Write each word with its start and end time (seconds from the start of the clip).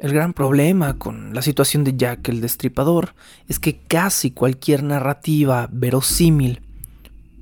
El 0.00 0.14
gran 0.14 0.32
problema 0.32 0.96
con 0.96 1.34
la 1.34 1.42
situación 1.42 1.84
de 1.84 1.94
Jack 1.94 2.30
el 2.30 2.40
Destripador 2.40 3.14
es 3.48 3.58
que 3.58 3.80
casi 3.80 4.30
cualquier 4.30 4.82
narrativa 4.82 5.68
verosímil 5.70 6.62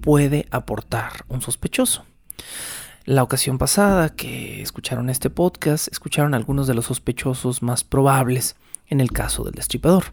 puede 0.01 0.49
aportar 0.51 1.25
un 1.29 1.41
sospechoso. 1.41 2.05
La 3.05 3.23
ocasión 3.23 3.59
pasada 3.59 4.09
que 4.09 4.61
escucharon 4.61 5.09
este 5.09 5.31
podcast, 5.31 5.87
escucharon 5.93 6.35
algunos 6.35 6.67
de 6.67 6.75
los 6.75 6.87
sospechosos 6.87 7.63
más 7.63 7.85
probables 7.85 8.57
en 8.89 9.01
el 9.01 9.13
caso 9.13 9.45
del 9.45 9.55
Destripador. 9.55 10.07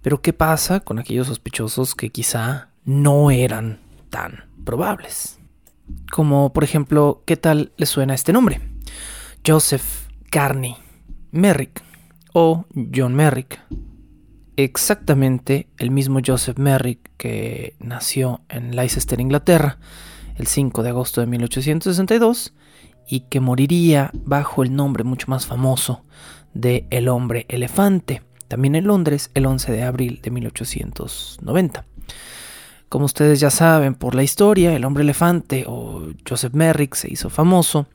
Pero 0.00 0.22
¿qué 0.22 0.32
pasa 0.32 0.80
con 0.80 0.98
aquellos 0.98 1.26
sospechosos 1.26 1.94
que 1.94 2.08
quizá 2.08 2.70
no 2.86 3.30
eran 3.30 3.78
tan 4.08 4.46
probables? 4.64 5.38
Como 6.10 6.54
por 6.54 6.64
ejemplo, 6.64 7.22
¿qué 7.26 7.36
tal 7.36 7.72
le 7.76 7.84
suena 7.84 8.14
este 8.14 8.32
nombre? 8.32 8.62
Joseph 9.46 10.08
Carney 10.30 10.76
Merrick 11.32 11.82
o 12.34 12.66
John 12.94 13.14
Merrick. 13.14 13.60
Exactamente 14.56 15.66
el 15.78 15.90
mismo 15.90 16.20
Joseph 16.24 16.58
Merrick 16.58 17.10
que 17.16 17.74
nació 17.80 18.42
en 18.50 18.76
Leicester, 18.76 19.18
Inglaterra, 19.18 19.78
el 20.36 20.46
5 20.46 20.82
de 20.82 20.90
agosto 20.90 21.22
de 21.22 21.26
1862 21.26 22.52
y 23.08 23.20
que 23.20 23.40
moriría 23.40 24.10
bajo 24.12 24.62
el 24.62 24.76
nombre 24.76 25.04
mucho 25.04 25.26
más 25.28 25.46
famoso 25.46 26.04
de 26.52 26.86
El 26.90 27.08
hombre 27.08 27.46
elefante, 27.48 28.22
también 28.46 28.74
en 28.74 28.84
Londres 28.84 29.30
el 29.32 29.46
11 29.46 29.72
de 29.72 29.82
abril 29.82 30.20
de 30.22 30.30
1890. 30.30 31.86
Como 32.90 33.06
ustedes 33.06 33.40
ya 33.40 33.48
saben 33.48 33.94
por 33.94 34.14
la 34.14 34.22
historia, 34.22 34.76
el 34.76 34.84
hombre 34.84 35.02
elefante 35.02 35.64
o 35.66 36.08
Joseph 36.28 36.52
Merrick 36.52 36.94
se 36.94 37.10
hizo 37.10 37.30
famoso 37.30 37.86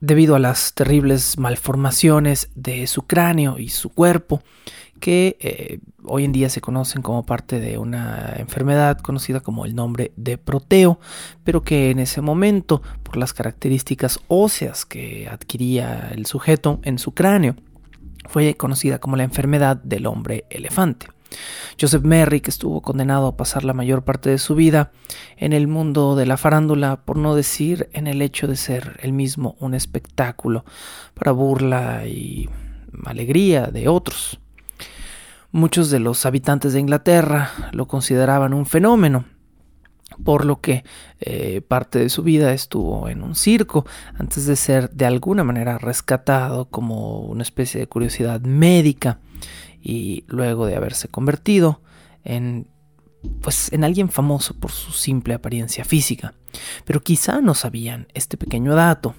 debido 0.00 0.34
a 0.34 0.38
las 0.38 0.74
terribles 0.74 1.38
malformaciones 1.38 2.50
de 2.54 2.86
su 2.86 3.02
cráneo 3.02 3.58
y 3.58 3.68
su 3.68 3.90
cuerpo, 3.90 4.42
que 5.00 5.36
eh, 5.40 5.78
hoy 6.04 6.24
en 6.24 6.32
día 6.32 6.48
se 6.48 6.60
conocen 6.60 7.02
como 7.02 7.24
parte 7.24 7.60
de 7.60 7.78
una 7.78 8.34
enfermedad 8.36 8.98
conocida 8.98 9.40
como 9.40 9.64
el 9.64 9.74
nombre 9.74 10.12
de 10.16 10.38
proteo, 10.38 10.98
pero 11.44 11.62
que 11.62 11.90
en 11.90 11.98
ese 11.98 12.20
momento, 12.20 12.82
por 13.02 13.16
las 13.16 13.32
características 13.32 14.20
óseas 14.28 14.86
que 14.86 15.28
adquiría 15.28 16.10
el 16.12 16.26
sujeto 16.26 16.80
en 16.82 16.98
su 16.98 17.12
cráneo, 17.12 17.56
fue 18.28 18.54
conocida 18.54 18.98
como 18.98 19.16
la 19.16 19.24
enfermedad 19.24 19.76
del 19.76 20.06
hombre 20.06 20.44
elefante. 20.50 21.08
Joseph 21.80 22.02
Merrick 22.02 22.48
estuvo 22.48 22.80
condenado 22.80 23.26
a 23.26 23.36
pasar 23.36 23.64
la 23.64 23.74
mayor 23.74 24.02
parte 24.02 24.30
de 24.30 24.38
su 24.38 24.54
vida 24.54 24.92
en 25.36 25.52
el 25.52 25.68
mundo 25.68 26.16
de 26.16 26.26
la 26.26 26.36
farándula, 26.36 27.04
por 27.04 27.16
no 27.18 27.34
decir 27.34 27.88
en 27.92 28.06
el 28.06 28.22
hecho 28.22 28.46
de 28.46 28.56
ser 28.56 28.98
el 29.02 29.12
mismo 29.12 29.56
un 29.60 29.74
espectáculo 29.74 30.64
para 31.14 31.32
burla 31.32 32.06
y 32.06 32.48
alegría 33.04 33.66
de 33.66 33.88
otros. 33.88 34.40
Muchos 35.52 35.90
de 35.90 36.00
los 36.00 36.26
habitantes 36.26 36.72
de 36.72 36.80
Inglaterra 36.80 37.50
lo 37.72 37.86
consideraban 37.86 38.54
un 38.54 38.66
fenómeno, 38.66 39.24
por 40.24 40.44
lo 40.44 40.60
que 40.60 40.84
eh, 41.20 41.60
parte 41.60 41.98
de 41.98 42.08
su 42.08 42.22
vida 42.22 42.52
estuvo 42.52 43.08
en 43.08 43.22
un 43.22 43.34
circo 43.34 43.86
antes 44.18 44.46
de 44.46 44.56
ser 44.56 44.90
de 44.90 45.06
alguna 45.06 45.44
manera 45.44 45.78
rescatado 45.78 46.66
como 46.66 47.20
una 47.20 47.42
especie 47.42 47.80
de 47.80 47.86
curiosidad 47.86 48.40
médica 48.40 49.18
y 49.88 50.24
luego 50.26 50.66
de 50.66 50.74
haberse 50.74 51.06
convertido 51.06 51.80
en 52.24 52.66
pues 53.40 53.72
en 53.72 53.84
alguien 53.84 54.08
famoso 54.08 54.54
por 54.54 54.72
su 54.72 54.90
simple 54.90 55.34
apariencia 55.34 55.84
física. 55.84 56.34
Pero 56.84 57.02
quizá 57.02 57.40
no 57.40 57.54
sabían 57.54 58.08
este 58.12 58.36
pequeño 58.36 58.74
dato. 58.74 59.14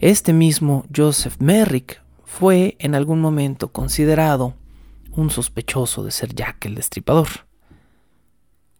Este 0.00 0.32
mismo 0.32 0.84
Joseph 0.94 1.36
Merrick 1.40 2.00
fue 2.24 2.76
en 2.78 2.94
algún 2.94 3.20
momento 3.20 3.72
considerado 3.72 4.54
un 5.10 5.30
sospechoso 5.30 6.04
de 6.04 6.12
ser 6.12 6.32
Jack 6.34 6.66
el 6.66 6.76
Destripador. 6.76 7.28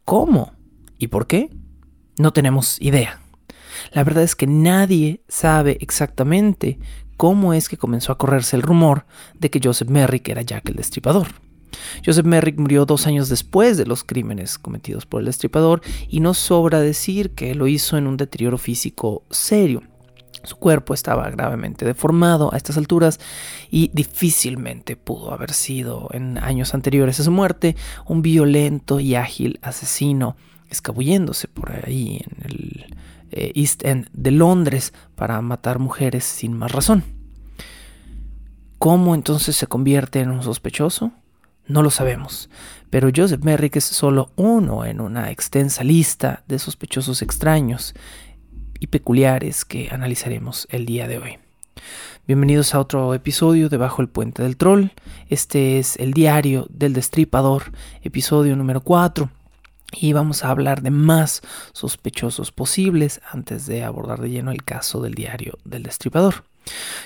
¿Cómo? 0.04 0.52
¿Y 0.98 1.08
por 1.08 1.26
qué? 1.26 1.50
No 2.16 2.32
tenemos 2.32 2.80
idea. 2.80 3.20
La 3.92 4.04
verdad 4.04 4.22
es 4.22 4.36
que 4.36 4.46
nadie 4.46 5.22
sabe 5.28 5.78
exactamente 5.80 6.78
cómo 7.18 7.52
es 7.52 7.68
que 7.68 7.76
comenzó 7.76 8.12
a 8.12 8.16
correrse 8.16 8.56
el 8.56 8.62
rumor 8.62 9.04
de 9.38 9.50
que 9.50 9.60
Joseph 9.62 9.90
Merrick 9.90 10.28
era 10.28 10.40
Jack 10.40 10.70
el 10.70 10.76
Destripador. 10.76 11.26
Joseph 12.06 12.24
Merrick 12.24 12.58
murió 12.58 12.86
dos 12.86 13.06
años 13.06 13.28
después 13.28 13.76
de 13.76 13.86
los 13.86 14.04
crímenes 14.04 14.56
cometidos 14.56 15.04
por 15.04 15.20
el 15.20 15.26
Destripador 15.26 15.82
y 16.08 16.20
no 16.20 16.32
sobra 16.32 16.80
decir 16.80 17.32
que 17.32 17.54
lo 17.56 17.66
hizo 17.66 17.98
en 17.98 18.06
un 18.06 18.16
deterioro 18.16 18.56
físico 18.56 19.24
serio. 19.30 19.82
Su 20.44 20.56
cuerpo 20.56 20.94
estaba 20.94 21.28
gravemente 21.28 21.84
deformado 21.84 22.54
a 22.54 22.56
estas 22.56 22.76
alturas 22.76 23.18
y 23.68 23.90
difícilmente 23.92 24.96
pudo 24.96 25.34
haber 25.34 25.52
sido 25.52 26.08
en 26.12 26.38
años 26.38 26.72
anteriores 26.72 27.18
a 27.18 27.24
su 27.24 27.32
muerte 27.32 27.74
un 28.06 28.22
violento 28.22 29.00
y 29.00 29.16
ágil 29.16 29.58
asesino 29.60 30.36
escabulléndose 30.70 31.48
por 31.48 31.72
ahí 31.84 32.20
en 32.24 32.50
el 32.50 32.96
eh, 33.30 33.52
East 33.54 33.84
End 33.84 34.08
de 34.12 34.30
Londres 34.30 34.92
para 35.14 35.40
matar 35.40 35.78
mujeres 35.78 36.24
sin 36.24 36.56
más 36.56 36.72
razón. 36.72 37.04
¿Cómo 38.78 39.14
entonces 39.14 39.56
se 39.56 39.66
convierte 39.66 40.20
en 40.20 40.30
un 40.30 40.42
sospechoso? 40.42 41.12
No 41.66 41.82
lo 41.82 41.90
sabemos, 41.90 42.48
pero 42.90 43.10
Joseph 43.14 43.42
Merrick 43.42 43.76
es 43.76 43.84
solo 43.84 44.30
uno 44.36 44.84
en 44.84 45.00
una 45.00 45.30
extensa 45.30 45.84
lista 45.84 46.44
de 46.46 46.58
sospechosos 46.58 47.20
extraños 47.20 47.94
y 48.80 48.86
peculiares 48.86 49.64
que 49.64 49.88
analizaremos 49.90 50.66
el 50.70 50.86
día 50.86 51.08
de 51.08 51.18
hoy. 51.18 51.38
Bienvenidos 52.26 52.74
a 52.74 52.80
otro 52.80 53.14
episodio 53.14 53.68
de 53.68 53.76
Bajo 53.76 54.02
el 54.02 54.08
Puente 54.08 54.42
del 54.42 54.56
Troll. 54.56 54.88
Este 55.28 55.78
es 55.78 55.96
el 55.96 56.12
diario 56.12 56.66
del 56.70 56.92
Destripador, 56.92 57.72
episodio 58.02 58.56
número 58.56 58.80
4 58.80 59.30
y 59.92 60.12
vamos 60.12 60.44
a 60.44 60.50
hablar 60.50 60.82
de 60.82 60.90
más 60.90 61.40
sospechosos 61.72 62.52
posibles 62.52 63.20
antes 63.30 63.66
de 63.66 63.84
abordar 63.84 64.20
de 64.20 64.30
lleno 64.30 64.50
el 64.50 64.64
caso 64.64 65.00
del 65.00 65.14
diario 65.14 65.58
del 65.64 65.82
destripador. 65.82 66.44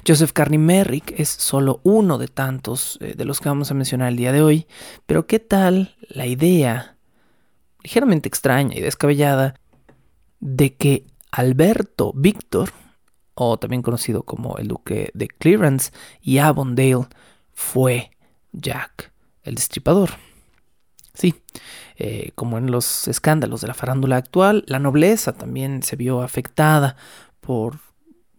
Joseph 0.07 0.33
Carney 0.33 0.59
Merrick 0.59 1.15
es 1.19 1.29
solo 1.29 1.81
uno 1.85 2.19
de 2.19 2.29
tantos 2.29 2.99
eh, 3.01 3.15
de 3.17 3.25
los 3.25 3.41
que 3.41 3.49
vamos 3.49 3.71
a 3.71 3.75
mencionar 3.75 4.09
el 4.09 4.17
día 4.17 4.33
de 4.33 4.43
hoy, 4.43 4.67
pero 5.07 5.27
¿qué 5.27 5.39
tal 5.39 5.95
la 6.09 6.27
idea 6.27 6.97
ligeramente 7.83 8.29
extraña 8.29 8.77
y 8.77 8.81
descabellada 8.81 9.55
de 10.41 10.75
que 10.75 11.07
Alberto 11.31 12.13
Víctor, 12.15 12.73
o 13.35 13.57
también 13.59 13.83
conocido 13.83 14.25
como 14.25 14.59
el 14.59 14.69
duque 14.69 15.11
de 15.15 15.29
Clarence 15.29 15.93
y 16.21 16.39
Avondale, 16.39 17.07
fue 17.53 18.11
Jack 18.53 19.13
el 19.45 19.55
destripador? 19.55 20.11
Sí, 21.15 21.35
eh, 22.05 22.33
como 22.35 22.59
en 22.59 22.69
los 22.73 23.07
escándalos 23.07 23.61
de 23.61 23.69
la 23.69 23.75
farándula 23.75 24.17
actual, 24.17 24.65
la 24.67 24.81
nobleza 24.81 25.35
también 25.35 25.85
se 25.85 25.95
vio 25.95 26.23
afectada 26.23 26.97
por 27.41 27.79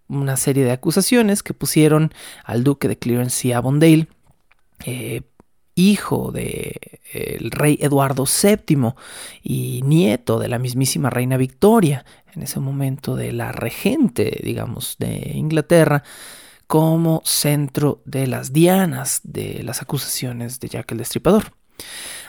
una 0.10 0.36
serie 0.36 0.66
de 0.66 0.74
acusaciones 0.74 1.44
que 1.44 1.54
pusieron 1.54 2.12
al 2.44 2.66
duque 2.66 2.90
de 2.90 3.00
Clarence 3.00 3.48
y 3.48 3.54
Avondale, 3.54 4.08
eh, 4.86 5.22
hijo 5.76 6.34
del 6.34 7.52
rey 7.52 7.78
Eduardo 7.80 8.26
VII 8.26 8.96
y 9.42 9.82
nieto 9.86 10.40
de 10.40 10.50
la 10.50 10.60
mismísima 10.60 11.10
reina 11.10 11.38
Victoria, 11.38 12.04
en 12.36 12.44
ese 12.44 12.60
momento 12.60 13.16
de 13.16 13.32
la 13.32 13.54
regente, 13.54 14.42
digamos, 14.44 14.98
de 15.00 15.32
Inglaterra, 15.36 16.04
como 16.68 17.22
centro 17.24 18.02
de 18.04 18.28
las 18.28 18.52
dianas 18.52 19.22
de 19.24 19.64
las 19.64 19.82
acusaciones 19.82 20.60
de 20.60 20.68
Jack 20.68 20.92
el 20.92 20.98
Destripador. 20.98 21.63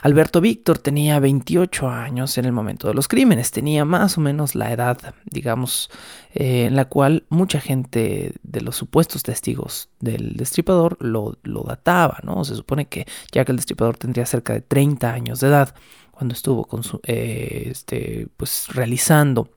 Alberto 0.03 0.43
Víctor 0.43 0.79
tenía 0.79 1.19
28 1.19 1.89
años 1.89 2.37
en 2.37 2.45
el 2.45 2.53
momento 2.53 2.89
de 2.89 2.95
los 2.95 3.09
crímenes, 3.09 3.51
tenía 3.51 3.87
más 3.87 4.19
o 4.19 4.21
menos 4.21 4.55
la 4.55 4.71
edad, 4.71 5.15
digamos, 5.25 5.91
eh, 6.35 6.67
en 6.67 6.77
la 6.77 6.85
cual 6.85 7.25
mucha 7.31 7.59
gente 7.59 8.35
de 8.43 8.61
los 8.61 8.77
supuestos 8.77 9.23
testigos 9.23 9.89
del 10.01 10.37
destripador 10.37 10.99
lo, 11.01 11.39
databa, 11.67 12.19
¿no? 12.23 12.45
Se 12.45 12.55
supone 12.55 12.87
que 12.87 13.07
ya 13.33 13.47
que 13.47 13.53
el 13.53 13.57
destripador 13.57 13.97
tendría 13.97 14.27
cerca 14.27 14.53
de 14.53 14.61
30 14.61 15.11
años 15.11 15.41
de 15.41 15.49
edad 15.49 15.75
cuando 16.11 16.35
estuvo 16.35 16.67
con 16.67 16.83
su, 16.83 17.01
eh, 17.05 17.69
este, 17.71 18.29
pues, 18.37 18.67
realizando 18.75 19.49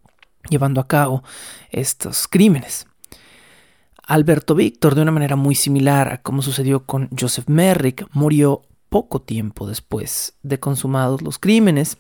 llevando 0.50 0.82
a 0.82 0.88
cabo 0.88 1.24
estos 1.72 2.28
crímenes. 2.28 2.88
Alberto 4.04 4.56
Víctor, 4.56 4.96
de 4.96 5.02
una 5.02 5.12
manera 5.12 5.36
muy 5.36 5.56
similar 5.56 6.08
a 6.08 6.22
como 6.22 6.42
sucedió 6.42 6.86
con 6.86 7.10
Joseph 7.18 7.50
Merrick, 7.50 8.08
murió 8.14 8.62
poco 8.90 9.22
tiempo 9.22 9.68
después 9.68 10.38
de 10.44 10.60
consumados 10.60 11.22
los 11.22 11.40
crímenes 11.40 11.98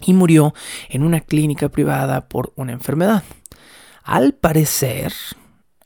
y 0.00 0.12
murió 0.12 0.54
en 0.88 1.02
una 1.02 1.20
clínica 1.20 1.68
privada 1.68 2.28
por 2.28 2.52
una 2.56 2.72
enfermedad. 2.72 3.22
Al 4.02 4.34
parecer, 4.34 5.12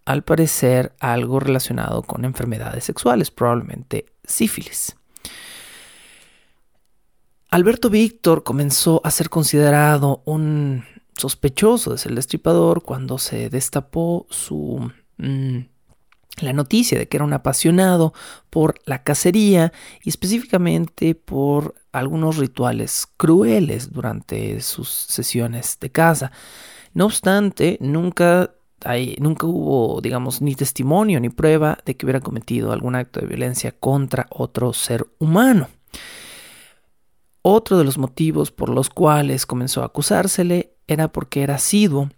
al 0.04 0.24
parecer 0.24 0.94
algo 0.98 1.40
relacionado 1.40 2.02
con 2.02 2.24
enfermedades 2.24 2.84
sexuales, 2.84 3.30
probablemente 3.30 4.06
sífilis. 4.24 4.96
Alberto 7.50 7.88
Víctor 7.88 8.42
comenzó 8.42 9.00
a 9.04 9.10
ser 9.10 9.30
considerado 9.30 10.22
un 10.26 10.84
sospechoso 11.16 11.92
de 11.92 11.98
ser 11.98 12.14
destripador 12.14 12.82
cuando 12.82 13.18
se 13.18 13.48
destapó 13.48 14.26
su 14.28 14.90
mm, 15.16 15.58
la 16.40 16.52
noticia 16.52 16.98
de 16.98 17.08
que 17.08 17.16
era 17.16 17.24
un 17.24 17.32
apasionado 17.32 18.12
por 18.50 18.76
la 18.84 19.02
cacería 19.02 19.72
y 20.02 20.08
específicamente 20.08 21.14
por 21.14 21.74
algunos 21.92 22.36
rituales 22.36 23.06
crueles 23.16 23.92
durante 23.92 24.60
sus 24.60 24.88
sesiones 24.88 25.78
de 25.80 25.90
caza. 25.90 26.32
No 26.94 27.06
obstante, 27.06 27.78
nunca, 27.80 28.54
hay, 28.84 29.16
nunca 29.20 29.46
hubo, 29.46 30.00
digamos, 30.00 30.40
ni 30.40 30.54
testimonio 30.54 31.20
ni 31.20 31.28
prueba 31.28 31.78
de 31.84 31.96
que 31.96 32.06
hubiera 32.06 32.20
cometido 32.20 32.72
algún 32.72 32.94
acto 32.94 33.20
de 33.20 33.26
violencia 33.26 33.72
contra 33.72 34.26
otro 34.30 34.72
ser 34.72 35.06
humano. 35.18 35.68
Otro 37.42 37.78
de 37.78 37.84
los 37.84 37.98
motivos 37.98 38.50
por 38.50 38.68
los 38.68 38.90
cuales 38.90 39.46
comenzó 39.46 39.82
a 39.82 39.86
acusársele 39.86 40.74
era 40.86 41.08
porque 41.08 41.42
era 41.42 41.54
asiduo 41.54 42.10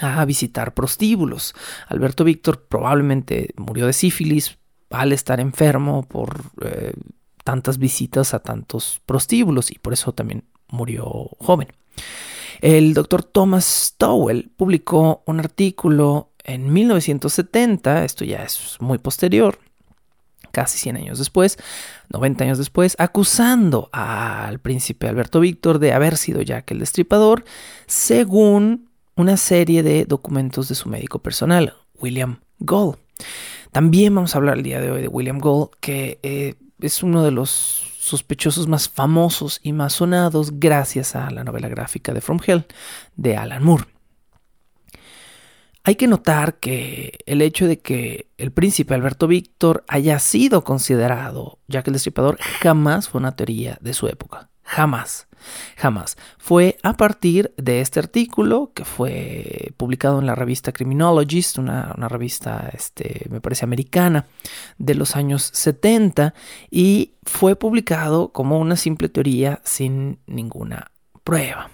a 0.00 0.24
visitar 0.24 0.74
prostíbulos. 0.74 1.54
Alberto 1.88 2.24
Víctor 2.24 2.66
probablemente 2.66 3.54
murió 3.56 3.86
de 3.86 3.92
sífilis 3.92 4.58
al 4.90 5.12
estar 5.12 5.40
enfermo 5.40 6.02
por 6.02 6.42
eh, 6.62 6.92
tantas 7.44 7.78
visitas 7.78 8.34
a 8.34 8.40
tantos 8.40 9.00
prostíbulos 9.06 9.70
y 9.70 9.78
por 9.78 9.92
eso 9.92 10.12
también 10.12 10.44
murió 10.68 11.30
joven. 11.38 11.68
El 12.60 12.94
doctor 12.94 13.22
Thomas 13.22 13.94
Towell 13.96 14.50
publicó 14.56 15.22
un 15.26 15.40
artículo 15.40 16.30
en 16.44 16.72
1970, 16.72 18.04
esto 18.04 18.24
ya 18.24 18.42
es 18.42 18.76
muy 18.80 18.98
posterior, 18.98 19.58
casi 20.50 20.78
100 20.78 20.96
años 20.96 21.18
después, 21.18 21.58
90 22.10 22.44
años 22.44 22.58
después, 22.58 22.96
acusando 22.98 23.88
al 23.92 24.58
príncipe 24.58 25.08
Alberto 25.08 25.40
Víctor 25.40 25.78
de 25.78 25.92
haber 25.92 26.16
sido 26.16 26.42
Jack 26.42 26.70
el 26.72 26.80
Destripador, 26.80 27.44
según 27.86 28.89
una 29.16 29.36
serie 29.36 29.82
de 29.82 30.04
documentos 30.04 30.68
de 30.68 30.74
su 30.74 30.88
médico 30.88 31.18
personal, 31.18 31.74
William 32.00 32.40
Gold. 32.58 32.98
También 33.72 34.14
vamos 34.14 34.34
a 34.34 34.38
hablar 34.38 34.56
el 34.56 34.62
día 34.62 34.80
de 34.80 34.90
hoy 34.90 35.02
de 35.02 35.08
William 35.08 35.38
Gold, 35.38 35.70
que 35.80 36.18
eh, 36.22 36.54
es 36.80 37.02
uno 37.02 37.22
de 37.22 37.30
los 37.30 37.50
sospechosos 37.98 38.66
más 38.66 38.88
famosos 38.88 39.60
y 39.62 39.72
más 39.72 39.94
sonados 39.94 40.58
gracias 40.58 41.14
a 41.14 41.30
la 41.30 41.44
novela 41.44 41.68
gráfica 41.68 42.12
de 42.12 42.20
From 42.20 42.40
Hell 42.44 42.64
de 43.16 43.36
Alan 43.36 43.62
Moore. 43.62 43.84
Hay 45.82 45.94
que 45.94 46.06
notar 46.06 46.58
que 46.58 47.18
el 47.26 47.40
hecho 47.40 47.66
de 47.66 47.78
que 47.78 48.30
el 48.36 48.52
príncipe 48.52 48.94
Alberto 48.94 49.26
Víctor 49.26 49.84
haya 49.88 50.18
sido 50.18 50.62
considerado 50.62 51.58
Jack 51.68 51.86
el 51.86 51.94
Destripador 51.94 52.38
jamás 52.38 53.08
fue 53.08 53.20
una 53.20 53.34
teoría 53.34 53.78
de 53.80 53.94
su 53.94 54.06
época. 54.06 54.50
Jamás. 54.62 55.26
Jamás. 55.76 56.16
Fue 56.38 56.78
a 56.82 56.96
partir 56.96 57.52
de 57.56 57.80
este 57.80 57.98
artículo 57.98 58.72
que 58.74 58.84
fue 58.84 59.72
publicado 59.76 60.18
en 60.18 60.26
la 60.26 60.34
revista 60.34 60.72
Criminologist, 60.72 61.58
una, 61.58 61.94
revista, 62.08 62.70
este, 62.72 63.26
me 63.30 63.40
parece, 63.40 63.64
americana, 63.64 64.26
de 64.78 64.94
los 64.94 65.16
años 65.16 65.50
70, 65.52 66.34
y 66.70 67.12
fue 67.22 67.56
publicado 67.56 68.32
como 68.32 68.58
una 68.58 68.76
simple 68.76 69.08
teoría 69.08 69.60
sin 69.64 70.18
ninguna 70.26 70.90
prueba. 71.24 71.70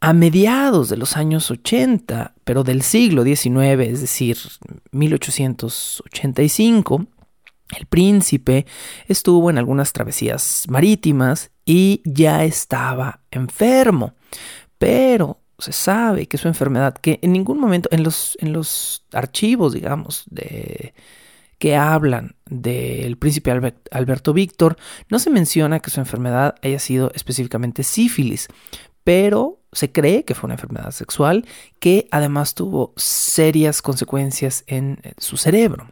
A 0.00 0.12
mediados 0.12 0.88
de 0.88 0.96
los 0.96 1.16
años 1.16 1.50
80, 1.50 2.34
pero 2.44 2.62
del 2.62 2.82
siglo 2.82 3.24
XIX, 3.24 3.80
es 3.80 4.00
decir, 4.00 4.38
1885, 4.92 7.08
el 7.76 7.86
príncipe 7.86 8.66
estuvo 9.06 9.50
en 9.50 9.58
algunas 9.58 9.92
travesías 9.92 10.64
marítimas 10.68 11.50
y 11.64 12.02
ya 12.04 12.44
estaba 12.44 13.20
enfermo, 13.30 14.14
pero 14.78 15.40
se 15.58 15.72
sabe 15.72 16.26
que 16.26 16.38
su 16.38 16.48
enfermedad, 16.48 16.94
que 16.94 17.18
en 17.22 17.32
ningún 17.32 17.58
momento, 17.58 17.88
en 17.92 18.04
los, 18.04 18.36
en 18.40 18.52
los 18.52 19.04
archivos, 19.12 19.74
digamos, 19.74 20.24
de, 20.30 20.94
que 21.58 21.76
hablan 21.76 22.36
del 22.46 23.18
príncipe 23.18 23.50
Alberto 23.90 24.32
Víctor, 24.32 24.76
no 25.10 25.18
se 25.18 25.30
menciona 25.30 25.80
que 25.80 25.90
su 25.90 26.00
enfermedad 26.00 26.54
haya 26.62 26.78
sido 26.78 27.10
específicamente 27.14 27.82
sífilis, 27.82 28.48
pero 29.02 29.60
se 29.72 29.90
cree 29.90 30.24
que 30.24 30.34
fue 30.34 30.46
una 30.46 30.54
enfermedad 30.54 30.92
sexual 30.92 31.46
que 31.80 32.08
además 32.10 32.54
tuvo 32.54 32.92
serias 32.96 33.82
consecuencias 33.82 34.64
en 34.66 35.00
su 35.18 35.36
cerebro. 35.36 35.88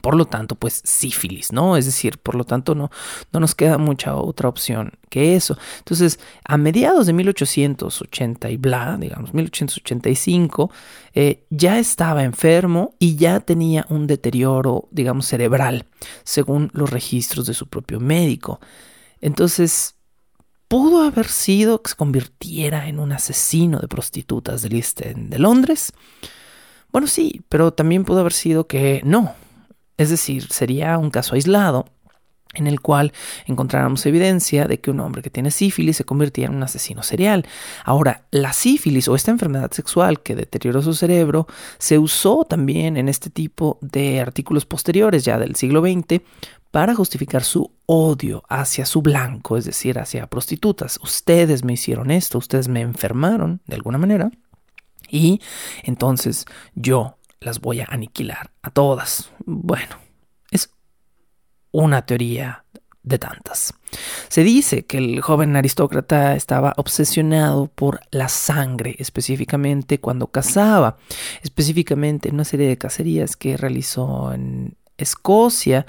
Por 0.00 0.16
lo 0.16 0.24
tanto, 0.24 0.54
pues 0.54 0.82
sífilis, 0.84 1.52
¿no? 1.52 1.76
Es 1.76 1.84
decir, 1.84 2.18
por 2.18 2.34
lo 2.34 2.44
tanto 2.44 2.74
no, 2.74 2.90
no 3.32 3.40
nos 3.40 3.54
queda 3.54 3.78
mucha 3.78 4.14
otra 4.16 4.48
opción 4.48 4.92
que 5.10 5.36
eso. 5.36 5.58
Entonces, 5.78 6.18
a 6.44 6.56
mediados 6.56 7.06
de 7.06 7.12
1880 7.12 8.50
y 8.50 8.56
bla, 8.56 8.96
digamos, 8.98 9.34
1885, 9.34 10.70
eh, 11.14 11.44
ya 11.50 11.78
estaba 11.78 12.24
enfermo 12.24 12.94
y 12.98 13.16
ya 13.16 13.40
tenía 13.40 13.84
un 13.88 14.06
deterioro, 14.06 14.88
digamos, 14.90 15.26
cerebral, 15.26 15.86
según 16.24 16.70
los 16.72 16.90
registros 16.90 17.46
de 17.46 17.54
su 17.54 17.68
propio 17.68 18.00
médico. 18.00 18.60
Entonces, 19.20 19.96
¿pudo 20.68 21.02
haber 21.02 21.26
sido 21.26 21.82
que 21.82 21.90
se 21.90 21.96
convirtiera 21.96 22.88
en 22.88 23.00
un 23.00 23.12
asesino 23.12 23.80
de 23.80 23.88
prostitutas 23.88 24.62
del 24.62 24.76
East 24.76 25.00
de 25.00 25.38
Londres? 25.38 25.92
Bueno, 26.92 27.06
sí, 27.06 27.42
pero 27.48 27.72
también 27.72 28.04
pudo 28.04 28.20
haber 28.20 28.32
sido 28.32 28.66
que 28.66 29.00
no, 29.04 29.34
es 30.00 30.08
decir, 30.08 30.50
sería 30.50 30.96
un 30.96 31.10
caso 31.10 31.34
aislado 31.34 31.84
en 32.54 32.66
el 32.66 32.80
cual 32.80 33.12
encontráramos 33.46 34.04
evidencia 34.06 34.66
de 34.66 34.80
que 34.80 34.90
un 34.90 35.00
hombre 35.00 35.22
que 35.22 35.30
tiene 35.30 35.50
sífilis 35.50 35.98
se 35.98 36.04
convertía 36.04 36.46
en 36.46 36.54
un 36.54 36.62
asesino 36.62 37.02
serial. 37.02 37.46
Ahora, 37.84 38.24
la 38.30 38.52
sífilis 38.52 39.08
o 39.08 39.14
esta 39.14 39.30
enfermedad 39.30 39.70
sexual 39.70 40.22
que 40.22 40.34
deterioró 40.34 40.82
su 40.82 40.94
cerebro 40.94 41.46
se 41.78 41.98
usó 41.98 42.44
también 42.44 42.96
en 42.96 43.08
este 43.08 43.28
tipo 43.30 43.78
de 43.82 44.20
artículos 44.20 44.64
posteriores 44.64 45.24
ya 45.24 45.38
del 45.38 45.54
siglo 45.54 45.80
XX 45.82 46.22
para 46.70 46.94
justificar 46.94 47.44
su 47.44 47.70
odio 47.86 48.42
hacia 48.48 48.86
su 48.86 49.02
blanco, 49.02 49.58
es 49.58 49.66
decir, 49.66 49.98
hacia 49.98 50.28
prostitutas. 50.28 50.98
Ustedes 51.02 51.62
me 51.62 51.74
hicieron 51.74 52.10
esto, 52.10 52.38
ustedes 52.38 52.68
me 52.68 52.80
enfermaron 52.80 53.60
de 53.66 53.76
alguna 53.76 53.98
manera 53.98 54.30
y 55.10 55.40
entonces 55.82 56.46
yo 56.74 57.16
las 57.40 57.60
voy 57.60 57.80
a 57.80 57.86
aniquilar 57.88 58.52
a 58.62 58.70
todas. 58.70 59.32
Bueno, 59.44 59.96
es 60.50 60.70
una 61.72 62.04
teoría 62.04 62.64
de 63.02 63.18
tantas. 63.18 63.74
Se 64.28 64.44
dice 64.44 64.84
que 64.84 64.98
el 64.98 65.20
joven 65.22 65.56
aristócrata 65.56 66.36
estaba 66.36 66.74
obsesionado 66.76 67.66
por 67.68 68.00
la 68.10 68.28
sangre, 68.28 68.94
específicamente 68.98 70.00
cuando 70.00 70.26
cazaba, 70.26 70.98
específicamente 71.42 72.28
en 72.28 72.34
una 72.34 72.44
serie 72.44 72.68
de 72.68 72.78
cacerías 72.78 73.36
que 73.36 73.56
realizó 73.56 74.32
en 74.32 74.76
Escocia. 74.98 75.86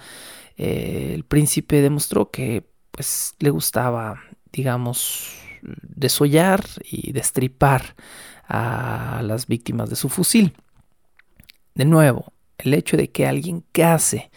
Eh, 0.58 1.12
el 1.14 1.26
príncipe 1.26 1.82
demostró 1.82 2.32
que 2.32 2.66
pues 2.92 3.36
le 3.40 3.50
gustaba, 3.50 4.22
digamos, 4.54 5.34
desollar 5.62 6.64
y 6.84 7.12
destripar 7.12 7.96
a 8.48 9.22
las 9.24 9.48
víctimas 9.48 9.90
de 9.90 9.96
su 9.96 10.10
fusil. 10.10 10.54
De 11.76 11.86
nuevo, 11.86 12.34
el 12.58 12.74
hecho 12.74 12.98
de 12.98 13.10
que 13.10 13.28
alguien 13.28 13.64
case 13.72 14.32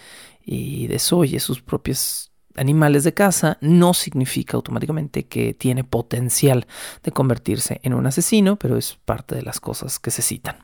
y 0.45 0.87
desoye 0.87 1.41
sus 1.41 1.61
propios 1.63 2.33
animales 2.57 3.05
de 3.05 3.15
caza 3.15 3.59
no 3.61 3.95
significa 3.95 4.57
automáticamente 4.57 5.25
que 5.27 5.55
tiene 5.55 5.85
potencial 5.85 6.67
de 7.03 7.13
convertirse 7.13 7.81
en 7.83 7.95
un 7.95 8.07
asesino, 8.07 8.57
pero 8.57 8.77
es 8.77 8.97
parte 9.05 9.35
de 9.35 9.43
las 9.43 9.61
cosas 9.61 9.99
que 9.99 10.11
se 10.11 10.23
citan. 10.23 10.59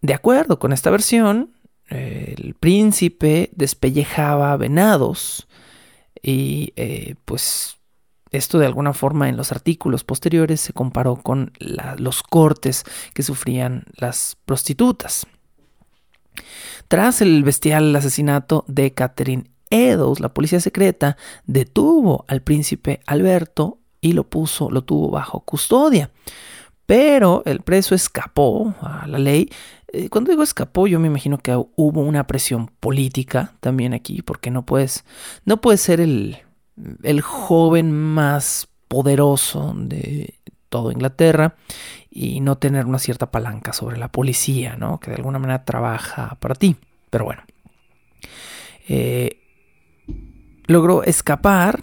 De 0.00 0.14
acuerdo 0.14 0.58
con 0.58 0.72
esta 0.72 0.90
versión, 0.90 1.54
el 1.88 2.54
príncipe 2.58 3.50
despellejaba 3.54 4.56
venados 4.56 5.48
y 6.22 6.72
eh, 6.76 7.16
pues 7.24 7.78
esto 8.36 8.58
de 8.58 8.66
alguna 8.66 8.92
forma 8.92 9.28
en 9.28 9.36
los 9.36 9.52
artículos 9.52 10.04
posteriores 10.04 10.60
se 10.60 10.72
comparó 10.72 11.16
con 11.16 11.52
los 11.98 12.22
cortes 12.22 12.84
que 13.12 13.22
sufrían 13.22 13.84
las 13.96 14.36
prostitutas. 14.44 15.26
Tras 16.88 17.20
el 17.20 17.42
bestial 17.44 17.94
asesinato 17.94 18.64
de 18.68 18.92
Catherine 18.92 19.50
Eddowes, 19.70 20.20
la 20.20 20.34
policía 20.34 20.60
secreta 20.60 21.16
detuvo 21.46 22.24
al 22.28 22.42
príncipe 22.42 23.00
Alberto 23.06 23.78
y 24.00 24.12
lo 24.12 24.24
puso, 24.24 24.70
lo 24.70 24.82
tuvo 24.84 25.10
bajo 25.10 25.40
custodia. 25.40 26.10
Pero 26.86 27.42
el 27.46 27.60
preso 27.60 27.94
escapó 27.94 28.74
a 28.80 29.06
la 29.06 29.18
ley. 29.18 29.48
Eh, 29.88 30.10
cuando 30.10 30.30
digo 30.30 30.42
escapó, 30.42 30.86
yo 30.86 31.00
me 31.00 31.06
imagino 31.06 31.38
que 31.38 31.56
hubo 31.56 32.02
una 32.02 32.26
presión 32.26 32.70
política 32.80 33.54
también 33.60 33.94
aquí, 33.94 34.20
porque 34.20 34.50
no 34.50 34.66
puedes, 34.66 35.04
no 35.46 35.62
puedes 35.62 35.80
ser 35.80 36.00
el, 36.02 36.44
el 37.02 37.20
joven 37.20 37.92
más 37.92 38.68
poderoso 38.88 39.72
de 39.76 40.34
todo 40.68 40.90
Inglaterra 40.90 41.56
y 42.10 42.40
no 42.40 42.58
tener 42.58 42.86
una 42.86 42.98
cierta 42.98 43.30
palanca 43.30 43.72
sobre 43.72 43.98
la 43.98 44.08
policía, 44.08 44.76
¿no? 44.76 45.00
Que 45.00 45.10
de 45.10 45.16
alguna 45.16 45.38
manera 45.38 45.64
trabaja 45.64 46.36
para 46.40 46.54
ti. 46.54 46.76
Pero 47.10 47.24
bueno. 47.24 47.42
Eh, 48.88 49.38
logró 50.66 51.02
escapar 51.04 51.82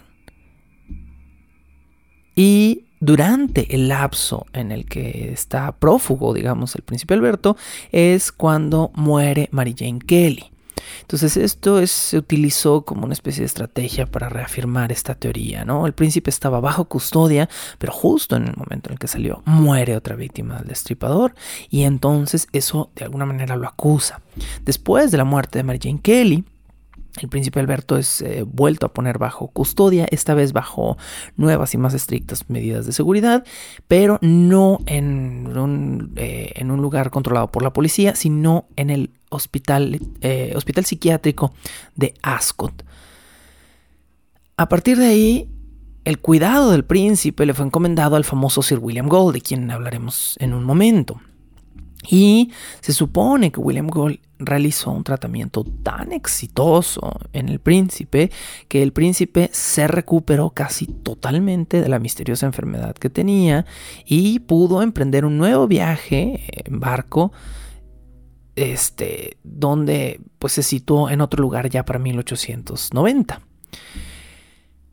y 2.34 2.86
durante 3.00 3.74
el 3.74 3.88
lapso 3.88 4.46
en 4.52 4.70
el 4.70 4.86
que 4.86 5.32
está 5.32 5.72
prófugo, 5.72 6.32
digamos, 6.32 6.74
el 6.76 6.82
príncipe 6.82 7.14
Alberto, 7.14 7.56
es 7.90 8.30
cuando 8.30 8.92
muere 8.94 9.48
Mary 9.50 9.74
Jane 9.76 9.98
Kelly. 9.98 10.51
Entonces 11.00 11.36
esto 11.36 11.84
se 11.86 12.18
utilizó 12.18 12.82
como 12.82 13.04
una 13.04 13.12
especie 13.12 13.40
de 13.40 13.46
estrategia 13.46 14.06
para 14.06 14.28
reafirmar 14.28 14.92
esta 14.92 15.14
teoría, 15.14 15.64
¿no? 15.64 15.86
El 15.86 15.92
príncipe 15.92 16.30
estaba 16.30 16.60
bajo 16.60 16.86
custodia, 16.86 17.48
pero 17.78 17.92
justo 17.92 18.36
en 18.36 18.48
el 18.48 18.56
momento 18.56 18.88
en 18.88 18.94
el 18.94 18.98
que 18.98 19.08
salió 19.08 19.42
muere 19.44 19.96
otra 19.96 20.16
víctima 20.16 20.58
del 20.58 20.68
destripador 20.68 21.34
y 21.70 21.82
entonces 21.82 22.48
eso 22.52 22.90
de 22.96 23.04
alguna 23.04 23.26
manera 23.26 23.56
lo 23.56 23.66
acusa. 23.66 24.20
Después 24.64 25.10
de 25.10 25.18
la 25.18 25.24
muerte 25.24 25.58
de 25.58 25.64
Mary 25.64 25.78
Jane 25.82 26.00
Kelly, 26.00 26.44
el 27.20 27.28
príncipe 27.28 27.60
Alberto 27.60 27.98
es 27.98 28.22
eh, 28.22 28.42
vuelto 28.46 28.86
a 28.86 28.92
poner 28.94 29.18
bajo 29.18 29.48
custodia, 29.48 30.06
esta 30.10 30.32
vez 30.32 30.54
bajo 30.54 30.96
nuevas 31.36 31.74
y 31.74 31.78
más 31.78 31.92
estrictas 31.92 32.48
medidas 32.48 32.86
de 32.86 32.92
seguridad, 32.92 33.44
pero 33.86 34.18
no 34.22 34.78
en 34.86 35.54
un, 35.56 36.12
eh, 36.16 36.52
en 36.56 36.70
un 36.70 36.80
lugar 36.80 37.10
controlado 37.10 37.52
por 37.52 37.62
la 37.62 37.74
policía, 37.74 38.14
sino 38.14 38.66
en 38.76 38.88
el 38.88 39.10
hospital, 39.32 40.00
eh, 40.20 40.52
hospital 40.54 40.84
psiquiátrico 40.84 41.52
de 41.94 42.14
Ascot. 42.22 42.84
A 44.56 44.68
partir 44.68 44.98
de 44.98 45.06
ahí, 45.06 45.48
el 46.04 46.18
cuidado 46.18 46.70
del 46.70 46.84
príncipe 46.84 47.46
le 47.46 47.54
fue 47.54 47.66
encomendado 47.66 48.16
al 48.16 48.24
famoso 48.24 48.62
Sir 48.62 48.78
William 48.78 49.08
Gold, 49.08 49.34
de 49.34 49.40
quien 49.40 49.70
hablaremos 49.70 50.36
en 50.40 50.52
un 50.52 50.64
momento. 50.64 51.20
Y 52.10 52.50
se 52.80 52.92
supone 52.92 53.52
que 53.52 53.60
William 53.60 53.86
Gold 53.86 54.18
realizó 54.40 54.90
un 54.90 55.04
tratamiento 55.04 55.64
tan 55.84 56.10
exitoso 56.10 57.12
en 57.32 57.48
el 57.48 57.60
príncipe 57.60 58.32
que 58.66 58.82
el 58.82 58.92
príncipe 58.92 59.50
se 59.52 59.86
recuperó 59.86 60.50
casi 60.50 60.86
totalmente 60.86 61.80
de 61.80 61.88
la 61.88 62.00
misteriosa 62.00 62.46
enfermedad 62.46 62.96
que 62.96 63.08
tenía 63.08 63.66
y 64.04 64.40
pudo 64.40 64.82
emprender 64.82 65.24
un 65.24 65.38
nuevo 65.38 65.68
viaje 65.68 66.42
en 66.66 66.80
barco 66.80 67.32
este 68.56 69.38
donde 69.42 70.20
pues 70.38 70.52
se 70.54 70.62
situó 70.62 71.10
en 71.10 71.20
otro 71.20 71.40
lugar 71.42 71.70
ya 71.70 71.84
para 71.84 71.98
1890. 71.98 73.40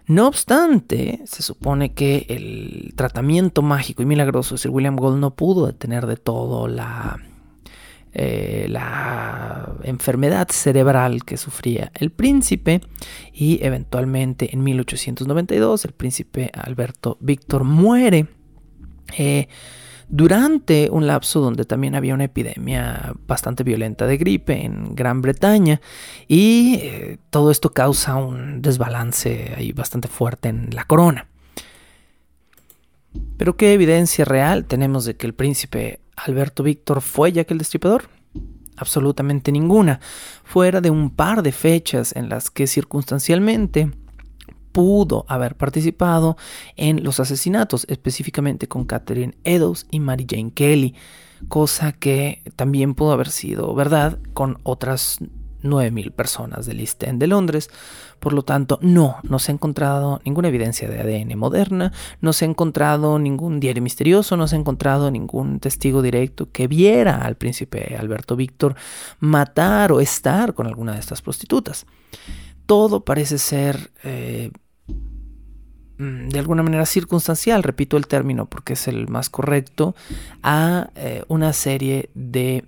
No 0.08 0.28
obstante, 0.28 1.22
se 1.25 1.44
supone 1.44 1.94
que 1.94 2.25
el 2.30 2.94
tratamiento 2.96 3.62
mágico 3.62 4.01
y 4.01 4.08
milagroso 4.08 4.56
de 4.56 4.60
Sir 4.60 4.72
William 4.72 4.96
Gold 4.96 5.20
no 5.20 5.36
pudo 5.36 5.68
detener 5.68 6.08
de 6.08 6.18
todo 6.18 6.68
la 6.68 7.20
eh, 8.12 8.66
la 8.70 9.75
enfermedad 9.84 10.48
cerebral 10.50 11.24
que 11.25 11.38
sufría 11.38 11.92
el 11.94 12.10
príncipe 12.10 12.82
y 13.32 13.63
eventualmente 13.63 14.51
en 14.51 14.63
1892 14.63 15.86
el 15.86 15.92
príncipe 15.92 16.50
Alberto 16.56 17.18
Víctor 17.22 17.66
muere 17.66 18.25
eh, 19.16 19.48
durante 20.10 20.89
un 20.92 21.06
lapso 21.06 21.39
donde 21.39 21.66
también 21.66 21.94
había 21.94 22.16
una 22.16 22.25
epidemia 22.25 23.13
bastante 23.28 23.63
violenta 23.63 24.08
de 24.08 24.18
gripe 24.18 24.66
en 24.66 24.96
Gran 24.96 25.22
Bretaña 25.22 25.82
y 26.28 26.80
eh, 26.82 27.18
todo 27.30 27.51
esto 27.51 27.72
causa 27.72 28.16
un 28.16 28.62
desbalance 28.62 29.54
ahí 29.56 29.72
bastante 29.72 30.08
fuerte 30.08 30.50
en 30.50 30.70
la 30.74 30.86
corona. 30.86 31.28
Pero 33.38 33.56
¿qué 33.56 33.74
evidencia 33.74 34.25
real 34.25 34.66
tenemos 34.66 35.06
de 35.06 35.16
que 35.16 35.28
el 35.28 35.34
príncipe 35.34 36.00
Alberto 36.16 36.63
Víctor 36.63 37.01
fue 37.01 37.32
Jack 37.32 37.51
el 37.51 37.60
Destripador? 37.60 38.10
Absolutamente 38.78 39.51
ninguna, 39.51 40.00
fuera 40.44 40.82
de 40.82 40.89
un 40.89 41.12
par 41.12 41.44
de 41.44 41.51
fechas 41.51 42.16
en 42.16 42.30
las 42.30 42.50
que 42.50 42.66
circunstancialmente 42.66 43.92
pudo 44.71 45.25
haber 45.27 45.55
participado 45.55 46.38
en 46.75 47.03
los 47.03 47.19
asesinatos, 47.19 47.85
específicamente 47.89 48.67
con 48.67 48.85
Catherine 48.85 49.38
Eddowes 49.43 49.88
y 49.91 49.99
Mary 49.99 50.25
Jane 50.29 50.51
Kelly, 50.53 50.95
cosa 51.47 51.91
que 51.93 52.43
también 52.55 52.95
pudo 52.95 53.11
haber 53.11 53.29
sido 53.29 53.73
verdad 53.73 54.19
con 54.33 54.59
otras 54.63 55.19
9.000 55.63 56.11
personas 56.11 56.65
del 56.65 56.79
East 56.79 57.03
End 57.03 57.19
de 57.19 57.27
Londres. 57.27 57.69
Por 58.19 58.33
lo 58.33 58.43
tanto, 58.43 58.79
no, 58.81 59.17
no 59.23 59.39
se 59.39 59.51
ha 59.51 59.53
encontrado 59.53 60.21
ninguna 60.25 60.49
evidencia 60.49 60.89
de 60.89 60.99
ADN 60.99 61.38
moderna, 61.38 61.93
no 62.21 62.33
se 62.33 62.45
ha 62.45 62.49
encontrado 62.49 63.19
ningún 63.19 63.59
diario 63.59 63.81
misterioso, 63.81 64.35
no 64.38 64.47
se 64.47 64.55
ha 64.55 64.59
encontrado 64.59 65.11
ningún 65.11 65.59
testigo 65.59 66.01
directo 66.01 66.51
que 66.51 66.67
viera 66.67 67.17
al 67.17 67.35
príncipe 67.35 67.95
Alberto 67.97 68.35
Víctor 68.35 68.75
matar 69.19 69.91
o 69.91 70.01
estar 70.01 70.53
con 70.53 70.67
alguna 70.67 70.93
de 70.93 70.99
estas 70.99 71.21
prostitutas. 71.21 71.85
Todo 72.69 73.03
parece 73.03 73.39
ser... 73.39 73.89
Eh, 74.03 74.51
mm, 75.97 76.29
de 76.29 76.38
alguna 76.38 76.61
manera 76.61 76.85
circunstancial, 76.85 77.63
repito 77.63 77.97
el 77.97 78.05
término 78.05 78.45
porque 78.45 78.73
es 78.73 78.88
el 78.88 79.07
más 79.07 79.31
correcto, 79.31 79.95
a 80.43 80.91
eh, 80.93 81.23
una 81.29 81.51
serie 81.53 82.11
de 82.13 82.65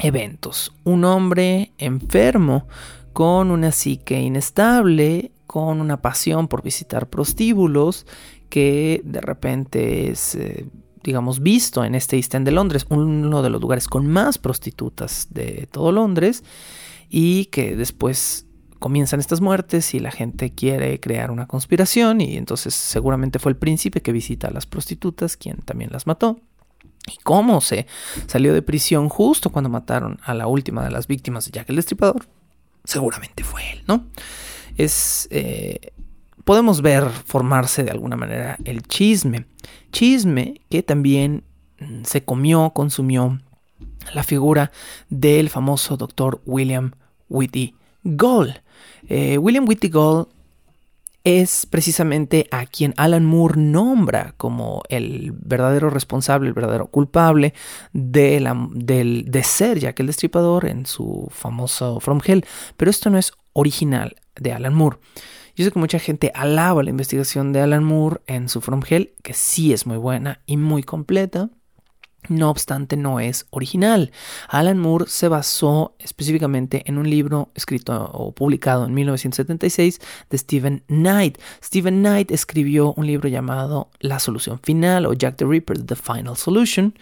eventos. 0.00 0.72
Un 0.82 1.04
hombre 1.04 1.70
enfermo 1.78 2.66
con 3.12 3.52
una 3.52 3.70
psique 3.70 4.20
inestable, 4.20 5.30
con 5.46 5.80
una 5.80 6.02
pasión 6.02 6.48
por 6.48 6.64
visitar 6.64 7.08
prostíbulos, 7.08 8.08
que 8.48 9.02
de 9.04 9.20
repente 9.20 10.10
es, 10.10 10.34
eh, 10.34 10.66
digamos, 11.04 11.38
visto 11.38 11.84
en 11.84 11.94
este 11.94 12.16
East 12.16 12.34
End 12.34 12.44
de 12.44 12.50
Londres, 12.50 12.86
uno 12.88 13.40
de 13.40 13.50
los 13.50 13.60
lugares 13.60 13.86
con 13.86 14.08
más 14.08 14.36
prostitutas 14.36 15.28
de 15.30 15.68
todo 15.70 15.92
Londres, 15.92 16.42
y 17.08 17.44
que 17.46 17.76
después 17.76 18.47
comienzan 18.78 19.20
estas 19.20 19.40
muertes 19.40 19.94
y 19.94 20.00
la 20.00 20.10
gente 20.10 20.52
quiere 20.52 21.00
crear 21.00 21.30
una 21.30 21.46
conspiración 21.46 22.20
y 22.20 22.36
entonces 22.36 22.74
seguramente 22.74 23.38
fue 23.38 23.52
el 23.52 23.56
príncipe 23.56 24.02
que 24.02 24.12
visita 24.12 24.48
a 24.48 24.50
las 24.50 24.66
prostitutas 24.66 25.36
quien 25.36 25.58
también 25.58 25.90
las 25.92 26.06
mató. 26.06 26.40
¿Y 27.06 27.16
cómo 27.22 27.60
se 27.60 27.86
salió 28.26 28.52
de 28.52 28.62
prisión 28.62 29.08
justo 29.08 29.50
cuando 29.50 29.70
mataron 29.70 30.18
a 30.22 30.34
la 30.34 30.46
última 30.46 30.84
de 30.84 30.90
las 30.90 31.06
víctimas 31.06 31.46
de 31.46 31.52
Jack 31.52 31.70
el 31.70 31.76
Destripador? 31.76 32.26
Seguramente 32.84 33.44
fue 33.44 33.72
él, 33.72 33.82
¿no? 33.86 34.06
Es. 34.76 35.28
Eh, 35.30 35.92
podemos 36.44 36.80
ver 36.80 37.08
formarse 37.26 37.84
de 37.84 37.90
alguna 37.90 38.16
manera 38.16 38.56
el 38.64 38.82
chisme. 38.82 39.46
Chisme 39.92 40.60
que 40.70 40.82
también 40.82 41.44
mm, 41.80 42.04
se 42.04 42.24
comió, 42.24 42.70
consumió 42.70 43.40
la 44.14 44.22
figura 44.22 44.70
del 45.10 45.50
famoso 45.50 45.96
doctor 45.96 46.40
William 46.46 46.92
Whitty 47.28 47.74
Gold. 48.16 48.62
Eh, 49.08 49.38
William 49.38 49.66
Whitty 49.68 49.88
Gold 49.88 50.28
es 51.24 51.66
precisamente 51.66 52.48
a 52.50 52.64
quien 52.64 52.94
Alan 52.96 53.26
Moore 53.26 53.60
nombra 53.60 54.34
como 54.36 54.82
el 54.88 55.32
verdadero 55.32 55.90
responsable, 55.90 56.48
el 56.48 56.54
verdadero 56.54 56.86
culpable 56.86 57.52
de, 57.92 58.42
del, 58.72 59.24
de 59.30 59.42
ser 59.42 59.78
Jack 59.78 60.00
el 60.00 60.06
Destripador 60.06 60.66
en 60.66 60.86
su 60.86 61.28
famoso 61.30 62.00
From 62.00 62.20
Hell. 62.24 62.46
Pero 62.76 62.90
esto 62.90 63.10
no 63.10 63.18
es 63.18 63.32
original 63.52 64.16
de 64.36 64.52
Alan 64.52 64.74
Moore. 64.74 64.98
Yo 65.54 65.64
sé 65.64 65.72
que 65.72 65.78
mucha 65.78 65.98
gente 65.98 66.30
alaba 66.34 66.84
la 66.84 66.90
investigación 66.90 67.52
de 67.52 67.60
Alan 67.60 67.82
Moore 67.82 68.20
en 68.26 68.48
su 68.48 68.60
From 68.60 68.80
Hell, 68.88 69.12
que 69.22 69.34
sí 69.34 69.72
es 69.72 69.86
muy 69.86 69.96
buena 69.96 70.40
y 70.46 70.56
muy 70.56 70.82
completa. 70.84 71.50
No 72.28 72.50
obstante, 72.50 72.96
no 72.96 73.20
es 73.20 73.46
original. 73.50 74.12
Alan 74.48 74.78
Moore 74.78 75.06
se 75.08 75.28
basó 75.28 75.94
específicamente 75.98 76.82
en 76.86 76.98
un 76.98 77.08
libro 77.08 77.50
escrito 77.54 78.10
o 78.12 78.32
publicado 78.32 78.84
en 78.84 78.94
1976 78.94 80.00
de 80.28 80.38
Stephen 80.38 80.84
Knight. 80.88 81.38
Stephen 81.62 82.00
Knight 82.00 82.30
escribió 82.30 82.92
un 82.94 83.06
libro 83.06 83.28
llamado 83.28 83.90
La 84.00 84.18
solución 84.18 84.60
final 84.62 85.06
o 85.06 85.14
Jack 85.14 85.36
the 85.36 85.46
Ripper, 85.46 85.82
The 85.84 85.96
Final 85.96 86.36
Solution, 86.36 86.94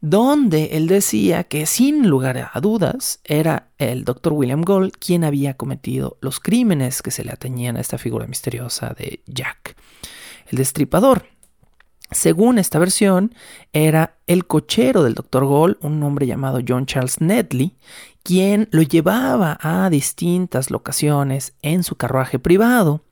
donde 0.00 0.70
él 0.72 0.86
decía 0.86 1.44
que 1.44 1.66
sin 1.66 2.08
lugar 2.08 2.50
a 2.52 2.60
dudas 2.60 3.20
era 3.24 3.68
el 3.78 4.04
Dr. 4.04 4.32
William 4.32 4.62
Gold 4.62 4.92
quien 4.92 5.24
había 5.24 5.54
cometido 5.54 6.16
los 6.20 6.40
crímenes 6.40 7.02
que 7.02 7.10
se 7.10 7.24
le 7.24 7.32
atañían 7.32 7.76
a 7.76 7.80
esta 7.80 7.98
figura 7.98 8.26
misteriosa 8.26 8.94
de 8.98 9.22
Jack, 9.26 9.76
el 10.48 10.58
destripador. 10.58 11.26
Según 12.10 12.58
esta 12.58 12.78
versión, 12.78 13.34
era 13.72 14.16
el 14.26 14.46
cochero 14.46 15.04
del 15.04 15.14
Dr. 15.14 15.44
Gold, 15.44 15.76
un 15.80 16.02
hombre 16.02 16.26
llamado 16.26 16.60
John 16.66 16.86
Charles 16.86 17.20
Nedley, 17.20 17.76
quien 18.22 18.68
lo 18.72 18.82
llevaba 18.82 19.58
a 19.60 19.88
distintas 19.90 20.70
locaciones 20.70 21.54
en 21.62 21.84
su 21.84 21.94
carruaje 21.96 22.38
privado 22.38 23.02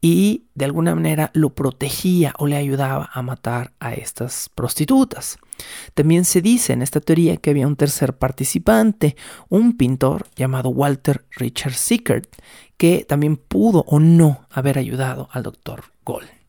y 0.00 0.46
de 0.54 0.64
alguna 0.64 0.94
manera 0.94 1.30
lo 1.34 1.50
protegía 1.50 2.34
o 2.38 2.46
le 2.46 2.56
ayudaba 2.56 3.10
a 3.12 3.22
matar 3.22 3.72
a 3.78 3.94
estas 3.94 4.50
prostitutas. 4.54 5.38
También 5.94 6.24
se 6.24 6.42
dice 6.42 6.72
en 6.72 6.82
esta 6.82 7.00
teoría 7.00 7.36
que 7.36 7.50
había 7.50 7.66
un 7.66 7.76
tercer 7.76 8.16
participante, 8.16 9.16
un 9.48 9.76
pintor 9.76 10.26
llamado 10.34 10.70
Walter 10.70 11.24
Richard 11.36 11.74
Sickert, 11.74 12.28
que 12.76 13.04
también 13.08 13.36
pudo 13.36 13.84
o 13.86 14.00
no 14.00 14.46
haber 14.50 14.78
ayudado 14.78 15.28
al 15.32 15.44
doctor 15.44 15.84
Gold. 16.04 16.41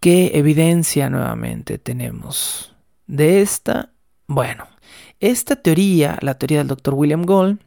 ¿Qué 0.00 0.30
evidencia 0.38 1.10
nuevamente 1.10 1.76
tenemos 1.76 2.74
de 3.06 3.42
esta? 3.42 3.90
Bueno, 4.26 4.66
esta 5.20 5.56
teoría, 5.56 6.16
la 6.22 6.38
teoría 6.38 6.58
del 6.58 6.68
doctor 6.68 6.94
William 6.94 7.24
Gold, 7.24 7.60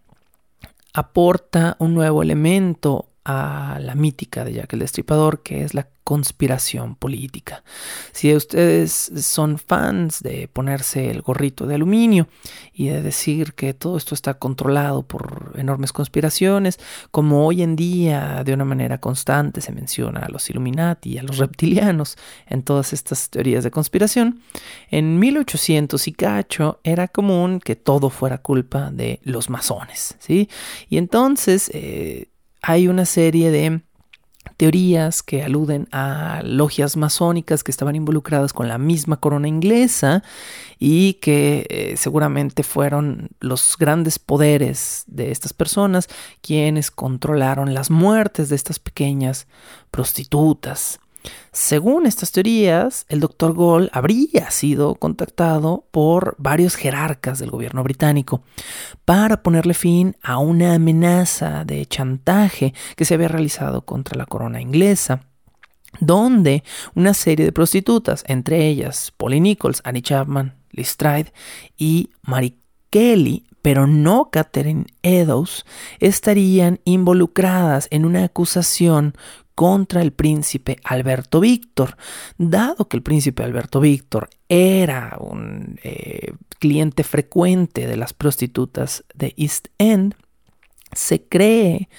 aporta 0.96 1.76
un 1.78 1.94
nuevo 1.94 2.24
elemento 2.24 3.06
a 3.24 3.78
la 3.80 3.94
mítica 3.94 4.44
de 4.44 4.54
Jack 4.54 4.74
el 4.74 4.80
Destripador, 4.80 5.44
que 5.44 5.64
es 5.64 5.76
la 5.76 5.88
conspiración 6.04 6.96
política. 6.96 7.64
Si 8.12 8.36
ustedes 8.36 9.12
son 9.18 9.58
fans 9.58 10.22
de 10.22 10.48
ponerse 10.48 11.10
el 11.10 11.22
gorrito 11.22 11.66
de 11.66 11.76
aluminio 11.76 12.28
y 12.74 12.88
de 12.88 13.02
decir 13.02 13.54
que 13.54 13.74
todo 13.74 13.98
esto 13.98 14.14
está 14.16 14.36
controlado 14.36 15.04
por 15.04 15.54
enormes 15.56 15.94
conspiraciones, 15.94 16.80
como 17.12 17.48
hoy 17.48 17.62
en 17.62 17.76
día 17.76 18.44
de 18.44 18.54
una 18.54 18.66
manera 18.66 19.00
constante 19.00 19.62
se 19.62 19.72
menciona 19.72 20.22
a 20.22 20.30
los 20.30 20.50
Illuminati 20.50 21.14
y 21.14 21.18
a 21.18 21.24
los 21.24 21.38
reptilianos 21.38 22.18
en 22.48 22.64
todas 22.64 22.94
estas 22.94 23.30
teorías 23.30 23.64
de 23.64 23.72
conspiración, 23.72 24.42
en 24.90 25.20
1800 25.20 26.08
y 26.08 26.12
cacho 26.12 26.80
era 26.84 27.08
común 27.08 27.60
que 27.60 27.76
todo 27.76 28.10
fuera 28.10 28.40
culpa 28.40 28.92
de 28.92 29.20
los 29.24 29.50
masones, 29.50 30.16
¿sí? 30.20 30.50
Y 30.90 30.98
entonces 30.98 31.70
eh, 31.74 32.28
hay 32.62 32.88
una 32.88 33.06
serie 33.06 33.52
de 33.52 33.82
teorías 34.58 35.24
que 35.24 35.44
aluden 35.44 35.88
a 35.92 36.42
logias 36.44 36.98
masónicas 36.98 37.64
que 37.64 37.72
estaban 37.72 37.96
involucradas 37.96 38.54
con 38.54 38.68
la 38.68 38.78
misma 38.78 39.18
corona 39.18 39.48
inglesa 39.48 40.24
y 40.80 41.16
que 41.16 41.66
eh, 41.70 41.96
seguramente 41.98 42.64
fueron 42.64 43.30
los 43.40 43.76
grandes 43.78 44.20
poderes 44.20 45.04
de 45.08 45.32
estas 45.32 45.54
personas 45.54 46.08
quienes 46.42 46.92
controlaron 46.92 47.74
las 47.74 47.90
muertes 47.90 48.50
de 48.50 48.56
estas 48.56 48.80
pequeñas 48.80 49.48
prostitutas. 49.92 51.00
Según 51.52 52.06
estas 52.06 52.32
teorías, 52.32 53.06
el 53.10 53.20
doctor 53.20 53.54
Gold 53.54 53.90
habría 53.94 54.52
sido 54.52 54.96
contactado 54.96 55.86
por 55.92 56.36
varios 56.38 56.76
jerarcas 56.76 57.40
del 57.40 57.52
gobierno 57.52 57.84
británico 57.84 58.44
para 59.06 59.44
ponerle 59.44 59.74
fin 59.74 60.16
a 60.22 60.38
una 60.38 60.74
amenaza 60.74 61.64
de 61.66 61.86
chantaje 61.86 62.74
que 62.96 63.06
se 63.06 63.14
había 63.14 63.28
realizado 63.28 63.86
contra 63.86 64.18
la 64.18 64.26
corona 64.26 64.62
inglesa 64.62 65.28
donde 66.00 66.64
una 66.96 67.14
serie 67.14 67.46
de 67.46 67.52
prostitutas, 67.52 68.24
entre 68.28 68.68
ellas 68.68 69.14
Polly 69.16 69.40
Nichols, 69.40 69.82
Annie 69.84 70.02
Chapman, 70.02 70.56
Liz 70.72 70.90
Stride 70.90 71.32
y 71.78 72.10
Mary 72.24 72.58
Kelly, 72.90 73.46
pero 73.62 73.88
no 73.88 74.30
Catherine 74.32 74.86
Eddowes, 75.04 75.66
estarían 76.00 76.80
involucradas 76.84 77.88
en 77.92 78.06
una 78.06 78.26
acusación 78.26 79.16
contra 79.56 80.02
el 80.02 80.14
príncipe 80.14 80.78
Alberto 80.84 81.40
Víctor. 81.40 81.98
Dado 82.38 82.88
que 82.88 82.98
el 82.98 83.04
príncipe 83.04 83.44
Alberto 83.44 83.80
Víctor 83.80 84.30
era 84.50 85.18
un 85.20 85.80
eh, 85.84 86.34
cliente 86.60 87.04
frecuente 87.04 87.88
de 87.88 87.98
las 87.98 88.14
prostitutas 88.14 89.04
de 89.14 89.34
East 89.38 89.68
End, 89.78 90.16
se 90.96 91.24
cree 91.24 91.90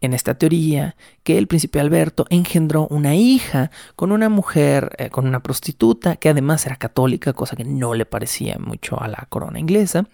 en 0.00 0.14
esta 0.14 0.34
teoría 0.34 0.96
que 1.22 1.38
el 1.38 1.46
príncipe 1.46 1.78
Alberto 1.78 2.26
engendró 2.28 2.88
una 2.88 3.14
hija 3.14 3.70
con 3.94 4.10
una 4.10 4.28
mujer, 4.28 4.90
eh, 4.98 5.10
con 5.10 5.26
una 5.26 5.40
prostituta, 5.40 6.16
que 6.16 6.28
además 6.28 6.66
era 6.66 6.76
católica, 6.76 7.32
cosa 7.32 7.54
que 7.54 7.64
no 7.64 7.94
le 7.94 8.04
parecía 8.04 8.58
mucho 8.58 9.00
a 9.00 9.06
la 9.06 9.26
corona 9.28 9.60
inglesa, 9.60 10.08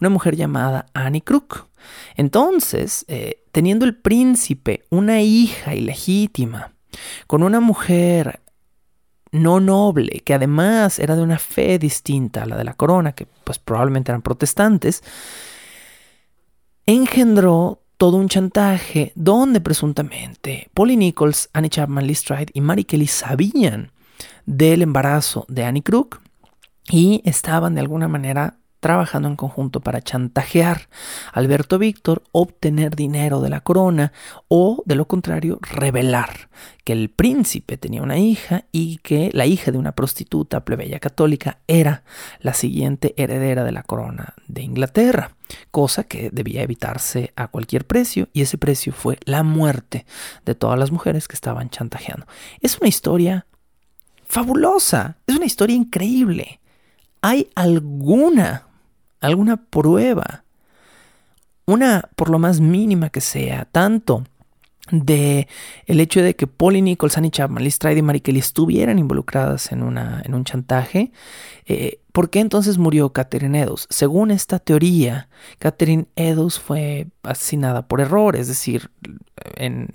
una 0.00 0.08
mujer 0.08 0.36
llamada 0.36 0.86
Annie 0.94 1.20
Crook. 1.20 1.68
Entonces, 2.16 3.04
eh, 3.08 3.42
teniendo 3.52 3.84
el 3.84 3.96
príncipe 3.96 4.84
una 4.90 5.20
hija 5.22 5.74
ilegítima 5.74 6.72
con 7.26 7.42
una 7.42 7.60
mujer 7.60 8.40
no 9.32 9.58
noble, 9.58 10.22
que 10.24 10.34
además 10.34 10.98
era 10.98 11.16
de 11.16 11.22
una 11.22 11.38
fe 11.38 11.78
distinta 11.78 12.44
a 12.44 12.46
la 12.46 12.56
de 12.56 12.64
la 12.64 12.74
corona, 12.74 13.12
que 13.12 13.26
pues 13.44 13.58
probablemente 13.58 14.12
eran 14.12 14.22
protestantes, 14.22 15.02
engendró 16.86 17.80
todo 17.96 18.16
un 18.16 18.28
chantaje 18.28 19.12
donde 19.14 19.60
presuntamente 19.60 20.68
Polly 20.74 20.96
Nichols, 20.96 21.48
Annie 21.52 21.70
Chapman, 21.70 22.06
Lee 22.06 22.14
Stride 22.14 22.52
y 22.54 22.60
Mary 22.60 22.84
Kelly 22.84 23.06
sabían 23.06 23.92
del 24.46 24.82
embarazo 24.82 25.46
de 25.48 25.64
Annie 25.64 25.82
Crook 25.82 26.20
y 26.88 27.22
estaban 27.24 27.74
de 27.74 27.80
alguna 27.80 28.08
manera 28.08 28.58
trabajando 28.84 29.28
en 29.28 29.36
conjunto 29.36 29.80
para 29.80 30.02
chantajear 30.02 30.90
a 31.32 31.38
Alberto 31.38 31.78
Víctor, 31.78 32.22
obtener 32.32 32.94
dinero 32.94 33.40
de 33.40 33.48
la 33.48 33.62
corona 33.62 34.12
o, 34.48 34.82
de 34.84 34.94
lo 34.94 35.08
contrario, 35.08 35.58
revelar 35.62 36.50
que 36.84 36.92
el 36.92 37.08
príncipe 37.08 37.78
tenía 37.78 38.02
una 38.02 38.18
hija 38.18 38.66
y 38.72 38.98
que 38.98 39.30
la 39.32 39.46
hija 39.46 39.72
de 39.72 39.78
una 39.78 39.92
prostituta 39.92 40.66
plebeya 40.66 41.00
católica 41.00 41.60
era 41.66 42.04
la 42.40 42.52
siguiente 42.52 43.14
heredera 43.16 43.64
de 43.64 43.72
la 43.72 43.84
corona 43.84 44.34
de 44.48 44.60
Inglaterra, 44.60 45.34
cosa 45.70 46.04
que 46.04 46.28
debía 46.28 46.60
evitarse 46.60 47.32
a 47.36 47.48
cualquier 47.48 47.86
precio 47.86 48.28
y 48.34 48.42
ese 48.42 48.58
precio 48.58 48.92
fue 48.92 49.18
la 49.24 49.42
muerte 49.42 50.04
de 50.44 50.54
todas 50.54 50.78
las 50.78 50.90
mujeres 50.90 51.26
que 51.26 51.36
estaban 51.36 51.70
chantajeando. 51.70 52.26
Es 52.60 52.76
una 52.78 52.90
historia 52.90 53.46
fabulosa, 54.26 55.16
es 55.26 55.36
una 55.36 55.46
historia 55.46 55.74
increíble. 55.74 56.60
¿Hay 57.22 57.48
alguna 57.54 58.66
alguna 59.26 59.56
prueba, 59.56 60.44
una 61.66 62.10
por 62.16 62.30
lo 62.30 62.38
más 62.38 62.60
mínima 62.60 63.10
que 63.10 63.20
sea, 63.20 63.66
tanto 63.70 64.24
de 64.90 65.48
el 65.86 66.00
hecho 66.00 66.22
de 66.22 66.36
que 66.36 66.46
Polly 66.46 66.82
Nichols, 66.82 67.16
Annie 67.16 67.30
Chapman, 67.30 67.64
Liz 67.64 67.76
Stride 67.76 67.98
y 67.98 68.02
Mary 68.02 68.20
Kelly 68.20 68.40
estuvieran 68.40 68.98
involucradas 68.98 69.72
en, 69.72 69.82
una, 69.82 70.20
en 70.24 70.34
un 70.34 70.44
chantaje, 70.44 71.10
eh, 71.64 72.00
¿por 72.12 72.28
qué 72.28 72.40
entonces 72.40 72.76
murió 72.76 73.14
Catherine 73.14 73.58
Eddowes? 73.58 73.86
Según 73.88 74.30
esta 74.30 74.58
teoría, 74.58 75.28
Catherine 75.58 76.06
Eddowes 76.16 76.58
fue 76.58 77.06
asesinada 77.22 77.88
por 77.88 78.02
error, 78.02 78.36
es 78.36 78.48
decir, 78.48 78.90
en 79.56 79.88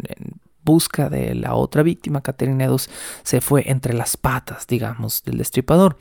busca 0.69 1.09
de 1.09 1.33
la 1.33 1.55
otra 1.55 1.81
víctima, 1.81 2.21
Catherine 2.21 2.63
Eddowes 2.63 2.89
se 3.23 3.41
fue 3.41 3.63
entre 3.71 3.93
las 3.93 4.17
patas, 4.17 4.67
digamos, 4.67 5.23
del 5.23 5.39
destripador. 5.39 5.97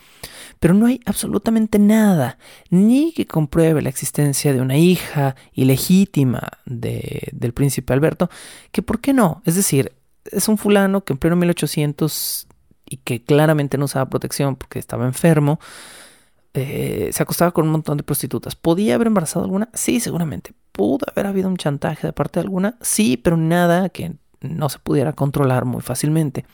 Pero 0.61 0.75
no 0.75 0.87
hay 0.87 1.01
absolutamente 1.07 1.79
nada, 1.79 2.39
ni 2.69 3.13
que 3.13 3.27
compruebe 3.27 3.81
la 3.81 3.89
existencia 3.89 4.53
de 4.53 4.61
una 4.61 4.77
hija 4.77 5.37
ilegítima 5.53 6.49
de, 6.67 7.29
del 7.33 7.55
príncipe 7.55 7.95
Alberto, 7.95 8.29
que 8.73 8.83
por 8.83 9.01
qué 9.01 9.15
no. 9.15 9.41
Es 9.47 9.55
decir, 9.55 9.93
es 10.31 10.49
un 10.49 10.59
fulano 10.59 11.03
que 11.03 11.15
en 11.15 11.19
pleno 11.19 11.37
1800 11.37 12.47
y 12.91 12.99
que 12.99 13.23
claramente 13.23 13.79
no 13.79 13.87
usaba 13.87 14.11
protección 14.11 14.57
porque 14.57 14.79
estaba 14.79 15.07
enfermo, 15.07 15.61
eh, 16.53 17.11
se 17.13 17.23
acostaba 17.23 17.53
con 17.53 17.65
un 17.67 17.73
montón 17.73 17.97
de 17.97 18.03
prostitutas. 18.03 18.55
¿Podía 18.55 18.97
haber 18.97 19.07
embarazado 19.07 19.45
alguna? 19.45 19.71
Sí, 19.73 20.01
seguramente. 20.01 20.53
¿Pudo 20.73 21.07
haber 21.11 21.27
habido 21.27 21.49
un 21.49 21.57
chantaje 21.57 22.07
de 22.07 22.13
parte 22.13 22.41
de 22.41 22.45
alguna? 22.45 22.77
Sí, 22.81 23.17
pero 23.17 23.37
nada 23.37 23.89
que 23.89 24.17
no 24.41 24.69
se 24.69 24.79
pudiera 24.79 25.13
controlar 25.13 25.65
muy 25.65 25.83
fácilmente. 25.83 26.45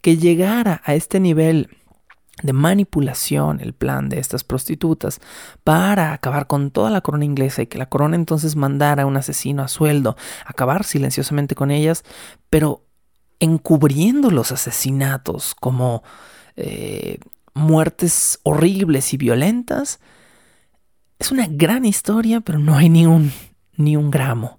Que 0.00 0.16
llegara 0.16 0.82
a 0.84 0.94
este 0.94 1.20
nivel 1.20 1.68
de 2.42 2.52
manipulación 2.52 3.60
el 3.60 3.72
plan 3.72 4.08
de 4.08 4.18
estas 4.18 4.44
prostitutas 4.44 5.20
para 5.64 6.12
acabar 6.12 6.46
con 6.46 6.70
toda 6.70 6.90
la 6.90 7.00
corona 7.00 7.24
inglesa 7.24 7.62
y 7.62 7.66
que 7.66 7.78
la 7.78 7.88
corona 7.88 8.16
entonces 8.16 8.56
mandara 8.56 9.04
a 9.04 9.06
un 9.06 9.16
asesino 9.16 9.62
a 9.62 9.68
sueldo, 9.68 10.16
acabar 10.44 10.84
silenciosamente 10.84 11.54
con 11.54 11.70
ellas, 11.70 12.04
pero 12.50 12.84
encubriendo 13.40 14.30
los 14.30 14.52
asesinatos 14.52 15.54
como 15.54 16.02
eh, 16.56 17.18
muertes 17.54 18.38
horribles 18.42 19.14
y 19.14 19.16
violentas, 19.16 20.00
es 21.18 21.32
una 21.32 21.46
gran 21.48 21.86
historia, 21.86 22.42
pero 22.42 22.58
no 22.58 22.76
hay 22.76 22.90
ni 22.90 23.06
un, 23.06 23.32
ni 23.76 23.96
un 23.96 24.10
gramo 24.10 24.58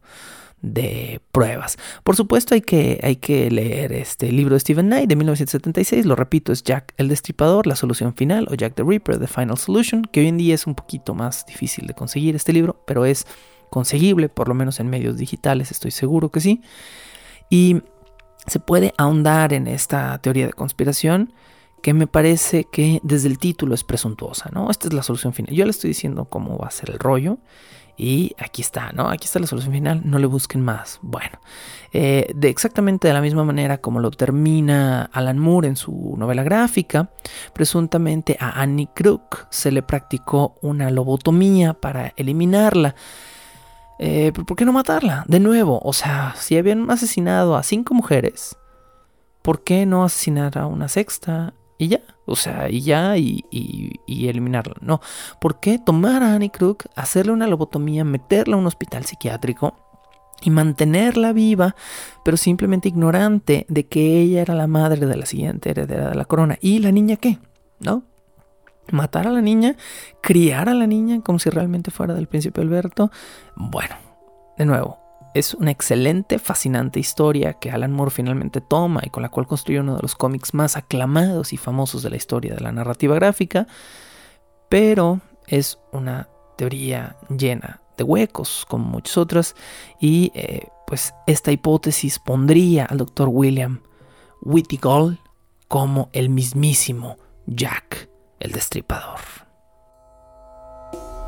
de 0.73 1.21
pruebas. 1.31 1.77
Por 2.03 2.15
supuesto 2.15 2.53
hay 2.53 2.61
que, 2.61 2.99
hay 3.03 3.17
que 3.17 3.49
leer 3.51 3.93
este 3.93 4.31
libro 4.31 4.55
de 4.55 4.59
Stephen 4.59 4.87
Knight 4.87 5.09
de 5.09 5.15
1976, 5.15 6.05
lo 6.05 6.15
repito, 6.15 6.51
es 6.51 6.63
Jack 6.63 6.93
el 6.97 7.07
Destripador, 7.07 7.67
la 7.67 7.75
solución 7.75 8.13
final, 8.15 8.47
o 8.49 8.55
Jack 8.55 8.75
the 8.75 8.83
Reaper, 8.83 9.19
The 9.19 9.27
Final 9.27 9.57
Solution, 9.57 10.03
que 10.03 10.21
hoy 10.21 10.27
en 10.27 10.37
día 10.37 10.55
es 10.55 10.67
un 10.67 10.75
poquito 10.75 11.13
más 11.13 11.45
difícil 11.45 11.87
de 11.87 11.93
conseguir 11.93 12.35
este 12.35 12.53
libro, 12.53 12.83
pero 12.85 13.05
es 13.05 13.25
conseguible, 13.69 14.29
por 14.29 14.47
lo 14.47 14.53
menos 14.53 14.79
en 14.79 14.89
medios 14.89 15.17
digitales, 15.17 15.71
estoy 15.71 15.91
seguro 15.91 16.29
que 16.29 16.39
sí. 16.39 16.61
Y 17.49 17.81
se 18.45 18.59
puede 18.59 18.93
ahondar 18.97 19.53
en 19.53 19.67
esta 19.67 20.17
teoría 20.19 20.47
de 20.47 20.53
conspiración 20.53 21.33
que 21.83 21.93
me 21.93 22.07
parece 22.07 22.65
que 22.65 22.99
desde 23.03 23.27
el 23.27 23.37
título 23.37 23.75
es 23.75 23.83
presuntuosa, 23.83 24.49
¿no? 24.51 24.71
Esta 24.71 24.87
es 24.87 24.93
la 24.93 25.03
solución 25.03 25.33
final. 25.33 25.53
Yo 25.53 25.63
le 25.65 25.71
estoy 25.71 25.89
diciendo 25.89 26.25
cómo 26.25 26.57
va 26.57 26.67
a 26.67 26.71
ser 26.71 26.89
el 26.89 26.99
rollo 26.99 27.37
y 27.97 28.35
aquí 28.37 28.61
está, 28.61 28.91
¿no? 28.93 29.09
Aquí 29.09 29.25
está 29.25 29.39
la 29.39 29.47
solución 29.47 29.73
final, 29.73 30.01
no 30.05 30.19
le 30.19 30.27
busquen 30.27 30.61
más. 30.61 30.99
Bueno, 31.01 31.39
eh, 31.91 32.31
de 32.35 32.49
exactamente 32.49 33.07
de 33.07 33.13
la 33.13 33.21
misma 33.21 33.43
manera 33.43 33.79
como 33.79 33.99
lo 33.99 34.11
termina 34.11 35.09
Alan 35.11 35.39
Moore 35.39 35.67
en 35.67 35.75
su 35.75 36.15
novela 36.15 36.43
gráfica, 36.43 37.09
presuntamente 37.53 38.37
a 38.39 38.61
Annie 38.61 38.89
Crook 38.93 39.47
se 39.49 39.71
le 39.71 39.81
practicó 39.81 40.55
una 40.61 40.91
lobotomía 40.91 41.73
para 41.73 42.13
eliminarla. 42.15 42.93
Eh, 43.97 44.31
¿Por 44.31 44.55
qué 44.55 44.63
no 44.63 44.73
matarla? 44.73 45.25
De 45.27 45.39
nuevo, 45.39 45.79
o 45.83 45.91
sea, 45.91 46.35
si 46.37 46.55
habían 46.55 46.89
asesinado 46.91 47.55
a 47.55 47.63
cinco 47.63 47.95
mujeres, 47.95 48.55
¿por 49.41 49.63
qué 49.63 49.87
no 49.87 50.03
asesinar 50.03 50.55
a 50.59 50.67
una 50.67 50.87
sexta? 50.87 51.55
Y 51.77 51.89
ya, 51.89 52.01
o 52.25 52.35
sea, 52.35 52.69
y 52.69 52.81
ya, 52.81 53.17
y, 53.17 53.45
y, 53.51 54.27
eliminarla. 54.27 54.75
No, 54.81 54.99
¿por 55.39 55.59
qué 55.59 55.77
tomar 55.77 56.23
a 56.23 56.33
Annie 56.33 56.49
Crook, 56.49 56.85
hacerle 56.95 57.33
una 57.33 57.47
lobotomía, 57.47 58.03
meterla 58.03 58.55
a 58.55 58.59
un 58.59 58.65
hospital 58.65 59.05
psiquiátrico 59.05 59.75
y 60.41 60.49
mantenerla 60.49 61.33
viva, 61.33 61.75
pero 62.23 62.35
simplemente 62.35 62.89
ignorante 62.89 63.65
de 63.69 63.85
que 63.85 64.19
ella 64.21 64.41
era 64.41 64.55
la 64.55 64.67
madre 64.67 65.05
de 65.05 65.15
la 65.15 65.25
siguiente 65.27 65.69
heredera 65.69 66.09
de 66.09 66.15
la 66.15 66.25
corona? 66.25 66.57
¿Y 66.61 66.79
la 66.79 66.91
niña 66.91 67.15
qué? 67.17 67.37
¿No? 67.79 68.03
Matar 68.91 69.27
a 69.27 69.31
la 69.31 69.41
niña, 69.41 69.75
criar 70.21 70.69
a 70.69 70.73
la 70.73 70.87
niña 70.87 71.21
como 71.21 71.37
si 71.37 71.49
realmente 71.49 71.91
fuera 71.91 72.15
del 72.15 72.27
príncipe 72.27 72.61
Alberto. 72.61 73.11
Bueno, 73.55 73.95
de 74.57 74.65
nuevo, 74.65 74.97
es 75.37 75.53
una 75.53 75.71
excelente, 75.71 76.39
fascinante 76.39 76.99
historia 76.99 77.53
que 77.53 77.71
Alan 77.71 77.91
Moore 77.91 78.11
finalmente 78.11 78.61
toma 78.61 79.01
y 79.03 79.09
con 79.09 79.23
la 79.23 79.29
cual 79.29 79.47
construye 79.47 79.79
uno 79.79 79.95
de 79.95 80.01
los 80.01 80.15
cómics 80.15 80.53
más 80.53 80.75
aclamados 80.75 81.53
y 81.53 81.57
famosos 81.57 82.03
de 82.03 82.09
la 82.09 82.17
historia 82.17 82.55
de 82.55 82.61
la 82.61 82.71
narrativa 82.71 83.15
gráfica, 83.15 83.67
pero 84.69 85.21
es 85.45 85.79
una 85.91 86.29
teoría 86.57 87.17
llena 87.29 87.81
de 87.97 88.03
huecos, 88.03 88.65
como 88.67 88.85
muchas 88.85 89.17
otras, 89.17 89.55
y 89.99 90.31
eh, 90.35 90.67
pues 90.85 91.13
esta 91.25 91.51
hipótesis 91.51 92.19
pondría 92.19 92.85
al 92.85 92.97
doctor 92.97 93.29
William 93.31 93.81
Whittigall 94.41 95.19
como 95.67 96.09
el 96.13 96.29
mismísimo 96.29 97.17
Jack 97.45 98.09
el 98.39 98.51
Destripador. 98.51 99.19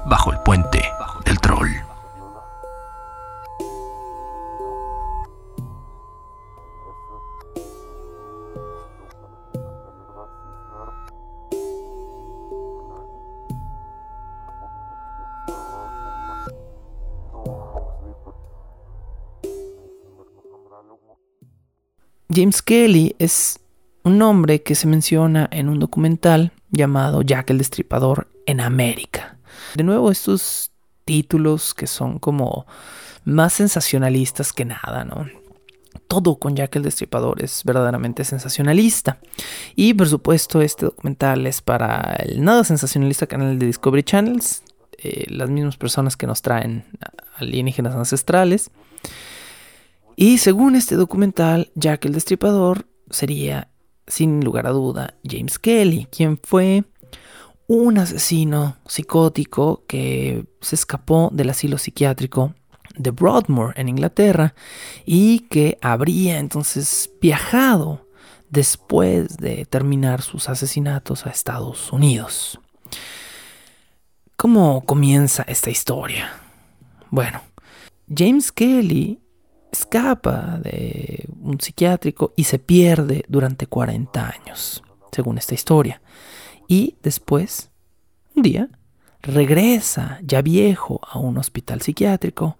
Bajo 0.05 0.31
el 0.31 0.39
puente 0.39 0.81
del 1.25 1.39
troll. 1.39 1.88
James 22.39 22.61
Kelly 22.61 23.17
es 23.19 23.59
un 24.05 24.17
nombre 24.17 24.61
que 24.61 24.73
se 24.73 24.87
menciona 24.87 25.49
en 25.51 25.67
un 25.67 25.77
documental 25.77 26.53
llamado 26.71 27.21
Jack 27.21 27.49
el 27.49 27.57
Destripador 27.57 28.29
en 28.45 28.61
América. 28.61 29.37
De 29.75 29.83
nuevo, 29.83 30.09
estos 30.09 30.71
títulos 31.03 31.73
que 31.73 31.85
son 31.85 32.17
como 32.17 32.65
más 33.25 33.51
sensacionalistas 33.51 34.53
que 34.53 34.63
nada, 34.63 35.03
¿no? 35.03 35.27
Todo 36.07 36.37
con 36.37 36.55
Jack 36.55 36.77
el 36.77 36.83
Destripador 36.83 37.43
es 37.43 37.61
verdaderamente 37.65 38.23
sensacionalista. 38.23 39.19
Y 39.75 39.93
por 39.93 40.07
supuesto, 40.07 40.61
este 40.61 40.85
documental 40.85 41.45
es 41.45 41.61
para 41.61 42.15
el 42.19 42.41
nada 42.41 42.63
sensacionalista 42.63 43.27
canal 43.27 43.59
de 43.59 43.65
Discovery 43.65 44.03
Channels, 44.03 44.63
eh, 44.97 45.25
las 45.27 45.49
mismas 45.49 45.75
personas 45.75 46.15
que 46.15 46.25
nos 46.25 46.41
traen 46.41 46.85
alienígenas 47.35 47.95
ancestrales. 47.95 48.71
Y 50.21 50.39
según 50.39 50.75
este 50.75 50.97
documental, 50.97 51.71
Jack 51.75 52.03
el 52.03 52.11
Destripador 52.11 52.89
sería, 53.09 53.69
sin 54.05 54.43
lugar 54.43 54.67
a 54.67 54.71
duda, 54.71 55.15
James 55.23 55.57
Kelly, 55.57 56.09
quien 56.11 56.37
fue 56.43 56.83
un 57.67 57.97
asesino 57.99 58.75
psicótico 58.85 59.85
que 59.87 60.45
se 60.59 60.75
escapó 60.75 61.29
del 61.31 61.49
asilo 61.51 61.77
psiquiátrico 61.77 62.53
de 62.97 63.11
Broadmoor 63.11 63.73
en 63.77 63.87
Inglaterra 63.87 64.55
y 65.05 65.47
que 65.47 65.77
habría 65.81 66.37
entonces 66.39 67.09
viajado 67.21 68.05
después 68.49 69.37
de 69.37 69.65
terminar 69.67 70.21
sus 70.21 70.49
asesinatos 70.49 71.25
a 71.25 71.29
Estados 71.29 71.93
Unidos. 71.93 72.59
¿Cómo 74.35 74.83
comienza 74.85 75.43
esta 75.43 75.69
historia? 75.69 76.29
Bueno, 77.09 77.41
James 78.13 78.51
Kelly 78.51 79.21
escapa 79.71 80.59
de 80.61 81.27
un 81.41 81.59
psiquiátrico 81.59 82.33
y 82.35 82.45
se 82.45 82.59
pierde 82.59 83.23
durante 83.27 83.67
40 83.67 84.29
años, 84.29 84.83
según 85.11 85.37
esta 85.37 85.53
historia. 85.53 86.01
Y 86.67 86.95
después, 87.01 87.71
un 88.35 88.43
día, 88.43 88.69
regresa 89.21 90.19
ya 90.23 90.41
viejo 90.41 90.99
a 91.03 91.19
un 91.19 91.37
hospital 91.37 91.81
psiquiátrico 91.81 92.57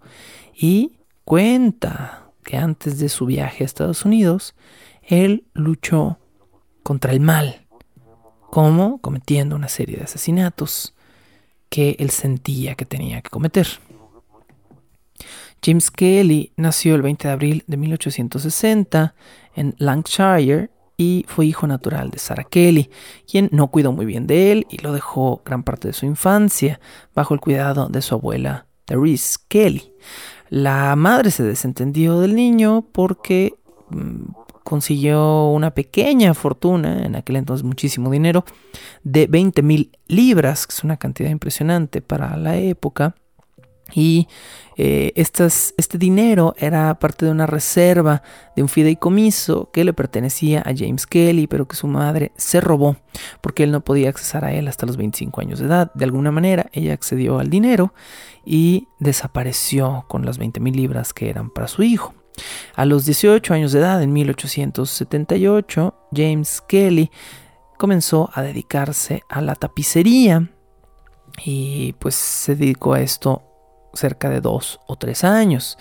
y 0.54 0.98
cuenta 1.24 2.32
que 2.44 2.56
antes 2.56 2.98
de 2.98 3.08
su 3.08 3.26
viaje 3.26 3.64
a 3.64 3.66
Estados 3.66 4.04
Unidos, 4.04 4.54
él 5.02 5.44
luchó 5.54 6.18
contra 6.82 7.12
el 7.12 7.20
mal, 7.20 7.66
como 8.50 9.00
cometiendo 9.00 9.56
una 9.56 9.68
serie 9.68 9.96
de 9.98 10.04
asesinatos 10.04 10.94
que 11.68 11.96
él 11.98 12.10
sentía 12.10 12.74
que 12.74 12.84
tenía 12.84 13.22
que 13.22 13.30
cometer. 13.30 13.68
James 15.62 15.90
Kelly 15.90 16.52
nació 16.56 16.94
el 16.94 17.02
20 17.02 17.28
de 17.28 17.32
abril 17.32 17.64
de 17.66 17.76
1860 17.76 19.14
en 19.54 19.74
Lancashire 19.78 20.70
y 20.96 21.24
fue 21.28 21.46
hijo 21.46 21.66
natural 21.66 22.10
de 22.10 22.18
Sarah 22.18 22.44
Kelly, 22.44 22.90
quien 23.26 23.48
no 23.52 23.68
cuidó 23.68 23.92
muy 23.92 24.04
bien 24.04 24.26
de 24.26 24.52
él 24.52 24.66
y 24.70 24.78
lo 24.78 24.92
dejó 24.92 25.42
gran 25.44 25.62
parte 25.62 25.88
de 25.88 25.94
su 25.94 26.04
infancia 26.04 26.78
bajo 27.14 27.32
el 27.32 27.40
cuidado 27.40 27.88
de 27.88 28.02
su 28.02 28.14
abuela 28.14 28.66
Therese 28.84 29.38
Kelly. 29.48 29.92
La 30.50 30.94
madre 30.96 31.30
se 31.30 31.42
desentendió 31.42 32.20
del 32.20 32.34
niño 32.34 32.86
porque 32.92 33.54
mm, 33.88 34.32
consiguió 34.62 35.48
una 35.48 35.70
pequeña 35.70 36.34
fortuna, 36.34 37.04
en 37.04 37.16
aquel 37.16 37.36
entonces 37.36 37.64
muchísimo 37.64 38.10
dinero, 38.10 38.44
de 39.02 39.26
20 39.26 39.62
mil 39.62 39.96
libras, 40.06 40.66
que 40.66 40.74
es 40.74 40.84
una 40.84 40.96
cantidad 40.96 41.30
impresionante 41.30 42.02
para 42.02 42.36
la 42.36 42.56
época, 42.56 43.14
y 43.92 44.28
eh, 44.76 45.12
este 45.14 45.98
dinero 45.98 46.54
era 46.56 46.98
parte 46.98 47.26
de 47.26 47.32
una 47.32 47.46
reserva 47.46 48.22
de 48.56 48.62
un 48.62 48.68
fideicomiso 48.68 49.70
que 49.72 49.84
le 49.84 49.92
pertenecía 49.92 50.60
a 50.60 50.72
James 50.74 51.06
Kelly, 51.06 51.46
pero 51.46 51.68
que 51.68 51.76
su 51.76 51.86
madre 51.86 52.32
se 52.36 52.60
robó 52.60 52.96
porque 53.42 53.64
él 53.64 53.72
no 53.72 53.82
podía 53.82 54.08
accesar 54.08 54.44
a 54.44 54.54
él 54.54 54.68
hasta 54.68 54.86
los 54.86 54.96
25 54.96 55.40
años 55.40 55.58
de 55.58 55.66
edad. 55.66 55.92
De 55.94 56.04
alguna 56.04 56.30
manera, 56.30 56.70
ella 56.72 56.94
accedió 56.94 57.38
al 57.38 57.50
dinero 57.50 57.92
y 58.44 58.88
desapareció 58.98 60.06
con 60.08 60.24
las 60.24 60.38
20 60.38 60.60
mil 60.60 60.74
libras 60.76 61.12
que 61.12 61.28
eran 61.28 61.50
para 61.50 61.68
su 61.68 61.82
hijo. 61.82 62.14
A 62.74 62.86
los 62.86 63.04
18 63.04 63.52
años 63.52 63.72
de 63.72 63.80
edad, 63.80 64.02
en 64.02 64.12
1878, 64.12 65.94
James 66.14 66.62
Kelly 66.66 67.10
comenzó 67.76 68.30
a 68.32 68.42
dedicarse 68.42 69.24
a 69.28 69.40
la 69.40 69.54
tapicería 69.54 70.50
y 71.44 71.94
pues 71.94 72.14
se 72.14 72.56
dedicó 72.56 72.94
a 72.94 73.00
esto 73.00 73.49
cerca 73.94 74.28
de 74.28 74.40
dos 74.40 74.80
o 74.86 74.96
tres 74.96 75.24
años. 75.24 75.78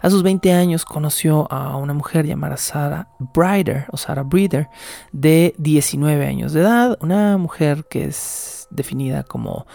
A 0.00 0.10
sus 0.10 0.22
20 0.22 0.52
años 0.52 0.84
conoció 0.84 1.50
a 1.50 1.76
una 1.76 1.94
mujer 1.94 2.26
llamada 2.26 2.56
Sarah 2.56 3.08
Brider 3.18 3.86
o 3.92 4.24
Breeder 4.24 4.68
de 5.12 5.54
19 5.58 6.26
años 6.26 6.52
de 6.52 6.60
edad, 6.60 6.98
una 7.00 7.38
mujer 7.38 7.86
que 7.88 8.04
es 8.04 8.66
definida 8.70 9.22
como 9.22 9.66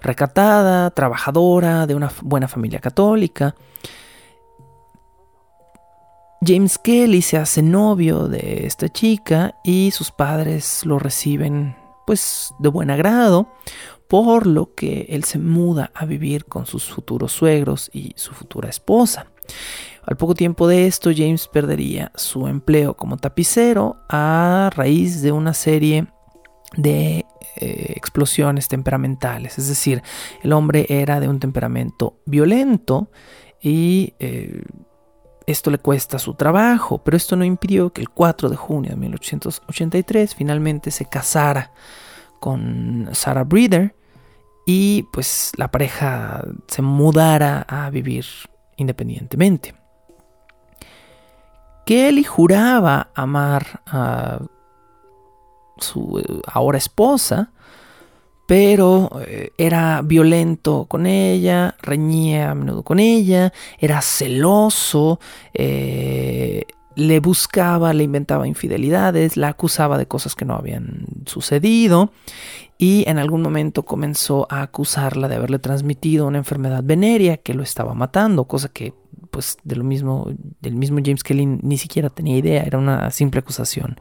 recatada, 0.00 0.90
trabajadora, 0.90 1.86
de 1.86 1.94
una 1.94 2.10
buena 2.22 2.48
familia 2.48 2.80
católica. 2.80 3.54
James 6.44 6.76
Kelly 6.78 7.22
se 7.22 7.36
hace 7.36 7.62
novio 7.62 8.26
de 8.26 8.66
esta 8.66 8.88
chica 8.88 9.54
y 9.62 9.92
sus 9.92 10.10
padres 10.10 10.84
lo 10.84 10.98
reciben 10.98 11.76
pues 12.04 12.52
de 12.58 12.68
buen 12.68 12.90
agrado 12.90 13.46
por 14.12 14.46
lo 14.46 14.74
que 14.74 15.06
él 15.08 15.24
se 15.24 15.38
muda 15.38 15.90
a 15.94 16.04
vivir 16.04 16.44
con 16.44 16.66
sus 16.66 16.84
futuros 16.84 17.32
suegros 17.32 17.88
y 17.94 18.12
su 18.16 18.34
futura 18.34 18.68
esposa. 18.68 19.28
Al 20.04 20.18
poco 20.18 20.34
tiempo 20.34 20.68
de 20.68 20.86
esto, 20.86 21.12
James 21.16 21.48
perdería 21.48 22.12
su 22.14 22.46
empleo 22.46 22.94
como 22.94 23.16
tapicero 23.16 23.96
a 24.10 24.68
raíz 24.76 25.22
de 25.22 25.32
una 25.32 25.54
serie 25.54 26.08
de 26.76 27.24
eh, 27.56 27.94
explosiones 27.96 28.68
temperamentales. 28.68 29.56
Es 29.56 29.68
decir, 29.68 30.02
el 30.42 30.52
hombre 30.52 30.84
era 30.90 31.18
de 31.18 31.28
un 31.28 31.40
temperamento 31.40 32.20
violento 32.26 33.10
y 33.62 34.12
eh, 34.18 34.62
esto 35.46 35.70
le 35.70 35.78
cuesta 35.78 36.18
su 36.18 36.34
trabajo, 36.34 37.02
pero 37.02 37.16
esto 37.16 37.34
no 37.34 37.46
impidió 37.46 37.94
que 37.94 38.02
el 38.02 38.10
4 38.10 38.50
de 38.50 38.56
junio 38.56 38.90
de 38.90 38.96
1883 38.96 40.34
finalmente 40.34 40.90
se 40.90 41.06
casara 41.06 41.72
con 42.40 43.08
Sarah 43.12 43.44
Breeder 43.44 43.94
y 44.66 45.04
pues 45.12 45.52
la 45.56 45.70
pareja 45.70 46.44
se 46.68 46.82
mudara 46.82 47.64
a 47.68 47.90
vivir 47.90 48.24
independientemente. 48.76 49.74
Kelly 51.84 52.24
juraba 52.24 53.10
amar 53.14 53.82
a 53.86 54.40
su 55.78 56.18
eh, 56.18 56.40
ahora 56.46 56.78
esposa, 56.78 57.50
pero 58.46 59.10
eh, 59.26 59.50
era 59.58 60.02
violento 60.02 60.86
con 60.88 61.06
ella, 61.06 61.74
reñía 61.82 62.50
a 62.50 62.54
menudo 62.54 62.82
con 62.82 63.00
ella, 63.00 63.52
era 63.78 64.00
celoso, 64.00 65.18
eh, 65.54 66.66
le 66.94 67.20
buscaba, 67.20 67.92
le 67.94 68.04
inventaba 68.04 68.46
infidelidades, 68.46 69.36
la 69.36 69.48
acusaba 69.48 69.98
de 69.98 70.06
cosas 70.06 70.34
que 70.34 70.44
no 70.44 70.54
habían 70.54 71.06
sucedido 71.26 72.12
y 72.82 73.08
en 73.08 73.18
algún 73.18 73.42
momento 73.42 73.84
comenzó 73.84 74.48
a 74.50 74.60
acusarla 74.62 75.28
de 75.28 75.36
haberle 75.36 75.60
transmitido 75.60 76.26
una 76.26 76.38
enfermedad 76.38 76.82
venérea 76.82 77.36
que 77.36 77.54
lo 77.54 77.62
estaba 77.62 77.94
matando, 77.94 78.46
cosa 78.46 78.70
que 78.70 78.92
pues 79.30 79.56
de 79.62 79.76
lo 79.76 79.84
mismo 79.84 80.32
del 80.60 80.74
mismo 80.74 80.98
James 81.00 81.22
Kelly 81.22 81.46
ni 81.46 81.78
siquiera 81.78 82.10
tenía 82.10 82.36
idea, 82.36 82.64
era 82.64 82.78
una 82.78 83.12
simple 83.12 83.38
acusación 83.38 84.00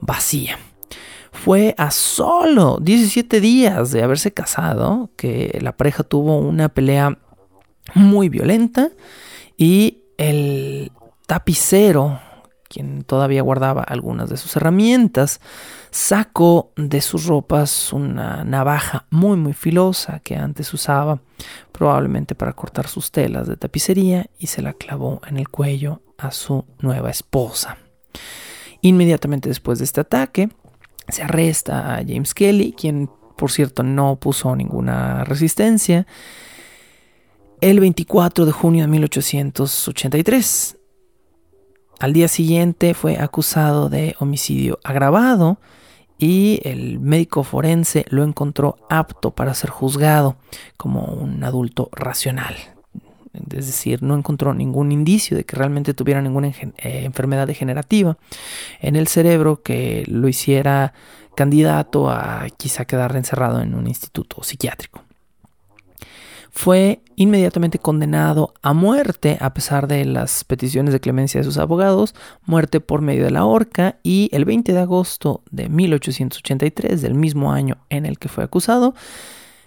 vacía. 0.00 0.58
Fue 1.32 1.74
a 1.76 1.90
solo 1.90 2.78
17 2.80 3.42
días 3.42 3.90
de 3.90 4.02
haberse 4.02 4.32
casado 4.32 5.10
que 5.14 5.58
la 5.60 5.76
pareja 5.76 6.02
tuvo 6.02 6.38
una 6.38 6.70
pelea 6.70 7.18
muy 7.94 8.30
violenta 8.30 8.88
y 9.58 10.04
el 10.16 10.92
tapicero, 11.26 12.20
quien 12.68 13.02
todavía 13.02 13.42
guardaba 13.42 13.82
algunas 13.82 14.28
de 14.28 14.36
sus 14.36 14.56
herramientas, 14.56 15.40
sacó 15.90 16.72
de 16.76 17.00
sus 17.00 17.26
ropas 17.26 17.92
una 17.92 18.44
navaja 18.44 19.06
muy 19.10 19.36
muy 19.36 19.54
filosa 19.54 20.20
que 20.20 20.36
antes 20.36 20.72
usaba 20.74 21.20
probablemente 21.72 22.34
para 22.34 22.52
cortar 22.52 22.88
sus 22.88 23.10
telas 23.10 23.48
de 23.48 23.56
tapicería 23.56 24.26
y 24.38 24.48
se 24.48 24.62
la 24.62 24.74
clavó 24.74 25.20
en 25.26 25.38
el 25.38 25.48
cuello 25.48 26.02
a 26.18 26.30
su 26.30 26.64
nueva 26.80 27.10
esposa. 27.10 27.78
Inmediatamente 28.80 29.48
después 29.48 29.78
de 29.78 29.84
este 29.84 30.00
ataque, 30.00 30.50
se 31.08 31.22
arresta 31.22 31.96
a 31.96 32.04
James 32.06 32.34
Kelly, 32.34 32.72
quien 32.72 33.10
por 33.36 33.50
cierto 33.50 33.82
no 33.82 34.16
puso 34.16 34.54
ninguna 34.54 35.24
resistencia, 35.24 36.06
el 37.60 37.80
24 37.80 38.46
de 38.46 38.52
junio 38.52 38.82
de 38.82 38.88
1883. 38.88 40.77
Al 41.98 42.12
día 42.12 42.28
siguiente 42.28 42.94
fue 42.94 43.18
acusado 43.18 43.88
de 43.88 44.14
homicidio 44.20 44.78
agravado 44.84 45.58
y 46.16 46.60
el 46.62 47.00
médico 47.00 47.42
forense 47.42 48.04
lo 48.08 48.22
encontró 48.22 48.76
apto 48.88 49.32
para 49.32 49.54
ser 49.54 49.70
juzgado 49.70 50.36
como 50.76 51.06
un 51.06 51.42
adulto 51.42 51.88
racional. 51.92 52.54
Es 53.50 53.66
decir, 53.66 54.02
no 54.02 54.16
encontró 54.16 54.54
ningún 54.54 54.92
indicio 54.92 55.36
de 55.36 55.44
que 55.44 55.56
realmente 55.56 55.92
tuviera 55.92 56.22
ninguna 56.22 56.48
eh, 56.48 56.72
enfermedad 57.04 57.46
degenerativa 57.46 58.16
en 58.80 58.94
el 58.94 59.08
cerebro 59.08 59.62
que 59.62 60.04
lo 60.06 60.28
hiciera 60.28 60.94
candidato 61.34 62.10
a 62.10 62.46
quizá 62.56 62.84
quedar 62.84 63.16
encerrado 63.16 63.60
en 63.60 63.74
un 63.74 63.86
instituto 63.88 64.42
psiquiátrico 64.42 65.07
fue 66.58 67.04
inmediatamente 67.14 67.78
condenado 67.78 68.52
a 68.62 68.72
muerte 68.72 69.38
a 69.40 69.54
pesar 69.54 69.86
de 69.86 70.04
las 70.04 70.42
peticiones 70.42 70.92
de 70.92 70.98
clemencia 70.98 71.38
de 71.38 71.44
sus 71.44 71.56
abogados, 71.56 72.16
muerte 72.46 72.80
por 72.80 73.00
medio 73.00 73.22
de 73.22 73.30
la 73.30 73.44
horca 73.44 74.00
y 74.02 74.28
el 74.32 74.44
20 74.44 74.72
de 74.72 74.80
agosto 74.80 75.44
de 75.52 75.68
1883, 75.68 77.00
del 77.00 77.14
mismo 77.14 77.52
año 77.52 77.78
en 77.90 78.06
el 78.06 78.18
que 78.18 78.28
fue 78.28 78.42
acusado, 78.42 78.96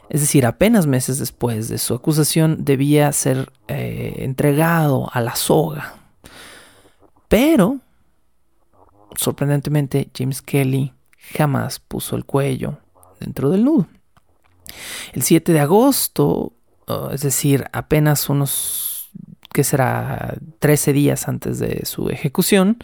es 0.09 0.19
decir, 0.19 0.45
apenas 0.45 0.85
meses 0.85 1.17
después 1.17 1.69
de 1.69 1.77
su 1.77 1.93
acusación, 1.93 2.65
debía 2.65 3.09
ser 3.13 3.53
eh, 3.69 4.15
entregado 4.17 5.09
a 5.13 5.21
la 5.21 5.37
soga. 5.37 5.93
Pero, 7.29 7.77
sorprendentemente, 9.15 10.09
James 10.13 10.41
Kelly 10.41 10.91
jamás 11.37 11.79
puso 11.79 12.17
el 12.17 12.25
cuello 12.25 12.79
dentro 13.21 13.49
del 13.49 13.63
nudo. 13.63 13.87
El 15.13 15.23
7 15.23 15.53
de 15.53 15.59
agosto 15.61 16.51
es 17.11 17.21
decir, 17.21 17.65
apenas 17.71 18.29
unos, 18.29 19.09
¿qué 19.53 19.63
será?, 19.63 20.35
13 20.59 20.93
días 20.93 21.27
antes 21.27 21.59
de 21.59 21.85
su 21.85 22.09
ejecución, 22.09 22.77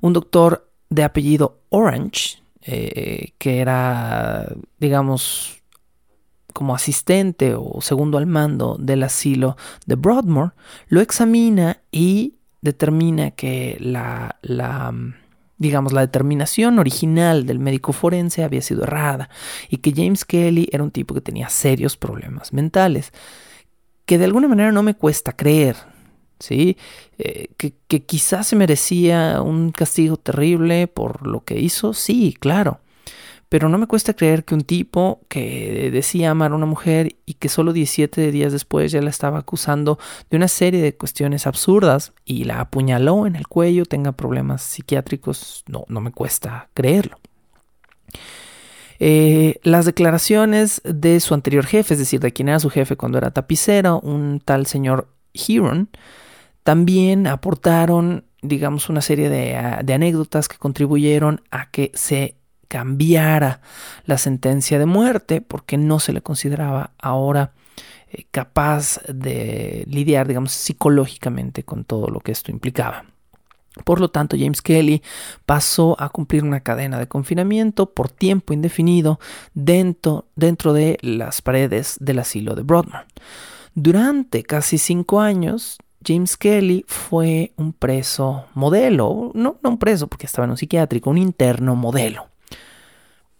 un 0.00 0.12
doctor 0.12 0.70
de 0.90 1.04
apellido 1.04 1.60
Orange, 1.70 2.42
eh, 2.62 3.32
que 3.38 3.60
era, 3.60 4.54
digamos, 4.78 5.62
como 6.52 6.74
asistente 6.74 7.54
o 7.54 7.80
segundo 7.80 8.18
al 8.18 8.26
mando 8.26 8.76
del 8.78 9.02
asilo 9.02 9.56
de 9.86 9.94
Broadmoor, 9.94 10.54
lo 10.88 11.00
examina 11.00 11.80
y 11.92 12.34
determina 12.60 13.30
que 13.30 13.76
la, 13.80 14.38
la 14.42 14.92
digamos, 15.58 15.92
la 15.92 16.02
determinación 16.02 16.78
original 16.78 17.44
del 17.44 17.58
médico 17.58 17.92
forense 17.92 18.44
había 18.44 18.62
sido 18.62 18.84
errada 18.84 19.28
y 19.68 19.78
que 19.78 19.92
James 19.94 20.24
Kelly 20.24 20.68
era 20.72 20.84
un 20.84 20.90
tipo 20.90 21.14
que 21.14 21.20
tenía 21.20 21.48
serios 21.48 21.96
problemas 21.96 22.52
mentales, 22.52 23.12
que 24.06 24.18
de 24.18 24.24
alguna 24.24 24.48
manera 24.48 24.72
no 24.72 24.82
me 24.82 24.94
cuesta 24.94 25.32
creer, 25.32 25.76
¿sí? 26.38 26.78
Eh, 27.18 27.48
que, 27.56 27.74
que 27.88 28.04
quizás 28.04 28.46
se 28.46 28.56
merecía 28.56 29.42
un 29.42 29.72
castigo 29.72 30.16
terrible 30.16 30.86
por 30.86 31.26
lo 31.26 31.44
que 31.44 31.58
hizo, 31.58 31.92
sí, 31.92 32.34
claro. 32.38 32.80
Pero 33.48 33.68
no 33.68 33.78
me 33.78 33.86
cuesta 33.86 34.14
creer 34.14 34.44
que 34.44 34.54
un 34.54 34.62
tipo 34.62 35.20
que 35.28 35.90
decía 35.90 36.30
amar 36.30 36.52
a 36.52 36.56
una 36.56 36.66
mujer 36.66 37.16
y 37.24 37.34
que 37.34 37.48
solo 37.48 37.72
17 37.72 38.30
días 38.30 38.52
después 38.52 38.92
ya 38.92 39.00
la 39.00 39.10
estaba 39.10 39.38
acusando 39.38 39.98
de 40.30 40.36
una 40.36 40.48
serie 40.48 40.82
de 40.82 40.94
cuestiones 40.94 41.46
absurdas 41.46 42.12
y 42.24 42.44
la 42.44 42.60
apuñaló 42.60 43.26
en 43.26 43.36
el 43.36 43.48
cuello 43.48 43.86
tenga 43.86 44.12
problemas 44.12 44.62
psiquiátricos, 44.62 45.64
no, 45.66 45.84
no 45.88 46.00
me 46.00 46.12
cuesta 46.12 46.68
creerlo. 46.74 47.18
Eh, 49.00 49.60
las 49.62 49.84
declaraciones 49.84 50.82
de 50.84 51.20
su 51.20 51.34
anterior 51.34 51.64
jefe, 51.64 51.94
es 51.94 52.00
decir, 52.00 52.20
de 52.20 52.32
quien 52.32 52.48
era 52.48 52.58
su 52.58 52.68
jefe 52.68 52.96
cuando 52.96 53.18
era 53.18 53.30
tapicero, 53.30 54.00
un 54.00 54.40
tal 54.44 54.66
señor 54.66 55.08
Huron, 55.48 55.88
también 56.64 57.26
aportaron, 57.26 58.24
digamos, 58.42 58.88
una 58.88 59.00
serie 59.00 59.28
de, 59.28 59.56
de 59.84 59.94
anécdotas 59.94 60.48
que 60.48 60.58
contribuyeron 60.58 61.42
a 61.50 61.70
que 61.70 61.92
se 61.94 62.37
cambiara 62.68 63.60
la 64.04 64.18
sentencia 64.18 64.78
de 64.78 64.86
muerte 64.86 65.40
porque 65.40 65.76
no 65.76 65.98
se 66.00 66.12
le 66.12 66.22
consideraba 66.22 66.92
ahora 66.98 67.52
eh, 68.10 68.24
capaz 68.30 69.00
de 69.08 69.84
lidiar, 69.88 70.28
digamos, 70.28 70.52
psicológicamente 70.52 71.64
con 71.64 71.84
todo 71.84 72.08
lo 72.08 72.20
que 72.20 72.32
esto 72.32 72.50
implicaba. 72.50 73.04
Por 73.84 74.00
lo 74.00 74.10
tanto, 74.10 74.36
James 74.38 74.62
Kelly 74.62 75.02
pasó 75.46 75.96
a 76.00 76.08
cumplir 76.08 76.44
una 76.44 76.60
cadena 76.60 76.98
de 76.98 77.06
confinamiento 77.06 77.90
por 77.90 78.10
tiempo 78.10 78.52
indefinido 78.52 79.20
dentro, 79.54 80.26
dentro 80.36 80.72
de 80.72 80.98
las 81.00 81.42
paredes 81.42 81.96
del 82.00 82.18
asilo 82.18 82.54
de 82.54 82.62
Broadmoor. 82.62 83.06
Durante 83.74 84.42
casi 84.42 84.78
cinco 84.78 85.20
años, 85.20 85.78
James 86.04 86.36
Kelly 86.36 86.84
fue 86.88 87.52
un 87.56 87.72
preso 87.72 88.46
modelo, 88.54 89.30
no, 89.34 89.58
no 89.62 89.70
un 89.70 89.78
preso 89.78 90.06
porque 90.06 90.26
estaba 90.26 90.44
en 90.44 90.52
un 90.52 90.56
psiquiátrico, 90.56 91.10
un 91.10 91.18
interno 91.18 91.76
modelo. 91.76 92.28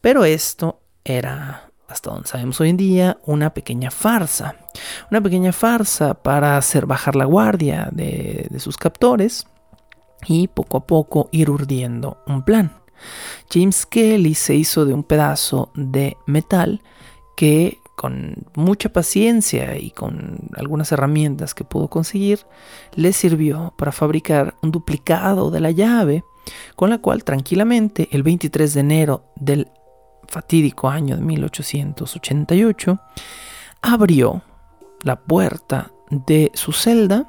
Pero 0.01 0.25
esto 0.25 0.81
era, 1.05 1.71
hasta 1.89 2.11
donde 2.11 2.29
sabemos 2.29 2.61
hoy 2.61 2.71
en 2.71 2.77
día, 2.77 3.19
una 3.25 3.53
pequeña 3.55 3.91
farsa. 3.91 4.57
Una 5.11 5.21
pequeña 5.21 5.53
farsa 5.53 6.15
para 6.15 6.57
hacer 6.57 6.87
bajar 6.87 7.17
la 7.17 7.25
guardia 7.25 7.89
de, 7.93 8.49
sus 8.59 8.77
captores 8.77 9.47
y 10.27 10.49
poco 10.49 10.79
a 10.79 10.87
poco 10.87 11.29
ir 11.33 11.51
urdiendo 11.51 12.19
un 12.27 12.45
plan. 12.45 12.73
James 13.51 13.87
Kelly 13.87 14.35
se 14.35 14.55
hizo 14.55 14.85
de 14.85 14.93
un 14.93 15.05
pedazo 15.05 15.71
de 15.75 16.17
metal 16.27 16.83
que 17.37 17.79
con 17.99 18.47
mucha 18.55 18.91
paciencia 18.91 19.77
y 19.77 19.91
con 19.91 20.39
algunas 20.57 20.93
herramientas 20.93 21.53
que 21.53 21.65
pudo 21.65 21.89
conseguir, 21.89 22.47
le 22.95 23.13
sirvió 23.13 23.75
para 23.77 23.91
fabricar 23.91 24.55
un 24.63 24.71
duplicado 24.71 25.51
de 25.51 25.59
la 25.59 25.73
llave, 25.73 26.23
con 26.77 26.91
la 26.91 26.99
cual 26.99 27.25
tranquilamente 27.25 28.09
el 28.13 28.23
23 28.23 28.73
de 28.73 28.81
enero 28.81 29.25
del 29.35 29.69
fatídico 30.29 30.89
año 30.89 31.17
de 31.17 31.23
1888, 31.23 32.99
abrió 33.83 34.43
la 35.03 35.17
puerta 35.17 35.91
de 36.11 36.51
su 36.55 36.73
celda 36.73 37.29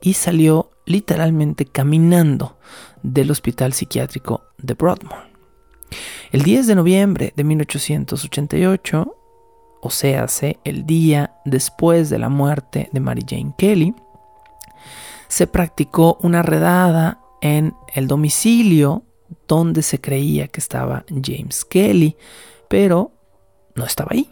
y 0.00 0.14
salió 0.14 0.70
literalmente 0.86 1.66
caminando 1.66 2.58
del 3.02 3.30
hospital 3.30 3.72
psiquiátrico 3.72 4.42
de 4.58 4.74
Broadmoor. 4.74 5.30
El 6.32 6.42
10 6.42 6.66
de 6.68 6.74
noviembre 6.74 7.32
de 7.36 7.44
1888, 7.44 9.16
o 9.82 9.90
sea, 9.90 10.26
el 10.64 10.86
día 10.86 11.34
después 11.44 12.10
de 12.10 12.18
la 12.18 12.28
muerte 12.28 12.88
de 12.92 13.00
Mary 13.00 13.24
Jane 13.26 13.54
Kelly, 13.56 13.94
se 15.28 15.46
practicó 15.46 16.18
una 16.22 16.42
redada 16.42 17.20
en 17.40 17.74
el 17.94 18.06
domicilio 18.06 19.04
donde 19.46 19.82
se 19.82 20.00
creía 20.00 20.48
que 20.48 20.60
estaba 20.60 21.04
James 21.08 21.64
Kelly, 21.64 22.16
pero 22.68 23.12
no 23.74 23.84
estaba 23.84 24.10
ahí. 24.12 24.30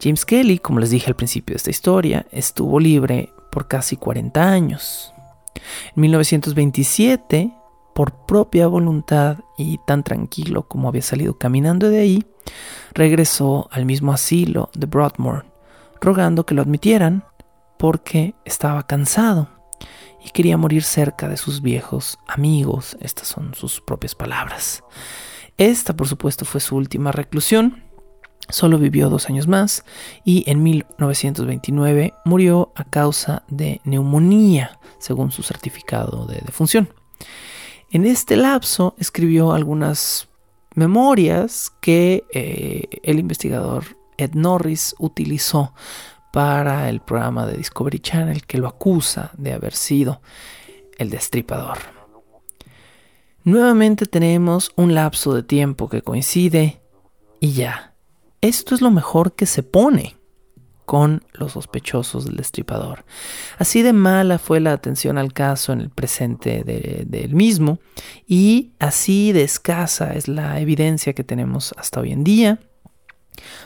James 0.00 0.24
Kelly, 0.24 0.58
como 0.58 0.80
les 0.80 0.90
dije 0.90 1.08
al 1.08 1.16
principio 1.16 1.54
de 1.54 1.58
esta 1.58 1.70
historia, 1.70 2.26
estuvo 2.32 2.80
libre 2.80 3.30
por 3.50 3.68
casi 3.68 3.96
40 3.96 4.42
años. 4.42 5.12
En 5.94 6.00
1927, 6.02 7.52
por 7.94 8.12
propia 8.26 8.66
voluntad 8.66 9.38
y 9.58 9.78
tan 9.86 10.02
tranquilo 10.02 10.62
como 10.62 10.88
había 10.88 11.02
salido 11.02 11.36
caminando 11.36 11.90
de 11.90 12.00
ahí, 12.00 12.24
regresó 12.94 13.68
al 13.70 13.84
mismo 13.84 14.12
asilo 14.12 14.70
de 14.74 14.86
Broadmoor, 14.86 15.44
rogando 16.00 16.46
que 16.46 16.54
lo 16.54 16.62
admitieran 16.62 17.24
porque 17.78 18.34
estaba 18.44 18.86
cansado 18.86 19.48
y 20.24 20.30
quería 20.30 20.56
morir 20.56 20.82
cerca 20.82 21.28
de 21.28 21.36
sus 21.36 21.62
viejos 21.62 22.18
amigos. 22.26 22.96
Estas 23.00 23.28
son 23.28 23.54
sus 23.54 23.80
propias 23.80 24.14
palabras. 24.14 24.82
Esta, 25.56 25.94
por 25.94 26.08
supuesto, 26.08 26.44
fue 26.44 26.60
su 26.60 26.76
última 26.76 27.12
reclusión. 27.12 27.84
Solo 28.48 28.78
vivió 28.78 29.08
dos 29.08 29.28
años 29.28 29.46
más 29.46 29.84
y 30.24 30.48
en 30.50 30.62
1929 30.62 32.14
murió 32.24 32.72
a 32.74 32.84
causa 32.84 33.44
de 33.48 33.80
neumonía, 33.84 34.78
según 34.98 35.30
su 35.30 35.42
certificado 35.42 36.26
de 36.26 36.40
defunción. 36.44 36.88
En 37.90 38.06
este 38.06 38.36
lapso 38.36 38.94
escribió 38.98 39.52
algunas 39.52 40.28
memorias 40.74 41.72
que 41.80 42.24
eh, 42.32 43.00
el 43.02 43.18
investigador 43.18 43.98
Ed 44.16 44.34
Norris 44.34 44.94
utilizó 44.98 45.74
para 46.32 46.88
el 46.88 47.00
programa 47.00 47.46
de 47.46 47.56
Discovery 47.56 47.98
Channel 47.98 48.46
que 48.46 48.58
lo 48.58 48.68
acusa 48.68 49.30
de 49.36 49.52
haber 49.52 49.74
sido 49.74 50.20
el 50.98 51.10
destripador. 51.10 51.78
Nuevamente 53.42 54.06
tenemos 54.06 54.70
un 54.76 54.94
lapso 54.94 55.34
de 55.34 55.42
tiempo 55.42 55.88
que 55.88 56.02
coincide 56.02 56.82
y 57.40 57.52
ya. 57.52 57.94
Esto 58.42 58.74
es 58.74 58.82
lo 58.82 58.90
mejor 58.90 59.34
que 59.34 59.46
se 59.46 59.62
pone 59.62 60.16
con 60.84 61.22
los 61.32 61.52
sospechosos 61.52 62.24
del 62.24 62.36
destripador. 62.36 63.04
Así 63.58 63.82
de 63.82 63.92
mala 63.92 64.38
fue 64.38 64.60
la 64.60 64.72
atención 64.72 65.18
al 65.18 65.32
caso 65.32 65.72
en 65.72 65.80
el 65.80 65.88
presente 65.88 66.64
del 66.64 67.34
mismo 67.34 67.78
y 68.26 68.72
así 68.78 69.32
de 69.32 69.42
escasa 69.42 70.14
es 70.14 70.26
la 70.26 70.60
evidencia 70.60 71.12
que 71.12 71.24
tenemos 71.24 71.72
hasta 71.78 72.00
hoy 72.00 72.12
en 72.12 72.24
día. 72.24 72.58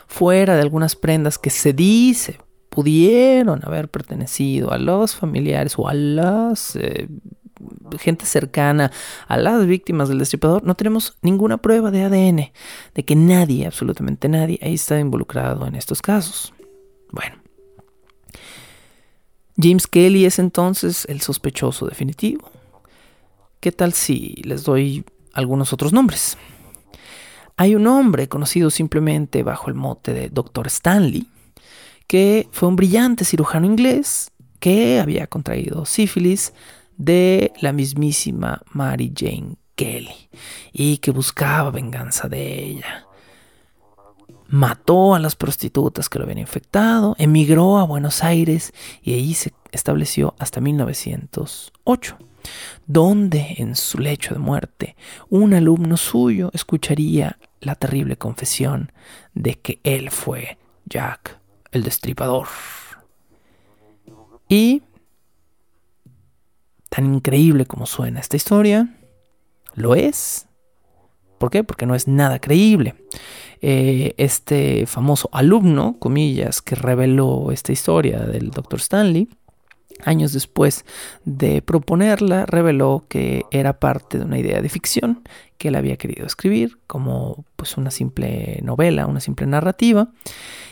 Fuera 0.06 0.54
de 0.54 0.62
algunas 0.62 0.96
prendas 0.96 1.38
que 1.38 1.50
se 1.50 1.72
dice 1.72 2.38
pudieron 2.74 3.64
haber 3.64 3.88
pertenecido 3.88 4.72
a 4.72 4.78
los 4.78 5.14
familiares 5.14 5.74
o 5.78 5.88
a 5.88 5.94
las 5.94 6.74
eh, 6.74 7.06
gente 8.00 8.26
cercana 8.26 8.90
a 9.28 9.36
las 9.36 9.64
víctimas 9.66 10.08
del 10.08 10.18
destripador, 10.18 10.64
no 10.64 10.74
tenemos 10.74 11.16
ninguna 11.22 11.58
prueba 11.58 11.92
de 11.92 12.02
ADN 12.02 12.52
de 12.94 13.04
que 13.04 13.14
nadie, 13.14 13.66
absolutamente 13.66 14.28
nadie, 14.28 14.58
ahí 14.60 14.74
está 14.74 14.98
involucrado 14.98 15.66
en 15.66 15.76
estos 15.76 16.02
casos. 16.02 16.52
Bueno, 17.12 17.36
James 19.56 19.86
Kelly 19.86 20.24
es 20.24 20.40
entonces 20.40 21.06
el 21.08 21.20
sospechoso 21.20 21.86
definitivo. 21.86 22.50
¿Qué 23.60 23.70
tal 23.70 23.92
si 23.92 24.34
les 24.44 24.64
doy 24.64 25.04
algunos 25.32 25.72
otros 25.72 25.92
nombres? 25.92 26.36
Hay 27.56 27.76
un 27.76 27.86
hombre 27.86 28.28
conocido 28.28 28.68
simplemente 28.68 29.44
bajo 29.44 29.68
el 29.68 29.74
mote 29.74 30.12
de 30.12 30.28
Dr. 30.28 30.66
Stanley, 30.66 31.28
que 32.06 32.48
fue 32.52 32.68
un 32.68 32.76
brillante 32.76 33.24
cirujano 33.24 33.66
inglés 33.66 34.30
que 34.60 35.00
había 35.00 35.26
contraído 35.26 35.84
sífilis 35.84 36.52
de 36.96 37.52
la 37.60 37.72
mismísima 37.72 38.62
Mary 38.72 39.12
Jane 39.14 39.56
Kelly 39.74 40.30
y 40.72 40.98
que 40.98 41.10
buscaba 41.10 41.70
venganza 41.70 42.28
de 42.28 42.64
ella. 42.64 43.06
Mató 44.48 45.14
a 45.14 45.18
las 45.18 45.36
prostitutas 45.36 46.08
que 46.08 46.18
lo 46.18 46.24
habían 46.24 46.38
infectado, 46.38 47.16
emigró 47.18 47.78
a 47.78 47.84
Buenos 47.84 48.22
Aires 48.22 48.72
y 49.02 49.14
ahí 49.14 49.34
se 49.34 49.52
estableció 49.72 50.34
hasta 50.38 50.60
1908, 50.60 52.18
donde 52.86 53.56
en 53.58 53.74
su 53.74 53.98
lecho 53.98 54.34
de 54.34 54.40
muerte 54.40 54.96
un 55.28 55.54
alumno 55.54 55.96
suyo 55.96 56.50
escucharía 56.52 57.38
la 57.60 57.74
terrible 57.74 58.16
confesión 58.16 58.92
de 59.34 59.54
que 59.54 59.80
él 59.82 60.10
fue 60.10 60.58
Jack 60.84 61.40
el 61.74 61.82
destripador. 61.82 62.48
Y 64.48 64.82
tan 66.88 67.14
increíble 67.14 67.66
como 67.66 67.86
suena 67.86 68.20
esta 68.20 68.36
historia, 68.36 68.94
lo 69.74 69.94
es. 69.94 70.46
¿Por 71.38 71.50
qué? 71.50 71.64
Porque 71.64 71.86
no 71.86 71.94
es 71.94 72.06
nada 72.06 72.38
creíble. 72.38 72.94
Eh, 73.60 74.14
este 74.16 74.86
famoso 74.86 75.28
alumno, 75.32 75.96
comillas, 75.98 76.62
que 76.62 76.76
reveló 76.76 77.50
esta 77.50 77.72
historia 77.72 78.20
del 78.20 78.50
Dr. 78.50 78.80
Stanley, 78.80 79.28
años 80.02 80.32
después 80.32 80.84
de 81.24 81.62
proponerla, 81.62 82.46
reveló 82.46 83.04
que 83.08 83.44
era 83.50 83.78
parte 83.78 84.18
de 84.18 84.24
una 84.24 84.38
idea 84.38 84.60
de 84.60 84.68
ficción 84.68 85.22
que 85.58 85.68
él 85.68 85.76
había 85.76 85.96
querido 85.96 86.26
escribir 86.26 86.78
como 86.86 87.44
pues 87.56 87.76
una 87.76 87.90
simple 87.90 88.60
novela, 88.62 89.06
una 89.06 89.20
simple 89.20 89.46
narrativa. 89.46 90.08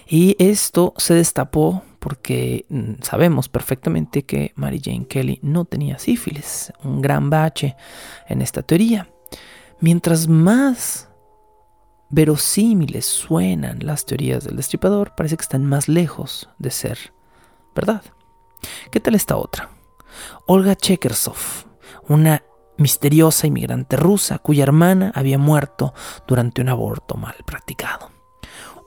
Y 0.09 0.37
esto 0.39 0.95
se 0.97 1.15
destapó 1.15 1.83
porque 1.99 2.67
mm, 2.69 2.95
sabemos 3.03 3.49
perfectamente 3.49 4.25
que 4.25 4.53
Mary 4.57 4.81
Jane 4.85 5.07
Kelly 5.07 5.39
no 5.43 5.65
tenía 5.65 5.99
sífilis, 5.99 6.73
un 6.83 7.01
gran 7.01 7.31
bache 7.31 7.77
en 8.29 8.43
esta 8.43 8.63
teoría. 8.63 9.09
Mientras 9.81 10.29
más 10.29 11.09
verosímiles 12.11 13.07
suenan 13.07 13.79
las 13.81 14.05
teorías 14.05 14.45
del 14.45 14.57
destripador, 14.57 15.15
parece 15.17 15.37
que 15.37 15.43
están 15.43 15.65
más 15.65 15.89
lejos 15.89 16.49
de 16.59 16.71
ser 16.71 16.99
verdad. 17.75 18.03
¿Qué 18.91 19.01
tal 19.01 19.15
esta 19.15 19.37
otra? 19.37 19.71
Olga 20.47 20.77
Chekersov, 20.77 21.37
una 22.09 22.43
misteriosa 22.79 23.47
inmigrante 23.47 23.97
rusa 23.97 24.39
cuya 24.39 24.65
hermana 24.65 25.13
había 25.15 25.39
muerto 25.39 25.95
durante 26.27 26.61
un 26.61 26.69
aborto 26.69 27.17
mal 27.17 27.37
practicado. 27.47 28.11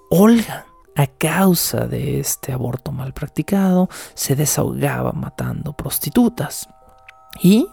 Olga, 0.10 0.68
a 0.96 1.08
causa 1.08 1.88
de 1.88 2.20
este 2.20 2.54
aborto 2.54 2.92
mal 2.92 3.14
practicado, 3.14 3.90
se 4.14 4.36
desahogaba 4.36 5.12
matando 5.12 5.74
prostitutas 5.74 6.70
y 7.42 7.68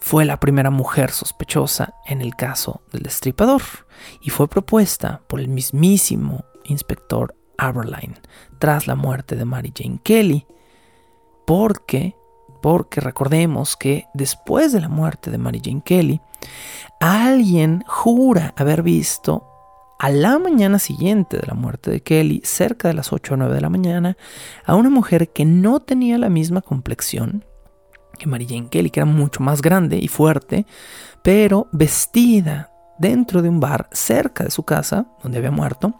fue 0.00 0.24
la 0.24 0.40
primera 0.40 0.70
mujer 0.70 1.10
sospechosa 1.10 1.94
en 2.06 2.20
el 2.20 2.34
caso 2.34 2.82
del 2.92 3.02
destripador 3.02 3.62
y 4.20 4.30
fue 4.30 4.48
propuesta 4.48 5.22
por 5.26 5.40
el 5.40 5.48
mismísimo 5.48 6.44
inspector 6.64 7.34
Aberline 7.58 8.14
tras 8.58 8.86
la 8.86 8.94
muerte 8.94 9.36
de 9.36 9.44
Mary 9.44 9.72
Jane 9.76 10.00
Kelly, 10.02 10.46
porque, 11.46 12.16
porque 12.62 13.00
recordemos 13.00 13.76
que 13.76 14.06
después 14.14 14.72
de 14.72 14.80
la 14.80 14.88
muerte 14.88 15.30
de 15.30 15.38
Mary 15.38 15.60
Jane 15.62 15.82
Kelly, 15.84 16.20
alguien 17.00 17.84
jura 17.86 18.54
haber 18.56 18.82
visto 18.82 19.44
a 19.98 20.10
la 20.10 20.38
mañana 20.38 20.78
siguiente 20.78 21.38
de 21.38 21.46
la 21.46 21.54
muerte 21.54 21.90
de 21.90 22.02
Kelly, 22.02 22.40
cerca 22.44 22.88
de 22.88 22.94
las 22.94 23.12
8 23.12 23.34
o 23.34 23.36
9 23.36 23.54
de 23.54 23.60
la 23.60 23.68
mañana, 23.68 24.16
a 24.64 24.76
una 24.76 24.90
mujer 24.90 25.30
que 25.30 25.44
no 25.44 25.80
tenía 25.80 26.18
la 26.18 26.28
misma 26.28 26.62
complexión 26.62 27.44
que 28.18 28.26
Mary 28.26 28.46
Jane 28.48 28.68
Kelly, 28.68 28.90
que 28.90 29.00
era 29.00 29.06
mucho 29.06 29.42
más 29.42 29.62
grande 29.62 29.98
y 29.98 30.08
fuerte, 30.08 30.66
pero 31.22 31.68
vestida 31.72 32.72
dentro 32.98 33.42
de 33.42 33.48
un 33.48 33.60
bar 33.60 33.88
cerca 33.92 34.44
de 34.44 34.50
su 34.50 34.64
casa, 34.64 35.06
donde 35.22 35.38
había 35.38 35.50
muerto, 35.50 35.94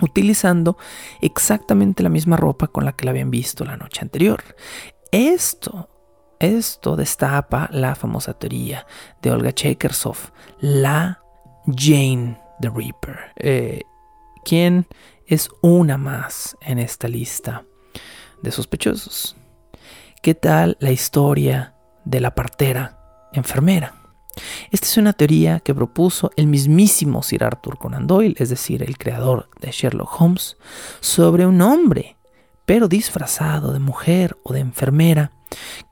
utilizando 0.00 0.76
exactamente 1.20 2.02
la 2.02 2.08
misma 2.08 2.36
ropa 2.36 2.68
con 2.68 2.84
la 2.84 2.92
que 2.92 3.04
la 3.04 3.12
habían 3.12 3.30
visto 3.30 3.64
la 3.64 3.76
noche 3.76 4.00
anterior. 4.02 4.42
Esto, 5.10 5.88
esto 6.38 6.96
destapa 6.96 7.68
la 7.72 7.94
famosa 7.94 8.34
teoría 8.34 8.86
de 9.22 9.30
Olga 9.30 9.52
Chekersov, 9.52 10.16
la 10.60 11.20
Jane 11.66 12.40
the 12.60 12.70
Reaper, 12.70 13.32
eh, 13.36 13.82
quien 14.44 14.86
es 15.26 15.48
una 15.62 15.96
más 15.96 16.56
en 16.60 16.78
esta 16.78 17.08
lista 17.08 17.64
de 18.42 18.50
sospechosos. 18.50 19.36
¿Qué 20.22 20.34
tal 20.34 20.76
la 20.80 20.90
historia 20.90 21.74
de 22.04 22.20
la 22.20 22.34
partera 22.34 23.28
enfermera? 23.32 24.03
Esta 24.70 24.86
es 24.86 24.96
una 24.96 25.12
teoría 25.12 25.60
que 25.60 25.74
propuso 25.74 26.30
el 26.36 26.46
mismísimo 26.46 27.22
Sir 27.22 27.44
Arthur 27.44 27.78
Conan 27.78 28.06
Doyle, 28.06 28.36
es 28.38 28.48
decir, 28.48 28.82
el 28.82 28.98
creador 28.98 29.48
de 29.60 29.70
Sherlock 29.70 30.20
Holmes, 30.20 30.56
sobre 31.00 31.46
un 31.46 31.60
hombre, 31.62 32.16
pero 32.66 32.88
disfrazado 32.88 33.72
de 33.72 33.78
mujer 33.78 34.36
o 34.42 34.52
de 34.52 34.60
enfermera, 34.60 35.32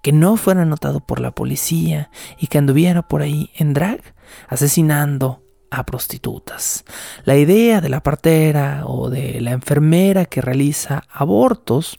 que 0.03 0.13
no 0.13 0.37
fuera 0.37 0.65
notado 0.65 1.01
por 1.01 1.21
la 1.21 1.33
policía 1.33 2.11
y 2.39 2.49
que 2.49 2.59
anduviera 2.59 3.03
por 3.03 3.23
ahí 3.23 3.51
en 3.55 3.75
drag, 3.75 4.15
asesinando 4.49 5.43
a 5.71 5.85
prostitutas. 5.87 6.85
La 7.25 7.37
idea 7.37 7.81
de 7.81 7.89
la 7.89 8.03
partera 8.03 8.83
o 8.87 9.09
de 9.09 9.41
la 9.41 9.53
enfermera 9.53 10.27
que 10.27 10.43
realiza 10.43 11.03
abortos 11.11 11.99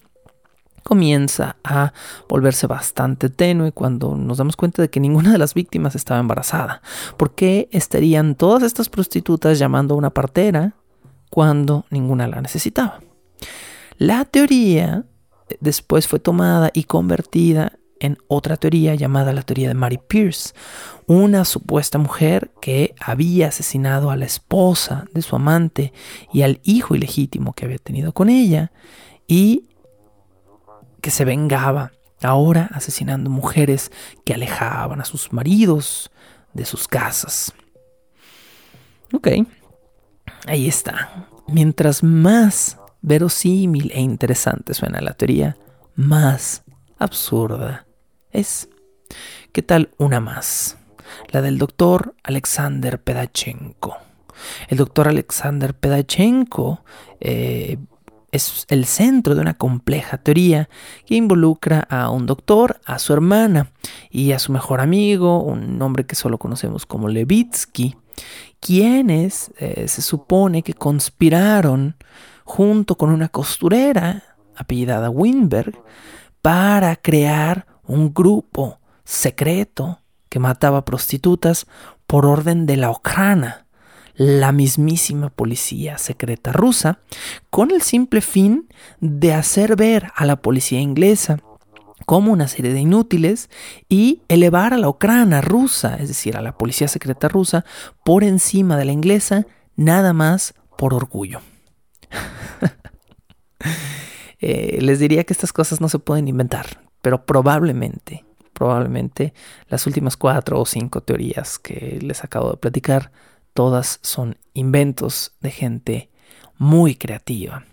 comienza 0.84 1.56
a 1.64 1.92
volverse 2.28 2.68
bastante 2.68 3.30
tenue 3.30 3.72
cuando 3.72 4.14
nos 4.14 4.38
damos 4.38 4.54
cuenta 4.54 4.82
de 4.82 4.90
que 4.90 5.00
ninguna 5.00 5.32
de 5.32 5.38
las 5.38 5.54
víctimas 5.54 5.96
estaba 5.96 6.20
embarazada. 6.20 6.82
¿Por 7.16 7.34
qué 7.34 7.68
estarían 7.72 8.36
todas 8.36 8.62
estas 8.62 8.88
prostitutas 8.88 9.58
llamando 9.58 9.94
a 9.94 9.98
una 9.98 10.10
partera 10.10 10.76
cuando 11.30 11.86
ninguna 11.90 12.28
la 12.28 12.40
necesitaba? 12.40 13.00
La 13.96 14.24
teoría 14.26 15.06
eh, 15.48 15.56
después 15.60 16.06
fue 16.06 16.20
tomada 16.20 16.70
y 16.72 16.84
convertida 16.84 17.72
en 18.00 18.18
otra 18.28 18.58
teoría 18.58 18.94
llamada 18.94 19.32
la 19.32 19.42
teoría 19.42 19.68
de 19.68 19.74
Mary 19.74 19.98
Pierce, 20.06 20.52
una 21.06 21.46
supuesta 21.46 21.96
mujer 21.96 22.52
que 22.60 22.94
había 23.00 23.48
asesinado 23.48 24.10
a 24.10 24.16
la 24.16 24.26
esposa 24.26 25.06
de 25.14 25.22
su 25.22 25.36
amante 25.36 25.94
y 26.32 26.42
al 26.42 26.60
hijo 26.64 26.94
ilegítimo 26.94 27.54
que 27.54 27.64
había 27.64 27.78
tenido 27.78 28.12
con 28.12 28.28
ella 28.28 28.72
y 29.26 29.70
que 31.04 31.10
se 31.10 31.26
vengaba, 31.26 31.92
ahora 32.22 32.70
asesinando 32.72 33.28
mujeres 33.28 33.92
que 34.24 34.32
alejaban 34.32 35.02
a 35.02 35.04
sus 35.04 35.34
maridos 35.34 36.10
de 36.54 36.64
sus 36.64 36.88
casas. 36.88 37.52
Ok, 39.12 39.28
ahí 40.46 40.66
está. 40.66 41.28
Mientras 41.46 42.02
más 42.02 42.78
verosímil 43.02 43.92
e 43.92 44.00
interesante 44.00 44.72
suena 44.72 45.02
la 45.02 45.12
teoría, 45.12 45.58
más 45.94 46.62
absurda 46.96 47.86
es. 48.30 48.70
¿Qué 49.52 49.60
tal 49.60 49.90
una 49.98 50.20
más? 50.20 50.78
La 51.32 51.42
del 51.42 51.58
doctor 51.58 52.14
Alexander 52.22 52.98
Pedachenko. 52.98 53.98
El 54.68 54.78
doctor 54.78 55.08
Alexander 55.08 55.74
Pedachenko 55.74 56.82
eh, 57.20 57.76
es 58.34 58.66
el 58.68 58.84
centro 58.84 59.34
de 59.34 59.40
una 59.40 59.54
compleja 59.54 60.18
teoría 60.18 60.68
que 61.06 61.14
involucra 61.14 61.80
a 61.88 62.10
un 62.10 62.26
doctor, 62.26 62.80
a 62.84 62.98
su 62.98 63.12
hermana 63.12 63.70
y 64.10 64.32
a 64.32 64.38
su 64.38 64.50
mejor 64.52 64.80
amigo, 64.80 65.42
un 65.42 65.78
nombre 65.78 66.04
que 66.04 66.16
solo 66.16 66.38
conocemos 66.38 66.84
como 66.84 67.08
Levitsky, 67.08 67.96
quienes 68.58 69.52
eh, 69.58 69.86
se 69.86 70.02
supone 70.02 70.62
que 70.62 70.74
conspiraron 70.74 71.96
junto 72.44 72.96
con 72.96 73.10
una 73.10 73.28
costurera 73.28 74.22
apellidada 74.56 75.10
Winberg 75.10 75.80
para 76.42 76.96
crear 76.96 77.66
un 77.84 78.12
grupo 78.12 78.80
secreto 79.04 80.00
que 80.28 80.40
mataba 80.40 80.84
prostitutas 80.84 81.66
por 82.06 82.26
orden 82.26 82.66
de 82.66 82.76
la 82.76 82.90
Okrana 82.90 83.63
la 84.14 84.52
mismísima 84.52 85.30
policía 85.30 85.98
secreta 85.98 86.52
rusa 86.52 87.00
con 87.50 87.70
el 87.70 87.82
simple 87.82 88.20
fin 88.20 88.68
de 89.00 89.34
hacer 89.34 89.76
ver 89.76 90.12
a 90.14 90.24
la 90.24 90.36
policía 90.36 90.80
inglesa 90.80 91.40
como 92.06 92.32
una 92.32 92.48
serie 92.48 92.72
de 92.72 92.80
inútiles 92.80 93.50
y 93.88 94.22
elevar 94.28 94.74
a 94.74 94.78
la 94.78 94.88
Ucrania 94.88 95.40
rusa, 95.40 95.96
es 95.96 96.08
decir, 96.08 96.36
a 96.36 96.42
la 96.42 96.56
policía 96.56 96.88
secreta 96.88 97.28
rusa, 97.28 97.64
por 98.04 98.24
encima 98.24 98.76
de 98.76 98.84
la 98.84 98.92
inglesa, 98.92 99.46
nada 99.76 100.12
más 100.12 100.54
por 100.76 100.94
orgullo. 100.94 101.40
Eh, 104.46 104.78
les 104.82 104.98
diría 104.98 105.24
que 105.24 105.32
estas 105.32 105.54
cosas 105.54 105.80
no 105.80 105.88
se 105.88 105.98
pueden 105.98 106.28
inventar, 106.28 106.82
pero 107.00 107.24
probablemente, 107.24 108.26
probablemente 108.52 109.32
las 109.68 109.86
últimas 109.86 110.18
cuatro 110.18 110.60
o 110.60 110.66
cinco 110.66 111.00
teorías 111.00 111.58
que 111.58 111.98
les 112.02 112.24
acabo 112.24 112.50
de 112.50 112.58
platicar 112.58 113.10
todas 113.54 113.98
son 114.02 114.36
inventos 114.52 115.32
de 115.40 115.50
gente 115.50 116.10
muy 116.58 116.94
creativa. 116.96 117.64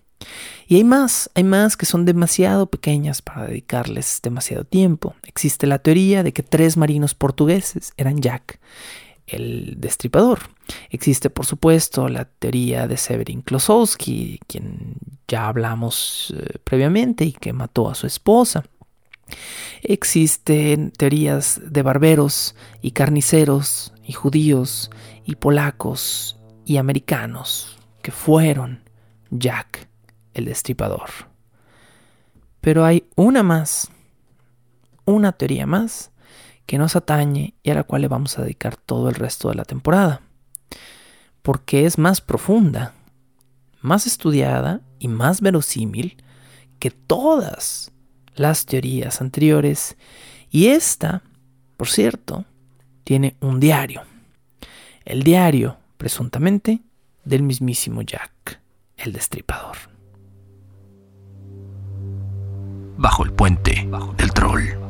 Y 0.67 0.75
hay 0.77 0.83
más, 0.83 1.29
hay 1.33 1.43
más 1.43 1.75
que 1.75 1.85
son 1.85 2.05
demasiado 2.05 2.67
pequeñas 2.67 3.21
para 3.21 3.47
dedicarles 3.47 4.19
demasiado 4.23 4.63
tiempo. 4.63 5.15
Existe 5.23 5.67
la 5.67 5.79
teoría 5.79 6.23
de 6.23 6.31
que 6.31 6.43
tres 6.43 6.77
marinos 6.77 7.15
portugueses 7.15 7.93
eran 7.97 8.21
Jack, 8.21 8.59
el 9.27 9.75
destripador. 9.79 10.39
Existe, 10.89 11.29
por 11.29 11.45
supuesto, 11.45 12.07
la 12.07 12.25
teoría 12.25 12.87
de 12.87 12.97
Severin 12.97 13.41
Klosowski, 13.41 14.39
quien 14.47 14.95
ya 15.27 15.47
hablamos 15.47 16.33
eh, 16.37 16.59
previamente 16.63 17.25
y 17.25 17.33
que 17.33 17.51
mató 17.51 17.89
a 17.89 17.95
su 17.95 18.07
esposa. 18.07 18.63
Existen 19.81 20.91
teorías 20.91 21.59
de 21.63 21.81
barberos 21.81 22.55
y 22.81 22.91
carniceros 22.91 23.93
y 24.03 24.13
judíos 24.13 24.91
y 25.25 25.35
polacos 25.35 26.37
y 26.65 26.77
americanos 26.77 27.77
que 28.01 28.11
fueron 28.11 28.83
Jack 29.29 29.87
el 30.33 30.45
Destripador. 30.45 31.09
Pero 32.61 32.85
hay 32.85 33.07
una 33.15 33.43
más, 33.43 33.91
una 35.05 35.31
teoría 35.31 35.65
más 35.65 36.11
que 36.65 36.77
nos 36.77 36.95
atañe 36.95 37.55
y 37.63 37.71
a 37.71 37.75
la 37.75 37.83
cual 37.83 38.03
le 38.03 38.07
vamos 38.07 38.37
a 38.37 38.43
dedicar 38.43 38.77
todo 38.77 39.09
el 39.09 39.15
resto 39.15 39.49
de 39.49 39.55
la 39.55 39.65
temporada, 39.65 40.21
porque 41.41 41.85
es 41.85 41.97
más 41.97 42.21
profunda, 42.21 42.93
más 43.81 44.05
estudiada 44.05 44.81
y 44.99 45.07
más 45.07 45.41
verosímil 45.41 46.23
que 46.79 46.91
todas 46.91 47.90
las 48.35 48.65
teorías 48.65 49.21
anteriores, 49.21 49.97
y 50.49 50.67
esta, 50.67 51.21
por 51.77 51.87
cierto, 51.87 52.45
tiene 53.03 53.35
un 53.39 53.59
diario 53.59 54.03
el 55.05 55.23
diario, 55.23 55.77
presuntamente, 55.97 56.81
del 57.23 57.43
mismísimo 57.43 58.01
Jack, 58.01 58.59
el 58.97 59.13
destripador. 59.13 59.77
Bajo 62.97 63.23
el 63.23 63.33
puente 63.33 63.89
del 64.17 64.31
troll. 64.31 64.80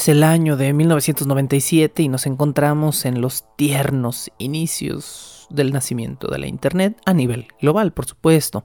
Es 0.00 0.08
el 0.08 0.22
año 0.22 0.56
de 0.56 0.72
1997 0.72 2.02
y 2.02 2.08
nos 2.08 2.24
encontramos 2.24 3.04
en 3.04 3.20
los 3.20 3.44
tiernos 3.56 4.30
inicios 4.38 5.46
del 5.50 5.74
nacimiento 5.74 6.28
de 6.28 6.38
la 6.38 6.46
Internet 6.46 6.98
a 7.04 7.12
nivel 7.12 7.48
global, 7.60 7.92
por 7.92 8.06
supuesto. 8.06 8.64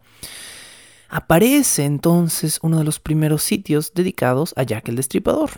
Aparece 1.10 1.84
entonces 1.84 2.60
uno 2.62 2.78
de 2.78 2.86
los 2.86 3.02
primeros 3.02 3.44
sitios 3.44 3.94
dedicados 3.94 4.54
a 4.56 4.64
Jack 4.64 4.88
el 4.88 4.96
Destripador. 4.96 5.50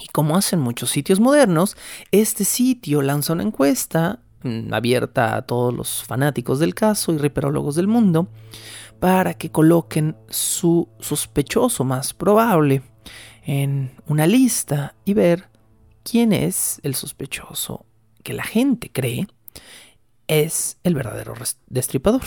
Y 0.00 0.08
como 0.08 0.36
hacen 0.36 0.58
muchos 0.58 0.90
sitios 0.90 1.20
modernos, 1.20 1.76
este 2.10 2.44
sitio 2.44 3.00
lanza 3.00 3.34
una 3.34 3.44
encuesta 3.44 4.18
mm, 4.42 4.74
abierta 4.74 5.36
a 5.36 5.42
todos 5.42 5.72
los 5.72 6.02
fanáticos 6.02 6.58
del 6.58 6.74
caso 6.74 7.12
y 7.12 7.18
riperólogos 7.18 7.76
del 7.76 7.86
mundo 7.86 8.30
para 8.98 9.34
que 9.34 9.52
coloquen 9.52 10.16
su 10.28 10.88
sospechoso 10.98 11.84
más 11.84 12.14
probable 12.14 12.82
en 13.48 13.92
una 14.06 14.26
lista 14.26 14.94
y 15.06 15.14
ver 15.14 15.48
quién 16.04 16.34
es 16.34 16.80
el 16.82 16.94
sospechoso 16.94 17.86
que 18.22 18.34
la 18.34 18.44
gente 18.44 18.92
cree 18.92 19.26
es 20.26 20.76
el 20.84 20.94
verdadero 20.94 21.32
destripador. 21.66 22.20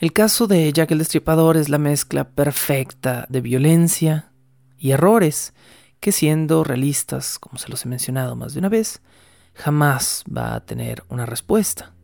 El 0.00 0.12
caso 0.12 0.48
de 0.48 0.72
Jack 0.72 0.90
el 0.90 0.98
Destripador 0.98 1.56
es 1.56 1.68
la 1.68 1.78
mezcla 1.78 2.28
perfecta 2.28 3.26
de 3.28 3.40
violencia 3.40 4.32
y 4.76 4.90
errores 4.90 5.54
que 6.00 6.10
siendo 6.10 6.64
realistas, 6.64 7.38
como 7.38 7.56
se 7.56 7.68
los 7.68 7.84
he 7.84 7.88
mencionado 7.88 8.34
más 8.34 8.54
de 8.54 8.58
una 8.58 8.68
vez, 8.68 9.02
jamás 9.54 10.24
va 10.36 10.56
a 10.56 10.66
tener 10.66 11.04
una 11.08 11.26
respuesta, 11.26 11.94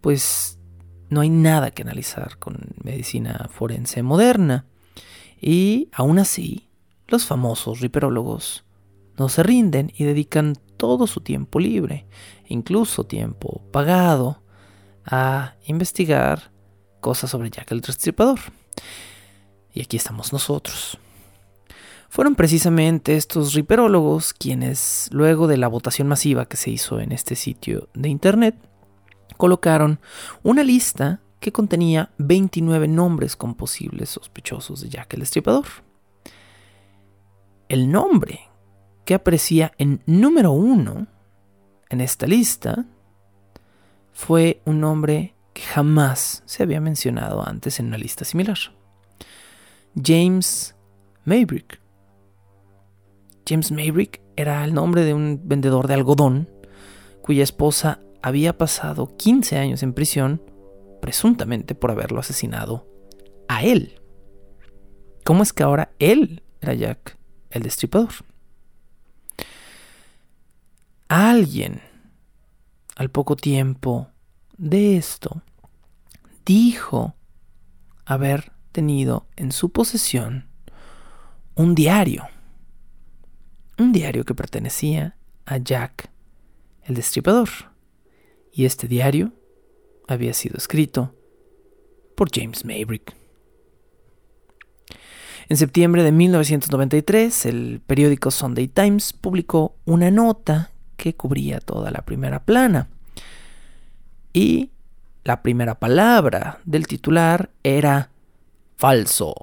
pues 0.00 0.60
no 1.10 1.22
hay 1.22 1.28
nada 1.28 1.72
que 1.72 1.82
analizar 1.82 2.38
con 2.38 2.56
medicina 2.84 3.48
forense 3.50 4.04
moderna 4.04 4.66
y 5.40 5.88
aún 5.92 6.20
así 6.20 6.68
los 7.08 7.26
famosos 7.26 7.80
riperólogos 7.80 8.64
no 9.16 9.28
se 9.28 9.42
rinden 9.42 9.92
y 9.96 10.04
dedican 10.04 10.56
todo 10.76 11.06
su 11.06 11.20
tiempo 11.20 11.60
libre, 11.60 12.06
incluso 12.46 13.04
tiempo 13.04 13.62
pagado, 13.70 14.42
a 15.06 15.54
investigar 15.66 16.50
cosas 17.00 17.30
sobre 17.30 17.50
Jack 17.50 17.70
el 17.72 17.80
Destripador. 17.80 18.40
Y 19.72 19.82
aquí 19.82 19.96
estamos 19.96 20.32
nosotros. 20.32 20.98
Fueron 22.08 22.36
precisamente 22.36 23.16
estos 23.16 23.54
riperólogos 23.54 24.34
quienes, 24.34 25.08
luego 25.12 25.48
de 25.48 25.56
la 25.56 25.68
votación 25.68 26.06
masiva 26.06 26.46
que 26.46 26.56
se 26.56 26.70
hizo 26.70 27.00
en 27.00 27.12
este 27.12 27.34
sitio 27.34 27.88
de 27.92 28.08
internet, 28.08 28.56
colocaron 29.36 30.00
una 30.42 30.62
lista 30.62 31.20
que 31.40 31.52
contenía 31.52 32.10
29 32.18 32.88
nombres 32.88 33.36
con 33.36 33.54
posibles 33.54 34.10
sospechosos 34.10 34.80
de 34.80 34.90
Jack 34.90 35.14
el 35.14 35.20
Destripador. 35.20 35.66
El 37.74 37.90
nombre 37.90 38.38
que 39.04 39.14
aparecía 39.14 39.72
en 39.78 40.00
número 40.06 40.52
uno 40.52 41.08
en 41.88 42.00
esta 42.00 42.24
lista 42.28 42.86
fue 44.12 44.62
un 44.64 44.78
nombre 44.78 45.34
que 45.52 45.62
jamás 45.62 46.44
se 46.46 46.62
había 46.62 46.80
mencionado 46.80 47.44
antes 47.44 47.80
en 47.80 47.86
una 47.86 47.98
lista 47.98 48.24
similar. 48.24 48.56
James 50.00 50.76
Maybrick. 51.24 51.80
James 53.44 53.72
Maybrick 53.72 54.20
era 54.36 54.64
el 54.64 54.72
nombre 54.72 55.02
de 55.02 55.12
un 55.12 55.40
vendedor 55.42 55.88
de 55.88 55.94
algodón 55.94 56.48
cuya 57.22 57.42
esposa 57.42 57.98
había 58.22 58.56
pasado 58.56 59.16
15 59.16 59.58
años 59.58 59.82
en 59.82 59.94
prisión, 59.94 60.40
presuntamente 61.02 61.74
por 61.74 61.90
haberlo 61.90 62.20
asesinado 62.20 62.86
a 63.48 63.64
él. 63.64 64.00
¿Cómo 65.24 65.42
es 65.42 65.52
que 65.52 65.64
ahora 65.64 65.90
él 65.98 66.44
era 66.60 66.74
Jack 66.74 67.18
el 67.54 67.62
destripador? 67.62 68.12
Alguien, 71.08 71.80
al 72.96 73.10
poco 73.10 73.36
tiempo 73.36 74.08
de 74.56 74.96
esto, 74.96 75.42
dijo 76.44 77.14
haber 78.04 78.52
tenido 78.72 79.26
en 79.36 79.52
su 79.52 79.70
posesión 79.70 80.48
un 81.54 81.74
diario. 81.74 82.26
Un 83.78 83.92
diario 83.92 84.24
que 84.24 84.34
pertenecía 84.34 85.16
a 85.46 85.58
Jack 85.58 86.10
el 86.84 86.94
Destripador. 86.96 87.48
Y 88.52 88.66
este 88.66 88.86
diario 88.88 89.32
había 90.06 90.34
sido 90.34 90.56
escrito 90.56 91.14
por 92.14 92.30
James 92.32 92.64
Maybrick. 92.64 93.14
En 95.48 95.58
septiembre 95.58 96.02
de 96.02 96.12
1993, 96.12 97.46
el 97.46 97.82
periódico 97.86 98.30
Sunday 98.30 98.66
Times 98.66 99.12
publicó 99.12 99.76
una 99.84 100.10
nota 100.10 100.70
que 100.96 101.14
cubría 101.14 101.60
toda 101.60 101.90
la 101.90 102.02
primera 102.02 102.44
plana. 102.44 102.88
Y 104.32 104.70
la 105.22 105.42
primera 105.42 105.78
palabra 105.78 106.60
del 106.64 106.86
titular 106.86 107.50
era 107.62 108.10
falso, 108.76 109.34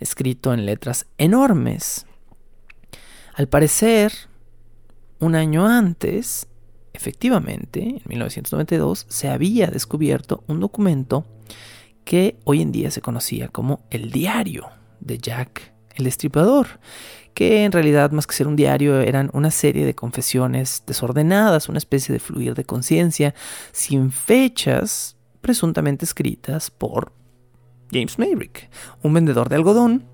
escrito 0.00 0.54
en 0.54 0.64
letras 0.64 1.06
enormes. 1.18 2.06
Al 3.34 3.46
parecer, 3.46 4.12
un 5.18 5.34
año 5.34 5.66
antes, 5.66 6.46
efectivamente, 6.94 7.82
en 7.82 8.02
1992, 8.06 9.04
se 9.10 9.28
había 9.28 9.66
descubierto 9.66 10.42
un 10.46 10.60
documento 10.60 11.26
que 12.04 12.38
hoy 12.44 12.62
en 12.62 12.72
día 12.72 12.90
se 12.90 13.02
conocía 13.02 13.48
como 13.48 13.82
el 13.90 14.10
diario 14.10 14.70
de 15.00 15.18
Jack 15.18 15.74
el 15.94 16.04
Destripador, 16.04 16.80
que 17.34 17.64
en 17.64 17.72
realidad 17.72 18.10
más 18.10 18.26
que 18.26 18.34
ser 18.34 18.48
un 18.48 18.56
diario 18.56 19.00
eran 19.00 19.30
una 19.32 19.50
serie 19.50 19.86
de 19.86 19.94
confesiones 19.94 20.82
desordenadas, 20.86 21.68
una 21.68 21.78
especie 21.78 22.12
de 22.12 22.20
fluir 22.20 22.54
de 22.54 22.64
conciencia, 22.64 23.34
sin 23.72 24.12
fechas 24.12 25.16
presuntamente 25.40 26.04
escritas 26.04 26.70
por 26.70 27.14
James 27.90 28.18
Maybrick, 28.18 28.68
un 29.02 29.14
vendedor 29.14 29.48
de 29.48 29.56
algodón 29.56 30.06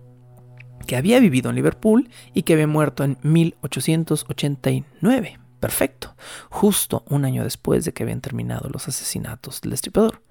que 0.86 0.96
había 0.96 1.20
vivido 1.20 1.50
en 1.50 1.56
Liverpool 1.56 2.08
y 2.34 2.42
que 2.42 2.54
había 2.54 2.66
muerto 2.66 3.04
en 3.04 3.18
1889. 3.22 5.38
Perfecto, 5.60 6.16
justo 6.48 7.04
un 7.08 7.26
año 7.26 7.44
después 7.44 7.84
de 7.84 7.92
que 7.92 8.02
habían 8.02 8.22
terminado 8.22 8.70
los 8.70 8.88
asesinatos 8.88 9.60
del 9.60 9.72
destripador. 9.72 10.22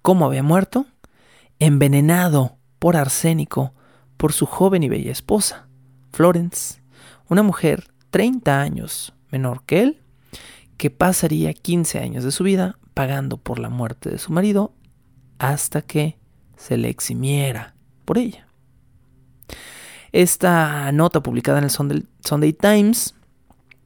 ¿Cómo 0.00 0.26
había 0.26 0.44
muerto? 0.44 0.86
Envenenado 1.58 2.56
por 2.78 2.96
arsénico 2.96 3.74
por 4.20 4.34
su 4.34 4.44
joven 4.44 4.82
y 4.82 4.90
bella 4.90 5.10
esposa, 5.10 5.66
Florence, 6.12 6.82
una 7.30 7.42
mujer 7.42 7.90
30 8.10 8.60
años 8.60 9.14
menor 9.30 9.62
que 9.64 9.80
él, 9.80 10.02
que 10.76 10.90
pasaría 10.90 11.54
15 11.54 12.00
años 12.00 12.22
de 12.22 12.30
su 12.30 12.44
vida 12.44 12.78
pagando 12.92 13.38
por 13.38 13.58
la 13.58 13.70
muerte 13.70 14.10
de 14.10 14.18
su 14.18 14.30
marido 14.30 14.74
hasta 15.38 15.80
que 15.80 16.18
se 16.58 16.76
le 16.76 16.90
eximiera 16.90 17.74
por 18.04 18.18
ella. 18.18 18.46
Esta 20.12 20.92
nota 20.92 21.22
publicada 21.22 21.56
en 21.56 21.64
el 21.64 21.70
Sunday, 21.70 22.52
Times 22.52 23.14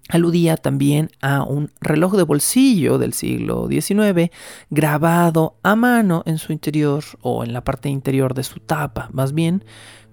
aludía 0.09 0.57
también 0.57 1.11
a 1.20 1.45
un 1.45 1.70
reloj 1.80 2.16
de 2.16 2.24
bolsillo 2.24 2.99
del 2.99 3.12
siglo 3.12 3.68
XIX 3.68 4.32
grabado 4.68 5.59
a 5.62 5.76
mano 5.76 6.24
en 6.26 6.39
su 6.39 6.53
interior 6.53 7.05
o 7.22 7.45
en 7.45 7.53
la 7.53 7.62
parte 7.62 7.89
interior 7.89 8.35
de 8.35 8.43
su 8.43 8.59
tapa, 8.59 9.09
más 9.12 9.32
bien, 9.32 9.64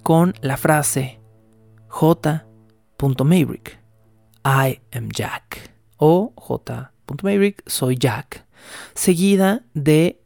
con 0.04 0.34
la 0.41 0.58
frase 0.58 1.20
J. 1.88 2.45
Maverick, 3.24 3.80
I 4.45 4.80
am 4.91 5.10
Jack, 5.10 5.74
o 5.97 6.34
J. 6.36 6.91
Maverick, 7.24 7.64
soy 7.68 7.97
Jack, 7.97 8.45
seguida 8.93 9.64
de 9.74 10.22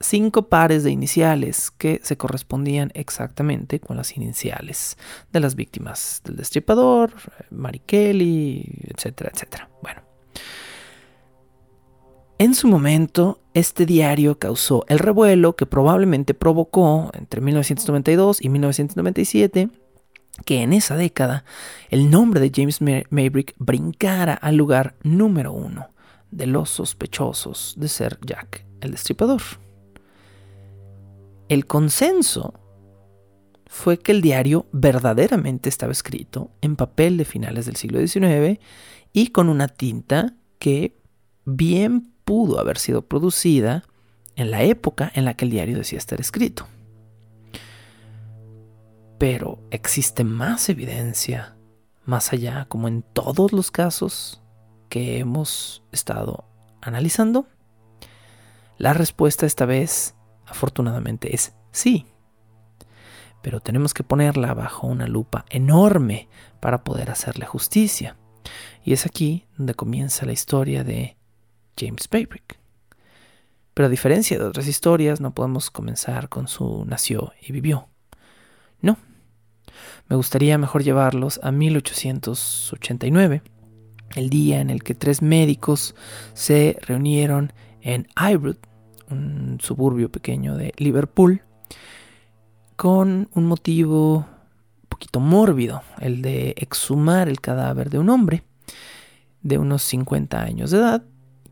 cinco 0.00 0.48
pares 0.48 0.84
de 0.84 0.90
iniciales 0.90 1.70
que 1.70 2.00
se 2.02 2.16
correspondían 2.16 2.90
exactamente 2.94 3.80
con 3.80 3.96
las 3.96 4.16
iniciales 4.16 4.98
de 5.32 5.40
las 5.40 5.54
víctimas 5.54 6.20
del 6.24 6.36
destripador, 6.36 7.12
Mary 7.50 7.80
Kelly, 7.84 8.64
etcétera, 8.94 9.30
etcétera. 9.32 9.70
Bueno. 9.82 10.13
En 12.38 12.54
su 12.54 12.66
momento, 12.66 13.40
este 13.54 13.86
diario 13.86 14.38
causó 14.38 14.84
el 14.88 14.98
revuelo 14.98 15.54
que 15.54 15.66
probablemente 15.66 16.34
provocó 16.34 17.10
entre 17.14 17.40
1992 17.40 18.42
y 18.42 18.48
1997 18.48 19.70
que 20.44 20.62
en 20.62 20.72
esa 20.72 20.96
década 20.96 21.44
el 21.90 22.10
nombre 22.10 22.40
de 22.40 22.50
James 22.52 22.80
Maybrick 22.80 23.54
brincara 23.58 24.34
al 24.34 24.56
lugar 24.56 24.96
número 25.04 25.52
uno 25.52 25.90
de 26.32 26.48
los 26.48 26.70
sospechosos 26.70 27.74
de 27.78 27.86
ser 27.86 28.18
Jack 28.26 28.66
el 28.80 28.90
Destripador. 28.90 29.42
El 31.48 31.66
consenso 31.66 32.54
fue 33.66 33.98
que 33.98 34.10
el 34.10 34.22
diario 34.22 34.66
verdaderamente 34.72 35.68
estaba 35.68 35.92
escrito 35.92 36.50
en 36.60 36.74
papel 36.74 37.16
de 37.16 37.24
finales 37.24 37.66
del 37.66 37.76
siglo 37.76 38.04
XIX 38.04 38.58
y 39.12 39.28
con 39.28 39.48
una 39.48 39.68
tinta 39.68 40.34
que 40.58 40.96
bien 41.44 42.13
pudo 42.24 42.60
haber 42.60 42.78
sido 42.78 43.02
producida 43.02 43.84
en 44.36 44.50
la 44.50 44.62
época 44.62 45.10
en 45.14 45.24
la 45.24 45.34
que 45.34 45.44
el 45.44 45.50
diario 45.50 45.78
decía 45.78 45.98
estar 45.98 46.20
escrito. 46.20 46.66
Pero 49.18 49.58
existe 49.70 50.24
más 50.24 50.68
evidencia 50.68 51.56
más 52.04 52.32
allá, 52.32 52.66
como 52.68 52.88
en 52.88 53.02
todos 53.02 53.52
los 53.52 53.70
casos 53.70 54.42
que 54.90 55.18
hemos 55.18 55.82
estado 55.90 56.44
analizando. 56.82 57.46
La 58.76 58.92
respuesta 58.92 59.46
esta 59.46 59.64
vez 59.64 60.14
Afortunadamente 60.46 61.34
es 61.34 61.54
sí. 61.70 62.06
Pero 63.42 63.60
tenemos 63.60 63.94
que 63.94 64.04
ponerla 64.04 64.54
bajo 64.54 64.86
una 64.86 65.06
lupa 65.06 65.44
enorme 65.50 66.28
para 66.60 66.84
poder 66.84 67.10
hacerle 67.10 67.46
justicia. 67.46 68.16
Y 68.84 68.92
es 68.92 69.06
aquí 69.06 69.46
donde 69.56 69.74
comienza 69.74 70.26
la 70.26 70.32
historia 70.32 70.84
de 70.84 71.16
James 71.78 72.08
Maybrick. 72.10 72.58
Pero 73.74 73.86
a 73.86 73.90
diferencia 73.90 74.38
de 74.38 74.44
otras 74.44 74.68
historias, 74.68 75.20
no 75.20 75.34
podemos 75.34 75.70
comenzar 75.70 76.28
con 76.28 76.46
su 76.46 76.84
nació 76.86 77.32
y 77.42 77.52
vivió. 77.52 77.88
No. 78.80 78.96
Me 80.08 80.16
gustaría 80.16 80.58
mejor 80.58 80.84
llevarlos 80.84 81.40
a 81.42 81.50
1889, 81.50 83.42
el 84.14 84.30
día 84.30 84.60
en 84.60 84.70
el 84.70 84.84
que 84.84 84.94
tres 84.94 85.22
médicos 85.22 85.96
se 86.34 86.78
reunieron 86.82 87.52
en 87.80 88.06
Highwood, 88.16 88.58
un 89.10 89.58
suburbio 89.60 90.10
pequeño 90.10 90.56
de 90.56 90.72
Liverpool, 90.76 91.42
con 92.76 93.28
un 93.32 93.46
motivo 93.46 94.18
un 94.18 94.88
poquito 94.88 95.18
mórbido, 95.18 95.82
el 96.00 96.22
de 96.22 96.54
exhumar 96.56 97.28
el 97.28 97.40
cadáver 97.40 97.90
de 97.90 97.98
un 97.98 98.10
hombre 98.10 98.44
de 99.42 99.58
unos 99.58 99.82
50 99.82 100.40
años 100.40 100.70
de 100.70 100.78
edad, 100.78 101.04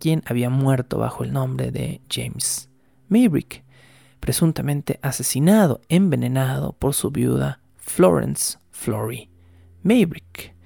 quien 0.02 0.20
había 0.26 0.50
muerto 0.50 0.98
bajo 0.98 1.22
el 1.22 1.32
nombre 1.32 1.70
de 1.70 2.00
James 2.10 2.68
Maybrick, 3.06 3.62
presuntamente 4.18 4.98
asesinado, 5.00 5.80
envenenado 5.88 6.72
por 6.72 6.92
su 6.92 7.12
viuda 7.12 7.60
Florence 7.76 8.58
Flory 8.72 9.30
Maybrick, 9.84 10.56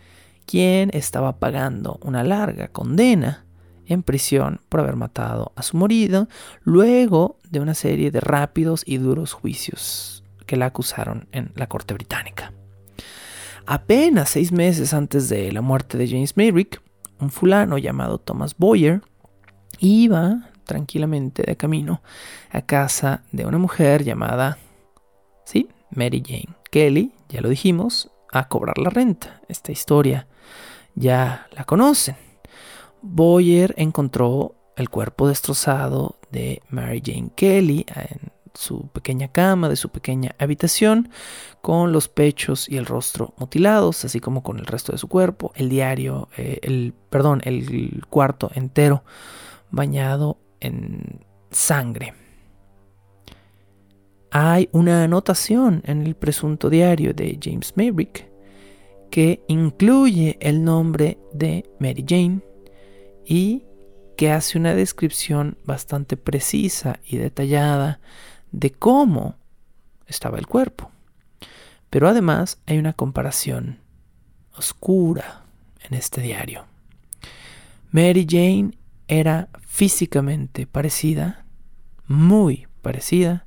quien 0.46 0.88
estaba 0.94 1.38
pagando 1.38 2.00
una 2.02 2.24
larga 2.24 2.68
condena 2.68 3.44
en 3.84 4.02
prisión 4.02 4.62
por 4.70 4.80
haber 4.80 4.96
matado 4.96 5.52
a 5.54 5.60
su 5.60 5.76
marido, 5.76 6.28
luego 6.62 7.38
de 7.50 7.60
una 7.60 7.74
serie 7.74 8.10
de 8.10 8.20
rápidos 8.20 8.84
y 8.86 8.96
duros 8.96 9.34
juicios 9.34 10.24
que 10.46 10.56
la 10.56 10.64
acusaron 10.64 11.28
en 11.32 11.52
la 11.56 11.66
corte 11.66 11.92
británica. 11.92 12.54
Apenas 13.66 14.30
seis 14.30 14.50
meses 14.50 14.94
antes 14.94 15.28
de 15.28 15.52
la 15.52 15.60
muerte 15.60 15.98
de 15.98 16.08
James 16.08 16.38
Maybrick, 16.38 16.80
un 17.20 17.28
fulano 17.28 17.76
llamado 17.76 18.16
Thomas 18.16 18.56
Boyer 18.56 19.02
iba 19.78 20.50
tranquilamente 20.64 21.42
de 21.42 21.56
camino 21.56 22.02
a 22.50 22.62
casa 22.62 23.22
de 23.32 23.46
una 23.46 23.58
mujer 23.58 24.04
llamada, 24.04 24.58
sí, 25.44 25.68
Mary 25.90 26.22
Jane 26.26 26.56
Kelly, 26.70 27.12
ya 27.28 27.40
lo 27.40 27.48
dijimos, 27.48 28.10
a 28.32 28.48
cobrar 28.48 28.76
la 28.78 28.90
renta. 28.90 29.40
Esta 29.48 29.72
historia 29.72 30.26
ya 30.94 31.46
la 31.52 31.64
conocen. 31.64 32.16
Boyer 33.00 33.74
encontró 33.78 34.54
el 34.76 34.90
cuerpo 34.90 35.28
destrozado 35.28 36.16
de 36.30 36.60
Mary 36.68 37.02
Jane 37.04 37.30
Kelly 37.34 37.86
en 37.94 38.32
su 38.54 38.88
pequeña 38.88 39.28
cama, 39.28 39.68
de 39.68 39.76
su 39.76 39.90
pequeña 39.90 40.34
habitación, 40.38 41.10
con 41.62 41.92
los 41.92 42.08
pechos 42.08 42.68
y 42.68 42.76
el 42.76 42.86
rostro 42.86 43.34
mutilados, 43.38 44.04
así 44.04 44.18
como 44.18 44.42
con 44.42 44.58
el 44.58 44.66
resto 44.66 44.92
de 44.92 44.98
su 44.98 45.08
cuerpo, 45.08 45.52
el 45.54 45.68
diario, 45.68 46.28
eh, 46.36 46.58
el, 46.62 46.94
perdón, 47.10 47.42
el 47.44 48.04
cuarto 48.08 48.50
entero 48.54 49.04
bañado 49.70 50.38
en 50.60 51.24
sangre. 51.50 52.14
Hay 54.30 54.68
una 54.72 55.04
anotación 55.04 55.82
en 55.86 56.02
el 56.02 56.14
presunto 56.14 56.68
diario 56.68 57.14
de 57.14 57.38
James 57.42 57.74
Maverick 57.76 58.30
que 59.10 59.42
incluye 59.48 60.36
el 60.40 60.64
nombre 60.64 61.18
de 61.32 61.64
Mary 61.78 62.04
Jane 62.06 62.40
y 63.24 63.64
que 64.16 64.32
hace 64.32 64.58
una 64.58 64.74
descripción 64.74 65.58
bastante 65.64 66.16
precisa 66.16 67.00
y 67.06 67.16
detallada 67.16 68.00
de 68.52 68.72
cómo 68.72 69.36
estaba 70.06 70.38
el 70.38 70.46
cuerpo. 70.46 70.90
Pero 71.90 72.08
además 72.08 72.60
hay 72.66 72.78
una 72.78 72.94
comparación 72.94 73.80
oscura 74.56 75.44
en 75.88 75.94
este 75.94 76.20
diario. 76.20 76.64
Mary 77.90 78.26
Jane 78.28 78.72
era 79.08 79.48
físicamente 79.66 80.66
parecida, 80.66 81.46
muy 82.06 82.66
parecida, 82.82 83.46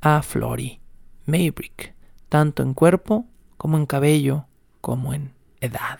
a 0.00 0.22
Flory 0.22 0.80
Maybrick, 1.26 1.94
tanto 2.28 2.62
en 2.62 2.74
cuerpo 2.74 3.26
como 3.56 3.76
en 3.76 3.86
cabello 3.86 4.46
como 4.80 5.14
en 5.14 5.32
edad. 5.60 5.98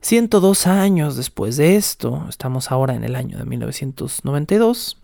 102 0.00 0.66
años 0.66 1.16
después 1.16 1.56
de 1.56 1.76
esto, 1.76 2.26
estamos 2.28 2.70
ahora 2.70 2.94
en 2.94 3.04
el 3.04 3.16
año 3.16 3.38
de 3.38 3.46
1992, 3.46 4.98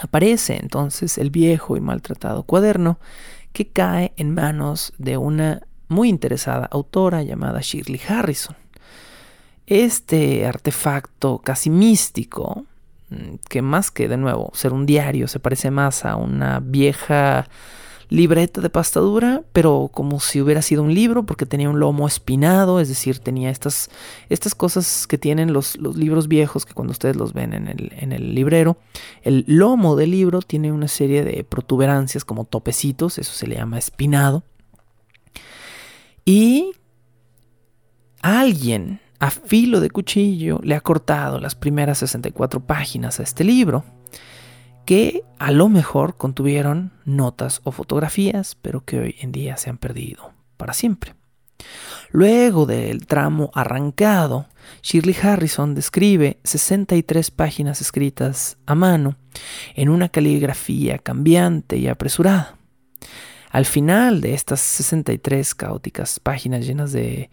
aparece 0.00 0.58
entonces 0.60 1.18
el 1.18 1.30
viejo 1.30 1.76
y 1.76 1.80
maltratado 1.80 2.44
cuaderno 2.44 3.00
que 3.52 3.66
cae 3.66 4.12
en 4.16 4.34
manos 4.34 4.92
de 4.98 5.16
una 5.16 5.66
muy 5.88 6.08
interesada 6.08 6.66
autora 6.66 7.24
llamada 7.24 7.60
Shirley 7.60 8.00
Harrison. 8.06 8.54
Este 9.68 10.46
artefacto 10.46 11.40
casi 11.44 11.68
místico, 11.68 12.64
mm, 13.10 13.34
que 13.50 13.60
más 13.60 13.90
que 13.90 14.08
de 14.08 14.16
nuevo 14.16 14.50
ser 14.54 14.72
un 14.72 14.86
diario, 14.86 15.28
se 15.28 15.40
parece 15.40 15.70
más 15.70 16.06
a 16.06 16.16
una 16.16 16.60
vieja 16.60 17.46
libreta 18.08 18.62
de 18.62 18.70
pastadura, 18.70 19.42
pero 19.52 19.90
como 19.92 20.20
si 20.20 20.40
hubiera 20.40 20.62
sido 20.62 20.82
un 20.82 20.94
libro, 20.94 21.24
porque 21.26 21.44
tenía 21.44 21.68
un 21.68 21.80
lomo 21.80 22.06
espinado, 22.08 22.80
es 22.80 22.88
decir, 22.88 23.18
tenía 23.18 23.50
estas, 23.50 23.90
estas 24.30 24.54
cosas 24.54 25.06
que 25.06 25.18
tienen 25.18 25.52
los, 25.52 25.76
los 25.76 25.98
libros 25.98 26.28
viejos, 26.28 26.64
que 26.64 26.72
cuando 26.72 26.92
ustedes 26.92 27.16
los 27.16 27.34
ven 27.34 27.52
en 27.52 27.68
el, 27.68 27.92
en 27.94 28.12
el 28.12 28.34
librero, 28.34 28.78
el 29.22 29.44
lomo 29.46 29.96
del 29.96 30.12
libro 30.12 30.40
tiene 30.40 30.72
una 30.72 30.88
serie 30.88 31.24
de 31.24 31.44
protuberancias 31.44 32.24
como 32.24 32.46
topecitos, 32.46 33.18
eso 33.18 33.34
se 33.34 33.46
le 33.46 33.56
llama 33.56 33.76
espinado. 33.76 34.44
Y 36.24 36.72
alguien 38.22 39.00
a 39.18 39.30
filo 39.30 39.80
de 39.80 39.90
cuchillo 39.90 40.60
le 40.62 40.74
ha 40.74 40.80
cortado 40.80 41.40
las 41.40 41.54
primeras 41.54 41.98
64 41.98 42.60
páginas 42.66 43.20
a 43.20 43.22
este 43.22 43.44
libro 43.44 43.84
que 44.86 45.22
a 45.38 45.50
lo 45.50 45.68
mejor 45.68 46.16
contuvieron 46.16 46.92
notas 47.04 47.60
o 47.64 47.72
fotografías, 47.72 48.54
pero 48.54 48.84
que 48.84 48.98
hoy 48.98 49.16
en 49.20 49.32
día 49.32 49.58
se 49.58 49.68
han 49.68 49.76
perdido 49.76 50.32
para 50.56 50.72
siempre. 50.72 51.14
Luego 52.10 52.64
del 52.64 53.06
tramo 53.06 53.50
arrancado, 53.52 54.46
Shirley 54.82 55.14
Harrison 55.20 55.74
describe 55.74 56.38
63 56.44 57.30
páginas 57.30 57.82
escritas 57.82 58.56
a 58.64 58.74
mano 58.74 59.16
en 59.74 59.90
una 59.90 60.08
caligrafía 60.08 60.98
cambiante 60.98 61.76
y 61.76 61.88
apresurada. 61.88 62.56
Al 63.50 63.66
final 63.66 64.20
de 64.20 64.34
estas 64.34 64.60
63 64.60 65.54
caóticas 65.54 66.20
páginas 66.20 66.66
llenas 66.66 66.92
de 66.92 67.30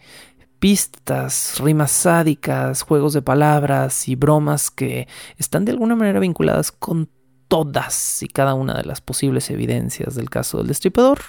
pistas, 0.60 1.60
rimas 1.60 1.91
sádicas, 1.91 2.82
juegos 2.82 3.14
de 3.14 3.22
palabras 3.22 4.08
y 4.08 4.16
bromas 4.16 4.72
que 4.72 5.08
están 5.38 5.66
de 5.66 5.72
alguna 5.72 5.95
manera 5.95 6.20
vinculadas 6.20 6.72
con 6.72 7.10
todas 7.47 8.24
y 8.24 8.28
cada 8.28 8.53
una 8.53 8.76
de 8.76 8.84
las 8.84 9.01
posibles 9.01 9.49
evidencias 9.49 10.16
del 10.16 10.30
caso 10.30 10.58
del 10.58 10.68
destripador. 10.68 11.20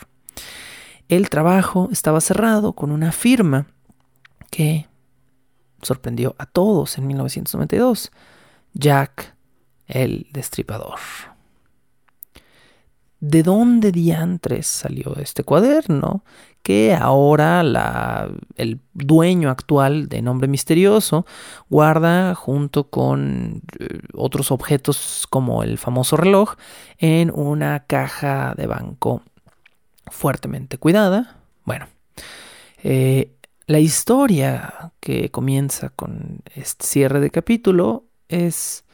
El 1.09 1.31
trabajo 1.31 1.89
estaba 1.93 2.21
cerrado 2.21 2.73
con 2.73 2.91
una 2.91 3.13
firma 3.13 3.67
que 4.51 4.89
sorprendió 5.83 6.35
a 6.39 6.47
todos 6.47 6.99
en 6.99 7.07
1992, 7.07 8.11
Jack 8.75 9.37
el 9.87 10.27
Destripador. 10.33 10.99
¿De 13.21 13.43
dónde 13.43 13.93
diantres 13.93 14.67
salió 14.67 15.17
este 15.17 15.43
cuaderno? 15.43 16.23
Que 16.63 16.95
ahora 16.95 17.61
el 18.57 18.81
dueño 18.93 19.51
actual 19.51 20.09
de 20.09 20.21
nombre 20.21 20.49
misterioso 20.49 21.25
guarda 21.71 22.35
junto 22.35 22.91
con 22.91 23.63
eh, 23.79 24.01
otros 24.15 24.51
objetos 24.51 25.27
como 25.31 25.63
el 25.63 25.79
famoso 25.79 26.17
reloj 26.17 26.57
en 26.99 27.31
una 27.33 27.85
caja 27.87 28.55
de 28.57 28.67
banco 28.67 29.23
fuertemente 30.11 30.77
cuidada. 30.77 31.39
Bueno, 31.65 31.87
eh, 32.83 33.33
la 33.67 33.79
historia 33.79 34.93
que 35.01 35.31
comienza 35.31 35.89
con 35.91 36.41
este 36.55 36.87
cierre 36.87 37.21
de 37.21 37.31
capítulo 37.31 38.05
es 38.29 38.85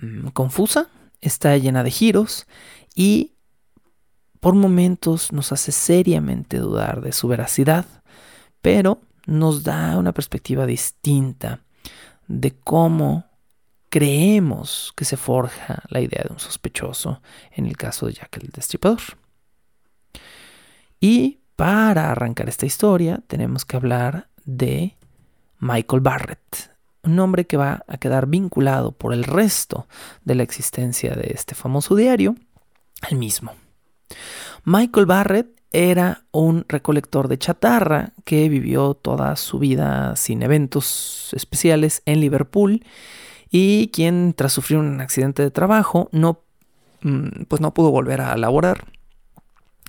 mm, 0.00 0.28
confusa, 0.28 0.88
está 1.20 1.56
llena 1.56 1.84
de 1.84 1.90
giros 1.90 2.46
y 2.94 3.33
por 4.44 4.54
momentos 4.54 5.32
nos 5.32 5.52
hace 5.52 5.72
seriamente 5.72 6.58
dudar 6.58 7.00
de 7.00 7.12
su 7.12 7.28
veracidad, 7.28 7.86
pero 8.60 9.00
nos 9.24 9.62
da 9.62 9.96
una 9.96 10.12
perspectiva 10.12 10.66
distinta 10.66 11.60
de 12.28 12.54
cómo 12.54 13.24
creemos 13.88 14.92
que 14.96 15.06
se 15.06 15.16
forja 15.16 15.82
la 15.88 16.02
idea 16.02 16.24
de 16.24 16.34
un 16.34 16.40
sospechoso 16.40 17.22
en 17.52 17.64
el 17.64 17.78
caso 17.78 18.04
de 18.04 18.12
Jack 18.12 18.36
el 18.36 18.50
Destripador. 18.50 19.00
Y 21.00 21.38
para 21.56 22.10
arrancar 22.10 22.50
esta 22.50 22.66
historia 22.66 23.22
tenemos 23.26 23.64
que 23.64 23.78
hablar 23.78 24.28
de 24.44 24.98
Michael 25.58 26.02
Barrett, 26.02 26.70
un 27.02 27.16
nombre 27.16 27.46
que 27.46 27.56
va 27.56 27.82
a 27.88 27.96
quedar 27.96 28.26
vinculado 28.26 28.92
por 28.92 29.14
el 29.14 29.24
resto 29.24 29.88
de 30.22 30.34
la 30.34 30.42
existencia 30.42 31.14
de 31.14 31.30
este 31.34 31.54
famoso 31.54 31.96
diario 31.96 32.36
al 33.00 33.16
mismo. 33.16 33.54
Michael 34.64 35.06
Barrett 35.06 35.60
era 35.70 36.24
un 36.30 36.64
recolector 36.68 37.28
de 37.28 37.38
chatarra 37.38 38.12
que 38.24 38.48
vivió 38.48 38.94
toda 38.94 39.34
su 39.36 39.58
vida 39.58 40.14
sin 40.16 40.42
eventos 40.42 41.30
especiales 41.32 42.02
en 42.06 42.20
Liverpool 42.20 42.84
y 43.50 43.88
quien 43.88 44.34
tras 44.34 44.52
sufrir 44.52 44.78
un 44.78 45.00
accidente 45.00 45.42
de 45.42 45.50
trabajo 45.50 46.08
no 46.12 46.44
mm, 47.02 47.44
pues 47.48 47.60
no 47.60 47.74
pudo 47.74 47.90
volver 47.90 48.20
a 48.20 48.36
laborar 48.36 48.86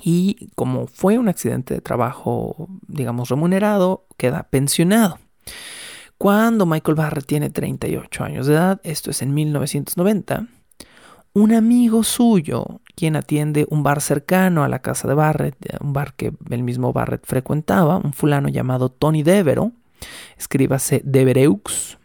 y 0.01 0.49
como 0.55 0.88
fue 0.88 1.17
un 1.17 1.30
accidente 1.30 1.76
de 1.76 1.82
trabajo 1.82 2.67
digamos 2.88 3.30
remunerado 3.30 4.07
queda 4.17 4.43
pensionado. 4.49 5.19
Cuando 6.17 6.65
Michael 6.65 6.95
Barrett 6.95 7.26
tiene 7.26 7.49
38 7.49 8.23
años 8.23 8.47
de 8.47 8.53
edad, 8.53 8.80
esto 8.84 9.11
es 9.11 9.21
en 9.21 9.34
1990, 9.34 10.47
un 11.34 11.53
amigo 11.53 12.03
suyo, 12.03 12.80
quien 12.96 13.16
atiende 13.16 13.66
un 13.70 13.84
bar 13.84 14.02
cercano 14.02 14.64
a 14.64 14.70
la 14.70 14.80
casa 14.80 15.08
de 15.08 15.14
Barrett, 15.14 15.56
un 15.82 15.93
bar 15.93 16.14
que 16.14 16.34
el 16.50 16.64
mismo 16.64 16.93
Barrett 16.93 17.26
frecuentaba, 17.26 17.98
un 17.98 18.14
fulano 18.14 18.50
llamado 18.50 18.89
Tony 18.89 19.24
Devero, 19.24 19.72
escríbase 20.38 21.02
Devereux, 21.04 21.98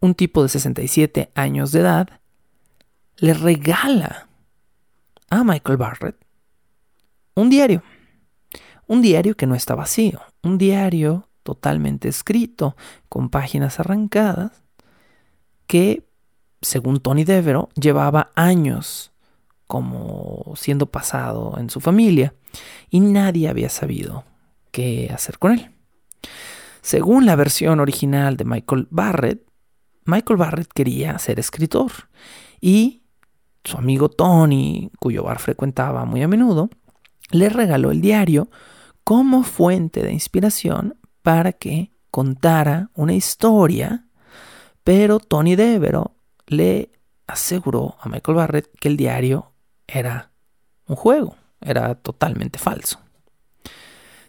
un 0.00 0.14
tipo 0.14 0.42
de 0.42 0.48
67 0.48 1.30
años 1.34 1.72
de 1.72 1.80
edad, 1.80 2.08
le 3.16 3.34
regala 3.34 4.28
a 5.30 5.44
Michael 5.44 5.76
Barrett 5.76 6.22
un 7.34 7.50
diario. 7.50 7.82
Un 8.86 9.00
diario 9.00 9.36
que 9.36 9.46
no 9.46 9.54
está 9.54 9.74
vacío, 9.74 10.20
un 10.42 10.58
diario 10.58 11.28
totalmente 11.42 12.08
escrito, 12.08 12.76
con 13.08 13.30
páginas 13.30 13.80
arrancadas, 13.80 14.62
que 15.66 16.06
según 16.62 17.00
Tony 17.00 17.24
Devero, 17.24 17.68
llevaba 17.74 18.30
años 18.34 19.12
como 19.66 20.52
siendo 20.56 20.86
pasado 20.86 21.56
en 21.58 21.70
su 21.70 21.80
familia 21.80 22.34
y 22.90 23.00
nadie 23.00 23.48
había 23.48 23.68
sabido 23.68 24.24
qué 24.70 25.10
hacer 25.12 25.38
con 25.38 25.52
él. 25.52 25.70
Según 26.82 27.26
la 27.26 27.36
versión 27.36 27.80
original 27.80 28.36
de 28.36 28.44
Michael 28.44 28.88
Barrett, 28.90 29.46
Michael 30.04 30.36
Barrett 30.36 30.72
quería 30.72 31.18
ser 31.18 31.38
escritor 31.38 31.92
y 32.60 33.02
su 33.64 33.78
amigo 33.78 34.08
Tony, 34.08 34.90
cuyo 34.98 35.22
bar 35.24 35.38
frecuentaba 35.38 36.04
muy 36.04 36.22
a 36.22 36.28
menudo, 36.28 36.68
le 37.30 37.48
regaló 37.48 37.92
el 37.92 38.00
diario 38.00 38.50
como 39.04 39.42
fuente 39.42 40.02
de 40.02 40.12
inspiración 40.12 40.98
para 41.22 41.52
que 41.52 41.92
contara 42.10 42.90
una 42.94 43.14
historia, 43.14 44.06
pero 44.84 45.20
Tony 45.20 45.56
Devero 45.56 46.16
le 46.52 46.90
aseguró 47.26 47.96
a 48.00 48.08
Michael 48.08 48.36
Barrett 48.36 48.70
que 48.78 48.88
el 48.88 48.96
diario 48.96 49.52
era 49.86 50.30
un 50.86 50.96
juego, 50.96 51.36
era 51.60 51.94
totalmente 51.94 52.58
falso. 52.58 53.00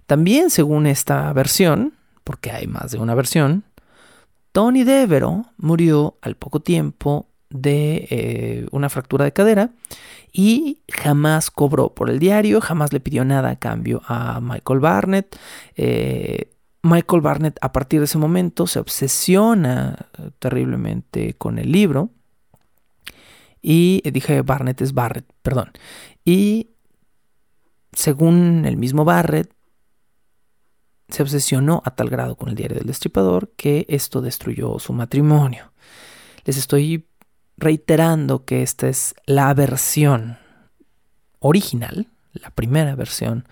También 0.05 0.49
según 0.49 0.85
esta 0.85 1.31
versión, 1.33 1.93
porque 2.23 2.51
hay 2.51 2.67
más 2.67 2.91
de 2.91 2.99
una 2.99 3.15
versión, 3.15 3.63
Tony 4.51 4.83
Devero 4.83 5.45
murió 5.57 6.17
al 6.21 6.35
poco 6.35 6.59
tiempo 6.61 7.27
de 7.49 8.07
eh, 8.09 8.67
una 8.71 8.89
fractura 8.89 9.25
de 9.25 9.33
cadera 9.33 9.69
y 10.31 10.79
jamás 10.91 11.51
cobró 11.51 11.93
por 11.93 12.09
el 12.09 12.19
diario, 12.19 12.61
jamás 12.61 12.93
le 12.93 12.99
pidió 12.99 13.23
nada 13.23 13.51
a 13.51 13.55
cambio 13.55 14.01
a 14.07 14.39
Michael 14.41 14.79
Barnett. 14.79 15.37
Eh, 15.75 16.52
Michael 16.83 17.21
Barnett 17.21 17.57
a 17.61 17.71
partir 17.71 18.01
de 18.01 18.05
ese 18.05 18.17
momento 18.17 18.67
se 18.67 18.79
obsesiona 18.79 20.09
terriblemente 20.39 21.33
con 21.33 21.57
el 21.57 21.71
libro. 21.71 22.09
Y 23.61 24.01
dije 24.11 24.41
Barnett 24.41 24.81
es 24.81 24.93
Barrett, 24.93 25.25
perdón. 25.41 25.71
Y 26.25 26.71
según 27.93 28.65
el 28.65 28.75
mismo 28.75 29.05
Barrett, 29.05 29.53
se 31.07 31.23
obsesionó 31.23 31.81
a 31.85 31.95
tal 31.95 32.09
grado 32.09 32.35
con 32.35 32.49
el 32.49 32.55
diario 32.55 32.77
del 32.77 32.87
destripador 32.87 33.53
que 33.55 33.85
esto 33.87 34.21
destruyó 34.21 34.77
su 34.79 34.91
matrimonio. 34.91 35.71
Les 36.43 36.57
estoy 36.57 37.07
reiterando 37.55 38.43
que 38.43 38.61
esta 38.61 38.89
es 38.89 39.15
la 39.25 39.53
versión 39.53 40.37
original, 41.39 42.09
la 42.33 42.49
primera 42.49 42.95
versión 42.95 43.47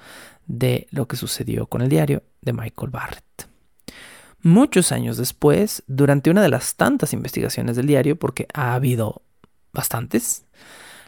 de 0.47 0.87
lo 0.91 1.07
que 1.07 1.15
sucedió 1.15 1.67
con 1.67 1.81
el 1.81 1.89
diario 1.89 2.23
de 2.41 2.53
Michael 2.53 2.91
Barrett. 2.91 3.49
Muchos 4.43 4.91
años 4.91 5.17
después, 5.17 5.83
durante 5.87 6.31
una 6.31 6.41
de 6.41 6.49
las 6.49 6.75
tantas 6.75 7.13
investigaciones 7.13 7.75
del 7.75 7.87
diario, 7.87 8.17
porque 8.17 8.47
ha 8.53 8.73
habido 8.73 9.21
bastantes, 9.71 10.45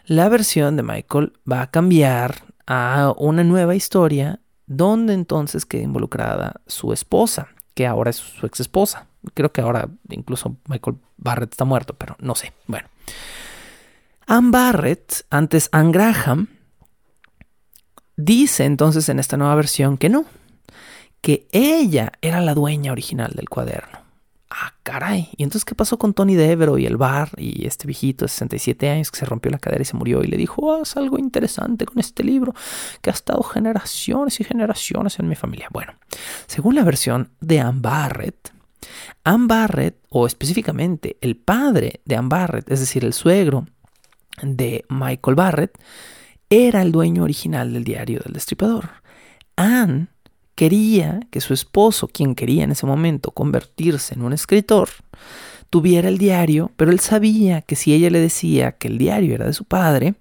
la 0.06 0.28
versión 0.28 0.76
de 0.76 0.82
Michael 0.82 1.32
va 1.50 1.62
a 1.62 1.70
cambiar 1.70 2.44
a 2.66 3.12
una 3.16 3.42
nueva 3.42 3.74
historia 3.74 4.40
donde 4.66 5.14
entonces 5.14 5.66
queda 5.66 5.82
involucrada 5.82 6.60
su 6.66 6.92
esposa, 6.92 7.48
que 7.74 7.86
ahora 7.86 8.10
es 8.10 8.16
su 8.16 8.46
ex 8.46 8.60
esposa. 8.60 9.08
Creo 9.34 9.52
que 9.52 9.60
ahora 9.60 9.88
incluso 10.10 10.56
Michael 10.68 10.98
Barrett 11.16 11.52
está 11.52 11.64
muerto, 11.64 11.94
pero 11.94 12.16
no 12.20 12.34
sé. 12.34 12.52
Bueno. 12.66 12.88
Anne 14.26 14.50
Barrett, 14.50 15.26
antes 15.28 15.68
Anne 15.72 15.92
Graham, 15.92 16.48
dice 18.16 18.64
entonces 18.64 19.08
en 19.08 19.18
esta 19.18 19.36
nueva 19.36 19.54
versión 19.54 19.98
que 19.98 20.08
no, 20.08 20.24
que 21.24 21.48
ella 21.52 22.12
era 22.20 22.42
la 22.42 22.52
dueña 22.52 22.92
original 22.92 23.32
del 23.34 23.48
cuaderno. 23.48 23.98
Ah, 24.50 24.74
caray. 24.82 25.30
¿Y 25.38 25.42
entonces 25.42 25.64
qué 25.64 25.74
pasó 25.74 25.96
con 25.96 26.12
Tony 26.12 26.34
Devero 26.34 26.76
y 26.76 26.84
el 26.84 26.98
bar 26.98 27.30
y 27.38 27.66
este 27.66 27.86
viejito 27.86 28.26
de 28.26 28.28
67 28.28 28.90
años 28.90 29.10
que 29.10 29.20
se 29.20 29.24
rompió 29.24 29.50
la 29.50 29.58
cadera 29.58 29.80
y 29.80 29.86
se 29.86 29.96
murió 29.96 30.22
y 30.22 30.26
le 30.26 30.36
dijo, 30.36 30.74
haz 30.74 30.98
algo 30.98 31.18
interesante 31.18 31.86
con 31.86 31.98
este 31.98 32.24
libro 32.24 32.52
que 33.00 33.08
ha 33.08 33.14
estado 33.14 33.42
generaciones 33.42 34.38
y 34.38 34.44
generaciones 34.44 35.18
en 35.18 35.26
mi 35.26 35.34
familia? 35.34 35.68
Bueno, 35.72 35.94
según 36.46 36.74
la 36.74 36.84
versión 36.84 37.30
de 37.40 37.58
Anne 37.58 37.80
Barrett, 37.80 38.52
Anne 39.24 39.46
Barrett, 39.46 40.00
o 40.10 40.26
específicamente 40.26 41.16
el 41.22 41.38
padre 41.38 42.02
de 42.04 42.16
Anne 42.16 42.28
Barrett, 42.28 42.70
es 42.70 42.80
decir, 42.80 43.02
el 43.02 43.14
suegro 43.14 43.66
de 44.42 44.84
Michael 44.90 45.36
Barrett, 45.36 45.78
era 46.50 46.82
el 46.82 46.92
dueño 46.92 47.22
original 47.22 47.72
del 47.72 47.82
diario 47.82 48.20
del 48.22 48.34
destripador. 48.34 48.90
Anne 49.56 50.08
quería 50.54 51.20
que 51.30 51.40
su 51.40 51.54
esposo, 51.54 52.08
quien 52.08 52.34
quería 52.34 52.64
en 52.64 52.72
ese 52.72 52.86
momento 52.86 53.30
convertirse 53.30 54.14
en 54.14 54.22
un 54.22 54.32
escritor, 54.32 54.88
tuviera 55.70 56.08
el 56.08 56.18
diario, 56.18 56.70
pero 56.76 56.90
él 56.90 57.00
sabía 57.00 57.62
que 57.62 57.76
si 57.76 57.92
ella 57.92 58.10
le 58.10 58.20
decía 58.20 58.72
que 58.72 58.88
el 58.88 58.98
diario 58.98 59.34
era 59.34 59.46
de 59.46 59.52
su 59.52 59.64
padre, 59.64 60.14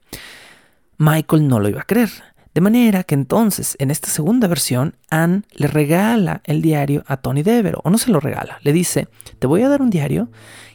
Michael 0.97 1.47
no 1.47 1.59
lo 1.59 1.69
iba 1.69 1.81
a 1.81 1.85
creer. 1.85 2.09
De 2.53 2.61
manera 2.61 3.03
que 3.03 3.15
entonces, 3.15 3.75
en 3.79 3.89
esta 3.89 4.09
segunda 4.09 4.47
versión, 4.47 4.95
Anne 5.09 5.41
le 5.53 5.67
regala 5.67 6.41
el 6.45 6.61
diario 6.61 7.03
a 7.07 7.17
Tony 7.17 7.41
Devero, 7.41 7.81
o 7.83 7.89
no 7.89 7.97
se 7.97 8.11
lo 8.11 8.19
regala, 8.19 8.59
le 8.61 8.73
dice, 8.73 9.07
te 9.39 9.47
voy 9.47 9.63
a 9.63 9.69
dar 9.69 9.81
un 9.81 9.89
diario, 9.89 10.29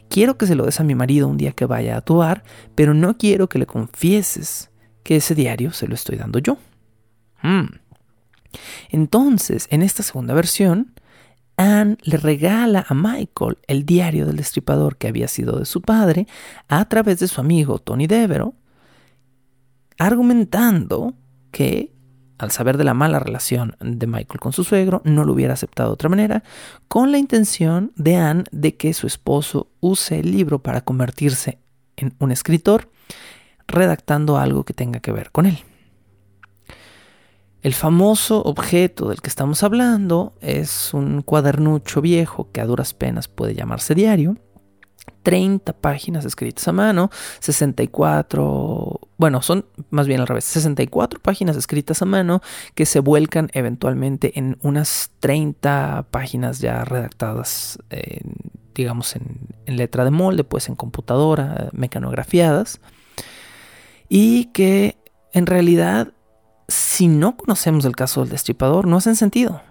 quiero 0.09 0.37
que 0.37 0.45
se 0.45 0.55
lo 0.55 0.65
des 0.65 0.79
a 0.79 0.83
mi 0.83 0.95
marido 0.95 1.27
un 1.27 1.37
día 1.37 1.53
que 1.53 1.65
vaya 1.65 1.95
a 1.95 2.01
tu 2.01 2.17
bar, 2.17 2.43
pero 2.75 2.93
no 2.93 3.17
quiero 3.17 3.47
que 3.47 3.59
le 3.59 3.65
confieses 3.65 4.69
que 5.03 5.15
ese 5.17 5.35
diario 5.35 5.71
se 5.71 5.87
lo 5.87 5.95
estoy 5.95 6.17
dando 6.17 6.39
yo. 6.39 6.57
Hmm. 7.41 7.67
Entonces, 8.89 9.67
en 9.69 9.81
esta 9.81 10.03
segunda 10.03 10.33
versión, 10.33 10.93
Anne 11.59 11.97
le 12.03 12.15
regala 12.15 12.85
a 12.87 12.93
Michael 12.93 13.57
el 13.67 13.85
diario 13.85 14.25
del 14.25 14.37
destripador 14.37 14.95
que 14.95 15.09
había 15.09 15.27
sido 15.27 15.59
de 15.59 15.65
su 15.65 15.81
padre 15.81 16.25
a 16.69 16.85
través 16.85 17.19
de 17.19 17.27
su 17.27 17.41
amigo 17.41 17.79
Tony 17.79 18.07
Devero, 18.07 18.53
argumentando 19.97 21.15
que, 21.51 21.91
al 22.37 22.51
saber 22.51 22.77
de 22.77 22.85
la 22.85 22.93
mala 22.93 23.19
relación 23.19 23.75
de 23.81 24.07
Michael 24.07 24.39
con 24.39 24.53
su 24.53 24.63
suegro, 24.63 25.01
no 25.03 25.25
lo 25.25 25.33
hubiera 25.33 25.53
aceptado 25.53 25.89
de 25.89 25.93
otra 25.95 26.07
manera, 26.07 26.43
con 26.87 27.11
la 27.11 27.17
intención 27.17 27.91
de 27.97 28.15
Anne 28.15 28.45
de 28.51 28.77
que 28.77 28.93
su 28.93 29.05
esposo 29.05 29.69
use 29.81 30.19
el 30.19 30.31
libro 30.31 30.59
para 30.59 30.79
convertirse 30.79 31.59
en 31.97 32.13
un 32.19 32.31
escritor, 32.31 32.89
redactando 33.67 34.37
algo 34.37 34.63
que 34.63 34.73
tenga 34.73 35.01
que 35.01 35.11
ver 35.11 35.31
con 35.31 35.45
él. 35.45 35.59
El 37.61 37.73
famoso 37.73 38.41
objeto 38.43 39.09
del 39.09 39.21
que 39.21 39.27
estamos 39.27 39.63
hablando 39.63 40.33
es 40.39 40.93
un 40.93 41.21
cuadernucho 41.21 42.01
viejo 42.01 42.49
que 42.53 42.61
a 42.61 42.65
duras 42.65 42.93
penas 42.93 43.27
puede 43.27 43.53
llamarse 43.53 43.95
diario. 43.95 44.37
30 45.23 45.73
páginas 45.73 46.23
escritas 46.23 46.65
a 46.69 46.71
mano, 46.71 47.09
64, 47.41 48.99
bueno, 49.17 49.41
son 49.41 49.65
más 49.89 50.07
bien 50.07 50.21
al 50.21 50.27
revés, 50.27 50.45
64 50.45 51.19
páginas 51.19 51.57
escritas 51.57 52.01
a 52.01 52.05
mano 52.05 52.41
que 52.73 52.85
se 52.85 53.01
vuelcan 53.01 53.49
eventualmente 53.53 54.39
en 54.39 54.57
unas 54.61 55.11
30 55.19 56.07
páginas 56.11 56.59
ya 56.59 56.85
redactadas, 56.85 57.79
digamos, 58.73 59.15
en, 59.17 59.39
en, 59.65 59.75
letra 59.75 60.05
de 60.05 60.11
molde, 60.11 60.45
pues 60.45 60.69
en 60.69 60.75
computadora, 60.75 61.69
mecanografiadas, 61.73 62.79
y 64.07 64.45
que 64.45 64.97
en 65.33 65.47
realidad 65.47 66.13
si 66.69 67.07
no 67.07 67.35
conocemos 67.35 67.85
el 67.85 67.95
caso 67.95 68.21
del 68.21 68.29
destripador, 68.29 68.87
no 68.87 68.97
hacen 68.97 69.15
sentido. 69.15 69.61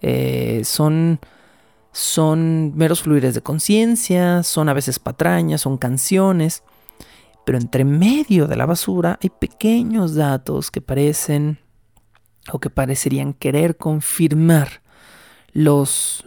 Eh, 0.00 0.62
son, 0.64 1.20
son 1.92 2.74
meros 2.76 3.02
fluires 3.02 3.34
de 3.34 3.42
conciencia, 3.42 4.42
son 4.42 4.68
a 4.68 4.72
veces 4.72 4.98
patrañas, 4.98 5.60
son 5.60 5.76
canciones, 5.78 6.62
pero 7.44 7.58
entre 7.58 7.84
medio 7.84 8.46
de 8.46 8.56
la 8.56 8.66
basura 8.66 9.18
hay 9.22 9.30
pequeños 9.30 10.14
datos 10.14 10.70
que 10.70 10.80
parecen 10.80 11.58
o 12.50 12.58
que 12.58 12.70
parecerían 12.70 13.34
querer 13.34 13.76
confirmar 13.76 14.82
los 15.52 16.24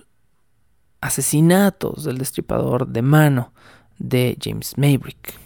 asesinatos 1.02 2.04
del 2.04 2.18
destripador 2.18 2.88
de 2.88 3.02
mano 3.02 3.54
de 3.98 4.38
James 4.41 4.78
Maybrick. 4.78 5.39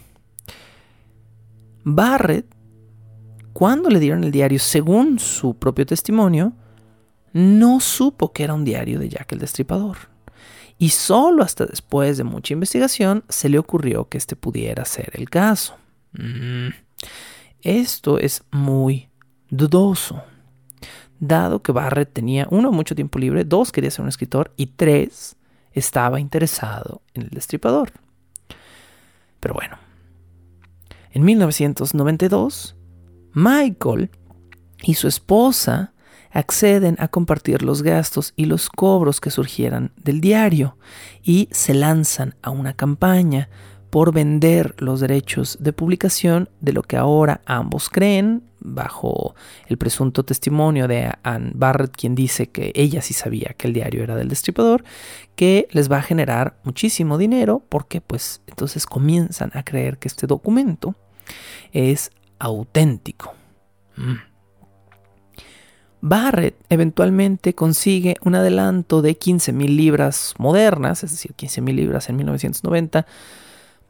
Barrett 1.84 2.59
cuando 3.54 3.89
le 3.89 4.00
dieron 4.00 4.24
el 4.24 4.32
diario, 4.32 4.60
según 4.60 5.20
su 5.20 5.56
propio 5.56 5.86
testimonio, 5.86 6.54
no 7.34 7.80
supo 7.80 8.32
que 8.32 8.43
era 8.43 8.54
un 8.54 8.66
diario 8.66 9.00
de 9.00 9.10
Jack 9.10 9.34
el 9.34 9.39
Destripador. 9.39 9.97
Y 10.78 10.89
solo 10.89 11.43
hasta 11.43 11.66
después 11.66 12.18
de 12.18 12.24
mucha 12.24 12.54
investigación 12.54 13.24
se 13.28 13.50
le 13.50 13.60
ocurrió 13.60 14.08
que 14.08 14.18
este 14.18 14.36
pudiera 14.36 14.86
ser 14.86 15.12
el 15.14 15.30
caso. 15.30 15.76
Mm. 16.14 16.70
Esto 17.62 18.18
es 18.18 18.43
muy 18.52 19.10
dudoso, 19.50 20.24
dado 21.20 21.62
que 21.62 21.74
Barrett 21.74 22.14
tenía, 22.14 22.47
uno, 22.50 22.72
mucho 22.72 22.95
tiempo 22.95 23.20
libre, 23.20 23.43
dos, 23.43 23.74
quería 23.74 23.91
ser 23.91 24.04
un 24.04 24.10
escritor, 24.10 24.54
y 24.56 24.68
tres, 24.68 25.36
estaba 25.74 26.20
interesado 26.22 27.02
en 27.14 27.24
el 27.24 27.30
destripador. 27.30 27.91
Pero 29.41 29.54
bueno, 29.54 29.78
en 31.12 31.24
1992, 31.26 32.76
Michael 33.34 34.10
y 34.82 34.96
su 34.96 35.08
esposa 35.08 35.94
acceden 36.32 36.96
a 37.00 37.08
compartir 37.08 37.64
los 37.64 37.82
gastos 37.82 38.34
y 38.36 38.46
los 38.46 38.70
cobros 38.70 39.20
que 39.20 39.32
surgieran 39.32 39.92
del 39.98 40.22
diario 40.22 40.78
y 41.24 41.50
se 41.52 41.74
lanzan 41.74 42.36
a 42.42 42.52
una 42.52 42.74
campaña 42.74 43.50
por 43.90 44.14
vender 44.14 44.76
los 44.78 45.00
derechos 45.00 45.58
de 45.60 45.74
publicación 45.74 46.50
de 46.62 46.74
lo 46.74 46.84
que 46.84 46.98
ahora 46.98 47.42
ambos 47.46 47.90
creen, 47.90 48.44
bajo 48.60 49.36
el 49.68 49.78
presunto 49.78 50.24
testimonio 50.24 50.88
de 50.88 51.12
Anne 51.24 51.52
Barrett, 51.56 51.96
quien 51.96 52.14
dice 52.14 52.48
que 52.48 52.72
ella 52.76 53.02
sí 53.02 53.14
sabía 53.14 53.56
que 53.58 53.68
el 53.68 53.74
diario 53.74 54.04
era 54.04 54.16
del 54.16 54.28
destripador, 54.28 54.84
que 55.36 55.68
les 55.72 55.90
va 55.92 55.98
a 55.98 56.02
generar 56.02 56.60
muchísimo 56.64 57.18
dinero 57.18 57.64
porque 57.70 58.02
pues 58.02 58.42
entonces 58.48 58.86
comienzan 58.86 59.52
a 59.54 59.64
creer 59.64 59.98
que 59.98 60.10
este 60.10 60.28
documento 60.28 60.96
es 61.72 62.12
auténtico. 62.40 63.34
Mm. 63.96 64.30
Barrett 66.02 66.56
eventualmente 66.70 67.54
consigue 67.54 68.16
un 68.24 68.36
adelanto 68.36 69.02
de 69.02 69.20
15.000 69.20 69.76
libras 69.76 70.34
modernas, 70.38 71.04
es 71.04 71.12
decir, 71.12 71.36
15.000 71.36 71.76
libras 71.76 72.10
en 72.10 72.16
1990, 72.16 73.06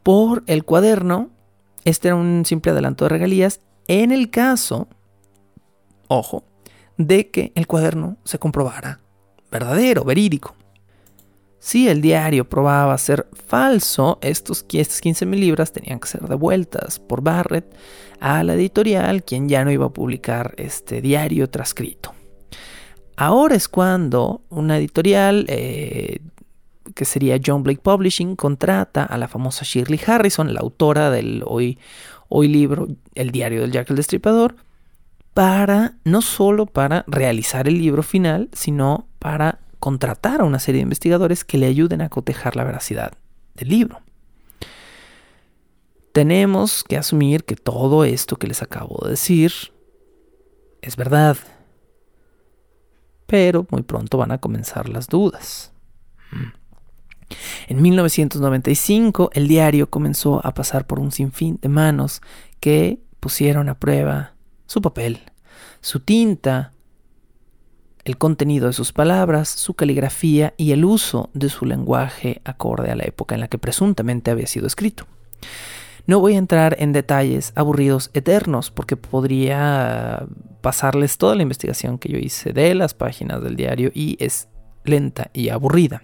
por 0.02 0.42
el 0.46 0.64
cuaderno. 0.64 1.30
Este 1.84 2.08
era 2.08 2.16
un 2.16 2.44
simple 2.44 2.72
adelanto 2.72 3.04
de 3.04 3.10
regalías 3.10 3.60
en 3.86 4.10
el 4.10 4.30
caso, 4.30 4.88
ojo, 6.08 6.44
de 6.96 7.30
que 7.30 7.52
el 7.54 7.66
cuaderno 7.66 8.16
se 8.24 8.38
comprobara 8.38 9.00
verdadero, 9.50 10.04
verídico. 10.04 10.54
Si 11.60 11.88
el 11.88 12.00
diario 12.00 12.48
probaba 12.48 12.96
ser 12.96 13.26
falso, 13.46 14.18
estos 14.22 14.66
15.000 14.66 15.38
libras 15.38 15.72
tenían 15.72 16.00
que 16.00 16.08
ser 16.08 16.22
devueltas 16.22 16.98
por 16.98 17.20
Barrett 17.20 17.76
a 18.18 18.42
la 18.42 18.54
editorial, 18.54 19.22
quien 19.22 19.46
ya 19.46 19.62
no 19.62 19.70
iba 19.70 19.84
a 19.84 19.92
publicar 19.92 20.54
este 20.56 21.02
diario 21.02 21.50
transcrito. 21.50 22.14
Ahora 23.14 23.56
es 23.56 23.68
cuando 23.68 24.40
una 24.48 24.78
editorial, 24.78 25.44
eh, 25.48 26.20
que 26.94 27.04
sería 27.04 27.38
John 27.44 27.62
Blake 27.62 27.82
Publishing, 27.82 28.36
contrata 28.36 29.04
a 29.04 29.18
la 29.18 29.28
famosa 29.28 29.62
Shirley 29.62 30.00
Harrison, 30.06 30.54
la 30.54 30.60
autora 30.60 31.10
del 31.10 31.42
hoy, 31.44 31.78
hoy 32.30 32.48
libro 32.48 32.88
El 33.14 33.32
diario 33.32 33.60
del 33.60 33.72
Jack 33.72 33.90
el 33.90 33.96
Destripador, 33.96 34.56
para 35.34 35.98
no 36.04 36.22
solo 36.22 36.64
para 36.64 37.04
realizar 37.06 37.68
el 37.68 37.78
libro 37.78 38.02
final, 38.02 38.48
sino 38.54 39.06
para 39.18 39.58
contratar 39.80 40.42
a 40.42 40.44
una 40.44 40.60
serie 40.60 40.78
de 40.78 40.84
investigadores 40.84 41.44
que 41.44 41.58
le 41.58 41.66
ayuden 41.66 42.02
a 42.02 42.08
cotejar 42.08 42.54
la 42.54 42.64
veracidad 42.64 43.12
del 43.54 43.68
libro. 43.70 44.00
Tenemos 46.12 46.84
que 46.84 46.96
asumir 46.96 47.44
que 47.44 47.56
todo 47.56 48.04
esto 48.04 48.36
que 48.36 48.46
les 48.46 48.62
acabo 48.62 49.00
de 49.04 49.10
decir 49.10 49.52
es 50.82 50.96
verdad. 50.96 51.36
Pero 53.26 53.66
muy 53.70 53.82
pronto 53.82 54.18
van 54.18 54.32
a 54.32 54.38
comenzar 54.38 54.88
las 54.88 55.06
dudas. 55.06 55.72
En 57.68 57.80
1995 57.80 59.30
el 59.32 59.46
diario 59.46 59.88
comenzó 59.88 60.44
a 60.44 60.52
pasar 60.52 60.86
por 60.86 60.98
un 60.98 61.12
sinfín 61.12 61.58
de 61.62 61.68
manos 61.68 62.22
que 62.58 63.00
pusieron 63.20 63.68
a 63.68 63.78
prueba 63.78 64.34
su 64.66 64.82
papel, 64.82 65.20
su 65.80 66.00
tinta, 66.00 66.72
el 68.04 68.18
contenido 68.18 68.66
de 68.66 68.72
sus 68.72 68.92
palabras, 68.92 69.48
su 69.48 69.74
caligrafía 69.74 70.54
y 70.56 70.72
el 70.72 70.84
uso 70.84 71.30
de 71.34 71.48
su 71.48 71.66
lenguaje 71.66 72.40
acorde 72.44 72.90
a 72.90 72.96
la 72.96 73.04
época 73.04 73.34
en 73.34 73.42
la 73.42 73.48
que 73.48 73.58
presuntamente 73.58 74.30
había 74.30 74.46
sido 74.46 74.66
escrito. 74.66 75.06
No 76.06 76.18
voy 76.18 76.34
a 76.34 76.38
entrar 76.38 76.76
en 76.78 76.92
detalles 76.92 77.52
aburridos 77.54 78.10
eternos 78.14 78.70
porque 78.70 78.96
podría 78.96 80.26
pasarles 80.60 81.18
toda 81.18 81.36
la 81.36 81.42
investigación 81.42 81.98
que 81.98 82.08
yo 82.10 82.18
hice 82.18 82.52
de 82.52 82.74
las 82.74 82.94
páginas 82.94 83.42
del 83.42 83.56
diario 83.56 83.90
y 83.94 84.16
es 84.18 84.48
lenta 84.84 85.30
y 85.32 85.50
aburrida. 85.50 86.02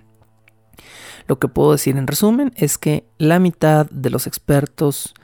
Lo 1.27 1.39
que 1.39 1.49
puedo 1.49 1.73
decir 1.73 1.97
en 1.97 2.07
resumen 2.07 2.53
es 2.57 2.79
que 2.79 3.05
la 3.19 3.39
mitad 3.39 3.87
de 3.91 4.11
los 4.11 4.27
expertos 4.27 5.15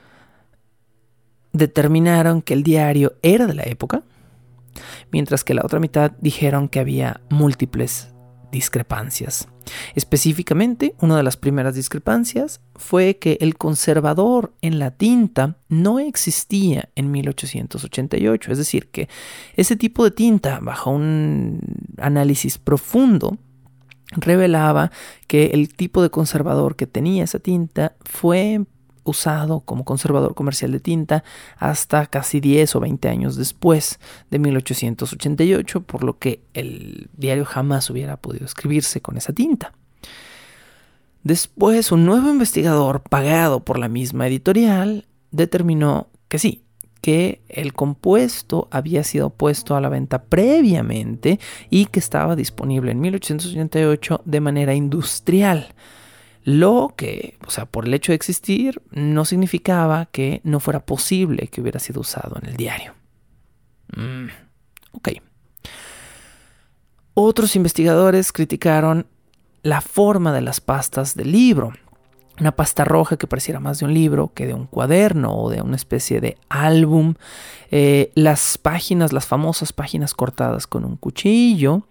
determinaron 1.53 2.41
que 2.41 2.53
el 2.53 2.63
diario 2.63 3.13
era 3.21 3.47
de 3.47 3.53
la 3.53 3.63
época, 3.63 4.03
mientras 5.13 5.43
que 5.45 5.53
la 5.53 5.63
otra 5.63 5.79
mitad 5.79 6.11
dijeron 6.19 6.67
que 6.67 6.79
había 6.79 7.21
múltiples 7.29 8.09
discrepancias. 8.51 9.47
Específicamente, 9.95 10.95
una 10.99 11.17
de 11.17 11.23
las 11.23 11.37
primeras 11.37 11.75
discrepancias 11.75 12.61
fue 12.75 13.17
que 13.17 13.37
el 13.41 13.57
conservador 13.57 14.53
en 14.61 14.79
la 14.79 14.91
tinta 14.91 15.57
no 15.69 15.99
existía 15.99 16.89
en 16.95 17.11
1888, 17.11 18.51
es 18.51 18.57
decir, 18.57 18.89
que 18.91 19.07
ese 19.55 19.75
tipo 19.75 20.03
de 20.03 20.11
tinta, 20.11 20.59
bajo 20.61 20.91
un 20.91 21.59
análisis 21.97 22.57
profundo, 22.57 23.37
revelaba 24.11 24.91
que 25.27 25.47
el 25.47 25.73
tipo 25.73 26.01
de 26.01 26.09
conservador 26.09 26.75
que 26.75 26.87
tenía 26.87 27.23
esa 27.23 27.39
tinta 27.39 27.95
fue 28.01 28.65
usado 29.03 29.61
como 29.61 29.85
conservador 29.85 30.35
comercial 30.35 30.71
de 30.71 30.79
tinta 30.79 31.23
hasta 31.57 32.05
casi 32.05 32.39
10 32.39 32.75
o 32.75 32.79
20 32.79 33.09
años 33.09 33.35
después 33.35 33.99
de 34.29 34.39
1888, 34.39 35.81
por 35.83 36.03
lo 36.03 36.17
que 36.17 36.41
el 36.53 37.09
diario 37.15 37.45
jamás 37.45 37.89
hubiera 37.89 38.17
podido 38.17 38.45
escribirse 38.45 39.01
con 39.01 39.17
esa 39.17 39.33
tinta. 39.33 39.73
Después, 41.23 41.91
un 41.91 42.05
nuevo 42.05 42.29
investigador 42.29 43.01
pagado 43.01 43.63
por 43.63 43.79
la 43.79 43.87
misma 43.87 44.27
editorial 44.27 45.05
determinó 45.31 46.07
que 46.27 46.37
sí, 46.37 46.63
que 46.99 47.41
el 47.49 47.73
compuesto 47.73 48.67
había 48.71 49.03
sido 49.03 49.29
puesto 49.29 49.75
a 49.75 49.81
la 49.81 49.89
venta 49.89 50.23
previamente 50.23 51.39
y 51.69 51.85
que 51.85 51.99
estaba 51.99 52.35
disponible 52.35 52.91
en 52.91 53.01
1888 53.01 54.21
de 54.23 54.39
manera 54.39 54.73
industrial 54.73 55.75
lo 56.43 56.93
que, 56.97 57.37
o 57.47 57.51
sea, 57.51 57.65
por 57.65 57.85
el 57.85 57.93
hecho 57.93 58.11
de 58.11 58.17
existir, 58.17 58.81
no 58.91 59.25
significaba 59.25 60.07
que 60.07 60.41
no 60.43 60.59
fuera 60.59 60.85
posible 60.85 61.47
que 61.47 61.61
hubiera 61.61 61.79
sido 61.79 62.01
usado 62.01 62.37
en 62.41 62.49
el 62.49 62.57
diario. 62.57 62.93
Mm, 63.95 64.27
ok. 64.91 65.09
Otros 67.13 67.55
investigadores 67.55 68.31
criticaron 68.31 69.07
la 69.61 69.81
forma 69.81 70.33
de 70.33 70.41
las 70.41 70.59
pastas 70.59 71.15
del 71.15 71.31
libro. 71.31 71.73
Una 72.39 72.55
pasta 72.55 72.83
roja 72.83 73.15
que 73.15 73.27
pareciera 73.27 73.59
más 73.59 73.79
de 73.79 73.85
un 73.85 73.93
libro 73.93 74.31
que 74.33 74.47
de 74.47 74.53
un 74.53 74.65
cuaderno 74.65 75.37
o 75.37 75.49
de 75.49 75.61
una 75.61 75.75
especie 75.75 76.19
de 76.19 76.37
álbum. 76.49 77.13
Eh, 77.71 78.11
las 78.15 78.57
páginas, 78.57 79.13
las 79.13 79.27
famosas 79.27 79.71
páginas 79.71 80.13
cortadas 80.13 80.67
con 80.67 80.83
un 80.83 80.97
cuchillo 80.97 81.87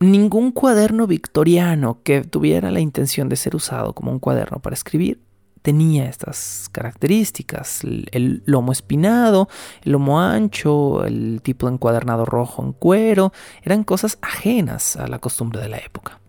ningún 0.00 0.50
cuaderno 0.50 1.06
victoriano 1.06 2.00
que 2.02 2.22
tuviera 2.22 2.70
la 2.70 2.80
intención 2.80 3.28
de 3.28 3.36
ser 3.36 3.54
usado 3.54 3.94
como 3.94 4.10
un 4.10 4.18
cuaderno 4.18 4.60
para 4.60 4.74
escribir 4.74 5.20
tenía 5.62 6.06
estas 6.06 6.68
características. 6.72 7.82
El, 7.84 8.42
lomo 8.46 8.72
espinado, 8.72 9.48
el 9.82 9.92
lomo 9.92 10.20
ancho, 10.20 11.04
el 11.04 11.40
tipo 11.42 11.66
de 11.66 11.74
encuadernado 11.74 12.24
rojo 12.24 12.62
en 12.64 12.72
cuero, 12.72 13.32
eran 13.62 13.84
cosas 13.84 14.18
ajenas 14.22 14.96
a 14.96 15.06
la 15.06 15.18
costumbre 15.18 15.60
de 15.60 15.68
la 15.68 15.78
época. 15.78 16.20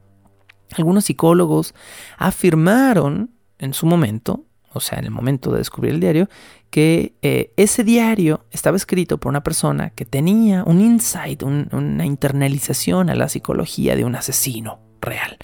Algunos 0.75 1.05
psicólogos 1.05 1.73
afirmaron 2.17 3.31
en 3.57 3.73
su 3.73 3.85
momento 3.85 4.45
o 4.73 4.79
sea, 4.79 4.99
en 4.99 5.05
el 5.05 5.11
momento 5.11 5.51
de 5.51 5.59
descubrir 5.59 5.93
el 5.93 5.99
diario, 5.99 6.29
que 6.69 7.15
eh, 7.21 7.53
ese 7.57 7.83
diario 7.83 8.45
estaba 8.51 8.77
escrito 8.77 9.19
por 9.19 9.29
una 9.29 9.43
persona 9.43 9.89
que 9.89 10.05
tenía 10.05 10.63
un 10.63 10.79
insight, 10.79 11.43
una 11.43 12.05
internalización 12.05 13.09
a 13.09 13.15
la 13.15 13.27
psicología 13.29 13.95
de 13.95 14.05
un 14.05 14.15
asesino 14.15 14.79
real. 15.01 15.37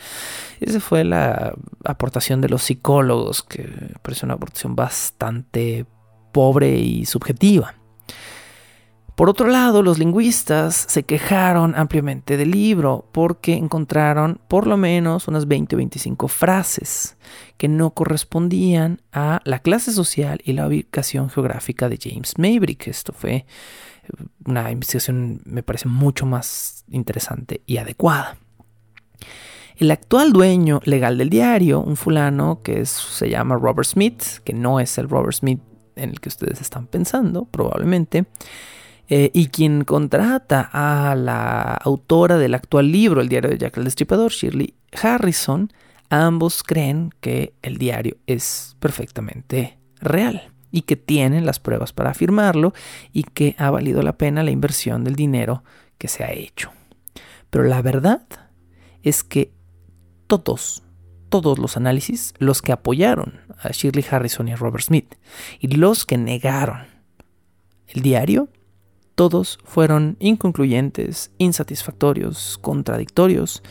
Esa 0.60 0.80
fue 0.80 1.04
la 1.04 1.54
aportación 1.84 2.42
de 2.42 2.50
los 2.50 2.64
psicólogos, 2.64 3.44
que 3.44 3.94
parece 4.02 4.26
una 4.26 4.36
aportación 4.36 4.76
bastante 4.76 5.86
pobre 6.32 6.78
y 6.78 7.06
subjetiva. 7.06 7.76
Por 9.18 9.30
otro 9.30 9.47
lado, 9.47 9.82
los 9.82 9.97
lingüistas 9.97 10.76
se 10.76 11.01
quejaron 11.01 11.74
ampliamente 11.74 12.38
del 12.38 12.51
libro 12.51 13.09
porque 13.11 13.53
encontraron 13.53 14.39
por 14.47 14.68
lo 14.68 14.78
menos 14.78 15.28
unas 15.28 15.47
20 15.47 15.76
o 15.76 15.78
25 15.78 16.28
frases 16.28 17.18
que 17.57 17.68
no 17.68 17.89
correspondían 17.95 19.01
a 19.11 19.41
la 19.43 19.57
clase 19.57 19.91
social 19.91 20.39
y 20.43 20.53
la 20.53 20.68
ubicación 20.68 21.32
geográfica 21.32 21.89
de 21.89 21.97
James 21.99 22.38
Maverick. 22.38 22.89
Esto 22.89 23.11
fue 23.11 23.34
eh, 23.34 23.45
una 24.45 24.70
investigación, 24.70 25.41
me 25.45 25.63
parece, 25.63 25.88
mucho 25.88 26.28
más 26.28 26.86
interesante 26.91 27.61
y 27.65 27.78
adecuada. 27.78 28.38
El 29.78 29.89
actual 29.89 30.32
dueño 30.32 30.80
legal 30.84 31.18
del 31.18 31.32
diario, 31.32 31.82
un 31.82 31.97
fulano 31.97 32.61
que 32.61 32.86
se 32.86 33.32
llama 33.32 33.55
Robert 33.55 33.88
Smith, 33.88 34.22
que 34.43 34.53
no 34.53 34.80
es 34.80 34.95
el 34.99 35.09
Robert 35.09 35.34
Smith 35.34 35.61
en 35.95 36.11
el 36.11 36.20
que 36.20 36.30
ustedes 36.30 36.61
están 36.61 36.86
pensando, 36.86 37.45
probablemente, 37.45 38.28
eh, 39.10 39.32
y 39.34 39.47
quien 39.47 39.84
contrata 39.84 40.70
a 40.72 41.16
la 41.16 41.74
autora 41.76 42.38
del 42.38 42.55
actual 42.55 42.91
libro, 42.91 43.22
el 43.22 43.30
diario 43.30 43.49
de 43.49 43.58
Jack 43.58 43.78
el 43.78 43.86
Destripador, 43.86 44.32
Shirley 44.32 44.74
Harrison, 45.01 45.72
ambos 46.10 46.64
creen 46.64 47.14
que 47.22 47.53
el 47.62 47.78
diario 47.78 48.18
es 48.28 48.76
perfectamente 48.80 49.78
real 50.01 50.51
y 50.72 50.82
que 50.82 50.97
tienen 50.97 51.45
las 51.45 51.60
pruebas 51.60 51.93
para 51.93 52.12
afirmarlo 52.12 52.74
y 53.14 53.24
que 53.24 53.55
ha 53.58 53.70
valido 53.70 54.01
la 54.01 54.18
pena 54.18 54.43
la 54.43 54.51
inversión 54.51 55.03
del 55.03 55.16
dinero 55.16 55.64
que 55.97 56.10
se 56.10 56.24
ha 56.24 56.32
hecho. 56.32 56.72
Pero 57.49 57.64
la 57.64 57.82
verdad 57.82 58.28
es 59.03 59.24
que 59.24 59.53
todos, 60.28 60.84
todos 61.30 61.60
los 61.60 61.78
análisis, 61.78 62.34
los 62.39 62.62
que 62.62 62.74
apoyaron 62.74 63.39
a 63.58 63.70
Shirley 63.70 64.05
Harrison 64.10 64.49
y 64.49 64.51
a 64.51 64.58
Robert 64.58 64.84
Smith 64.84 65.16
y 65.60 65.68
los 65.70 66.05
que 66.05 66.18
negaron 66.18 66.88
el 67.88 68.01
diario, 68.01 68.49
todos 69.18 69.57
fueron 69.63 70.15
inconcluyentes, 70.20 71.32
insatisfactorios, 71.39 72.59
contradictorios 72.61 73.63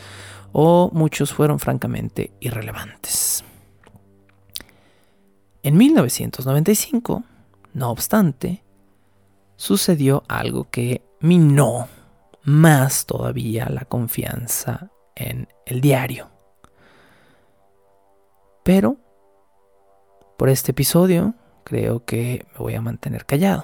o 0.51 0.91
muchos 0.91 1.33
fueron 1.33 1.59
francamente 1.59 2.33
irrelevantes. 2.41 3.45
En 5.63 5.77
1995, 5.77 7.23
no 7.73 7.91
obstante, 7.91 8.61
sucedió 9.55 10.25
algo 10.27 10.69
que 10.69 11.01
minó 11.21 11.87
más 12.43 13.05
todavía 13.05 13.69
la 13.69 13.85
confianza 13.85 14.91
en 15.15 15.47
el 15.65 15.79
diario. 15.79 16.29
Pero, 18.63 18.97
por 20.37 20.49
este 20.49 20.71
episodio, 20.71 21.35
creo 21.63 22.03
que 22.03 22.45
me 22.51 22.59
voy 22.59 22.75
a 22.75 22.81
mantener 22.81 23.25
callado. 23.25 23.63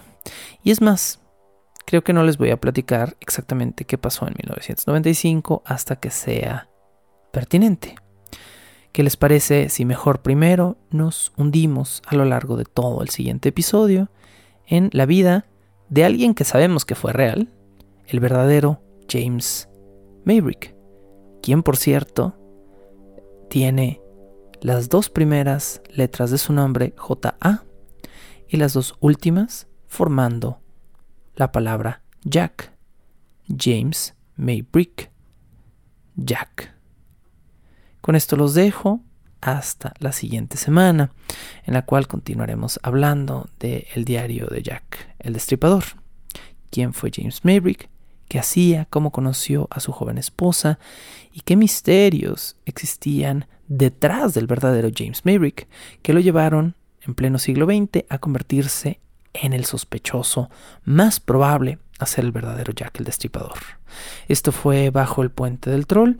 Y 0.63 0.71
es 0.71 0.79
más, 0.79 1.19
creo 1.85 2.03
que 2.03 2.13
no 2.13 2.23
les 2.23 2.37
voy 2.37 2.49
a 2.51 2.59
platicar 2.59 3.17
exactamente 3.19 3.85
qué 3.85 3.97
pasó 3.97 4.25
en 4.27 4.35
1995 4.37 5.63
hasta 5.65 5.97
que 5.97 6.09
sea 6.09 6.69
pertinente. 7.31 7.95
¿Qué 8.91 9.01
les 9.03 9.17
parece 9.17 9.69
si 9.69 9.85
mejor 9.85 10.21
primero 10.21 10.77
nos 10.91 11.33
hundimos 11.35 12.03
a 12.05 12.15
lo 12.15 12.25
largo 12.25 12.57
de 12.57 12.65
todo 12.65 13.01
el 13.01 13.09
siguiente 13.09 13.49
episodio 13.49 14.09
en 14.67 14.89
la 14.93 15.05
vida 15.05 15.47
de 15.89 16.05
alguien 16.05 16.35
que 16.35 16.43
sabemos 16.43 16.85
que 16.85 16.95
fue 16.95 17.11
real, 17.11 17.49
el 18.07 18.19
verdadero 18.19 18.81
James 19.09 19.69
Maverick, 20.25 20.75
quien 21.41 21.63
por 21.63 21.77
cierto 21.77 22.35
tiene 23.49 24.01
las 24.61 24.89
dos 24.89 25.09
primeras 25.09 25.81
letras 25.89 26.31
de 26.31 26.37
su 26.37 26.53
nombre 26.53 26.93
JA 26.97 27.63
y 28.47 28.57
las 28.57 28.73
dos 28.73 28.95
últimas 28.99 29.67
formando 29.87 30.62
la 31.35 31.51
palabra 31.51 32.01
Jack, 32.23 32.71
James 33.47 34.15
Maybrick, 34.35 35.11
Jack. 36.15 36.73
Con 38.01 38.15
esto 38.15 38.35
los 38.35 38.53
dejo 38.53 39.01
hasta 39.41 39.93
la 39.99 40.11
siguiente 40.11 40.57
semana, 40.57 41.11
en 41.65 41.73
la 41.73 41.83
cual 41.83 42.07
continuaremos 42.07 42.79
hablando 42.83 43.49
del 43.59 43.85
el 43.93 44.05
diario 44.05 44.47
de 44.47 44.61
Jack, 44.61 45.15
el 45.19 45.33
destripador. 45.33 45.83
¿Quién 46.69 46.93
fue 46.93 47.11
James 47.13 47.43
Maybrick? 47.43 47.89
¿Qué 48.29 48.39
hacía? 48.39 48.85
¿Cómo 48.89 49.11
conoció 49.11 49.67
a 49.69 49.79
su 49.79 49.91
joven 49.91 50.17
esposa? 50.17 50.79
¿Y 51.31 51.41
qué 51.41 51.55
misterios 51.55 52.55
existían 52.65 53.47
detrás 53.67 54.33
del 54.33 54.47
verdadero 54.47 54.89
James 54.95 55.25
Maybrick 55.25 55.67
que 56.01 56.13
lo 56.13 56.19
llevaron 56.19 56.75
en 57.01 57.15
pleno 57.15 57.37
siglo 57.37 57.65
XX 57.65 58.05
a 58.09 58.17
convertirse 58.17 59.01
en 59.33 59.53
el 59.53 59.65
sospechoso 59.65 60.49
más 60.83 61.19
probable 61.19 61.79
a 61.99 62.05
ser 62.05 62.25
el 62.25 62.31
verdadero 62.31 62.73
Jack 62.73 62.99
el 62.99 63.05
Destripador. 63.05 63.57
Esto 64.27 64.51
fue 64.51 64.89
bajo 64.89 65.21
el 65.23 65.31
puente 65.31 65.69
del 65.69 65.87
troll 65.87 66.17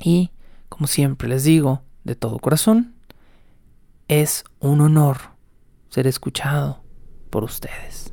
y, 0.00 0.30
como 0.68 0.86
siempre 0.86 1.28
les 1.28 1.44
digo, 1.44 1.82
de 2.04 2.14
todo 2.14 2.38
corazón, 2.38 2.94
es 4.08 4.44
un 4.60 4.80
honor 4.80 5.18
ser 5.88 6.06
escuchado 6.06 6.82
por 7.30 7.44
ustedes. 7.44 8.12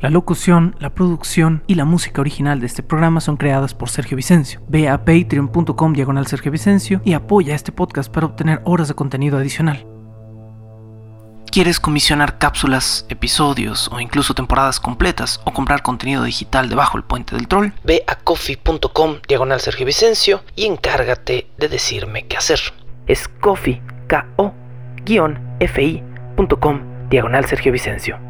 La 0.00 0.08
locución, 0.08 0.76
la 0.78 0.94
producción 0.94 1.62
y 1.66 1.74
la 1.74 1.84
música 1.84 2.22
original 2.22 2.58
de 2.58 2.66
este 2.66 2.82
programa 2.82 3.20
son 3.20 3.36
creadas 3.36 3.74
por 3.74 3.90
Sergio 3.90 4.16
Vicencio. 4.16 4.62
Ve 4.66 4.88
a 4.88 5.04
patreon.com 5.04 5.92
diagonal 5.92 6.26
Sergio 6.26 6.50
Vicencio 6.50 7.02
y 7.04 7.12
apoya 7.12 7.54
este 7.54 7.70
podcast 7.70 8.10
para 8.10 8.24
obtener 8.24 8.62
horas 8.64 8.88
de 8.88 8.94
contenido 8.94 9.36
adicional. 9.36 9.89
¿Quieres 11.50 11.80
comisionar 11.80 12.38
cápsulas, 12.38 13.06
episodios 13.08 13.90
o 13.90 13.98
incluso 13.98 14.34
temporadas 14.34 14.78
completas 14.78 15.40
o 15.44 15.52
comprar 15.52 15.82
contenido 15.82 16.22
digital 16.22 16.68
debajo 16.68 16.96
del 16.96 17.04
puente 17.04 17.34
del 17.34 17.48
troll? 17.48 17.70
Ve 17.82 18.04
a 18.06 18.14
coffee.com 18.14 19.16
diagonal 19.26 19.60
Sergio 19.60 19.84
Vicencio 19.84 20.44
y 20.54 20.66
encárgate 20.66 21.50
de 21.58 21.68
decirme 21.68 22.28
qué 22.28 22.36
hacer. 22.36 22.60
Es 23.08 23.26
coffee, 23.26 23.82
k 24.06 24.26
o 24.36 24.54
ficom 25.66 26.80
diagonal 27.08 27.44
Sergio 27.46 27.72
Vicencio. 27.72 28.20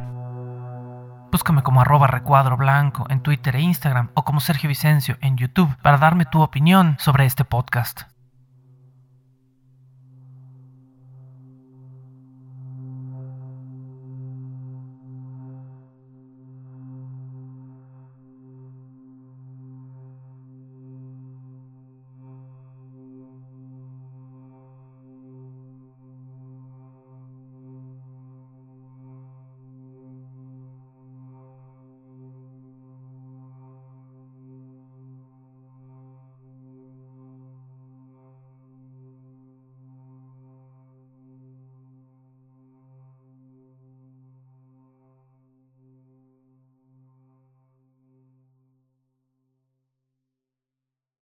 Búscame 1.30 1.62
como 1.62 1.82
arroba 1.82 2.06
recuadro 2.06 2.56
blanco 2.56 3.04
en 3.10 3.22
Twitter 3.22 3.54
e 3.54 3.60
Instagram 3.60 4.08
o 4.14 4.24
como 4.24 4.40
Sergio 4.40 4.68
Vicencio 4.68 5.18
en 5.20 5.36
YouTube 5.36 5.76
para 5.82 5.98
darme 5.98 6.24
tu 6.24 6.40
opinión 6.40 6.96
sobre 6.98 7.26
este 7.26 7.44
podcast. 7.44 8.09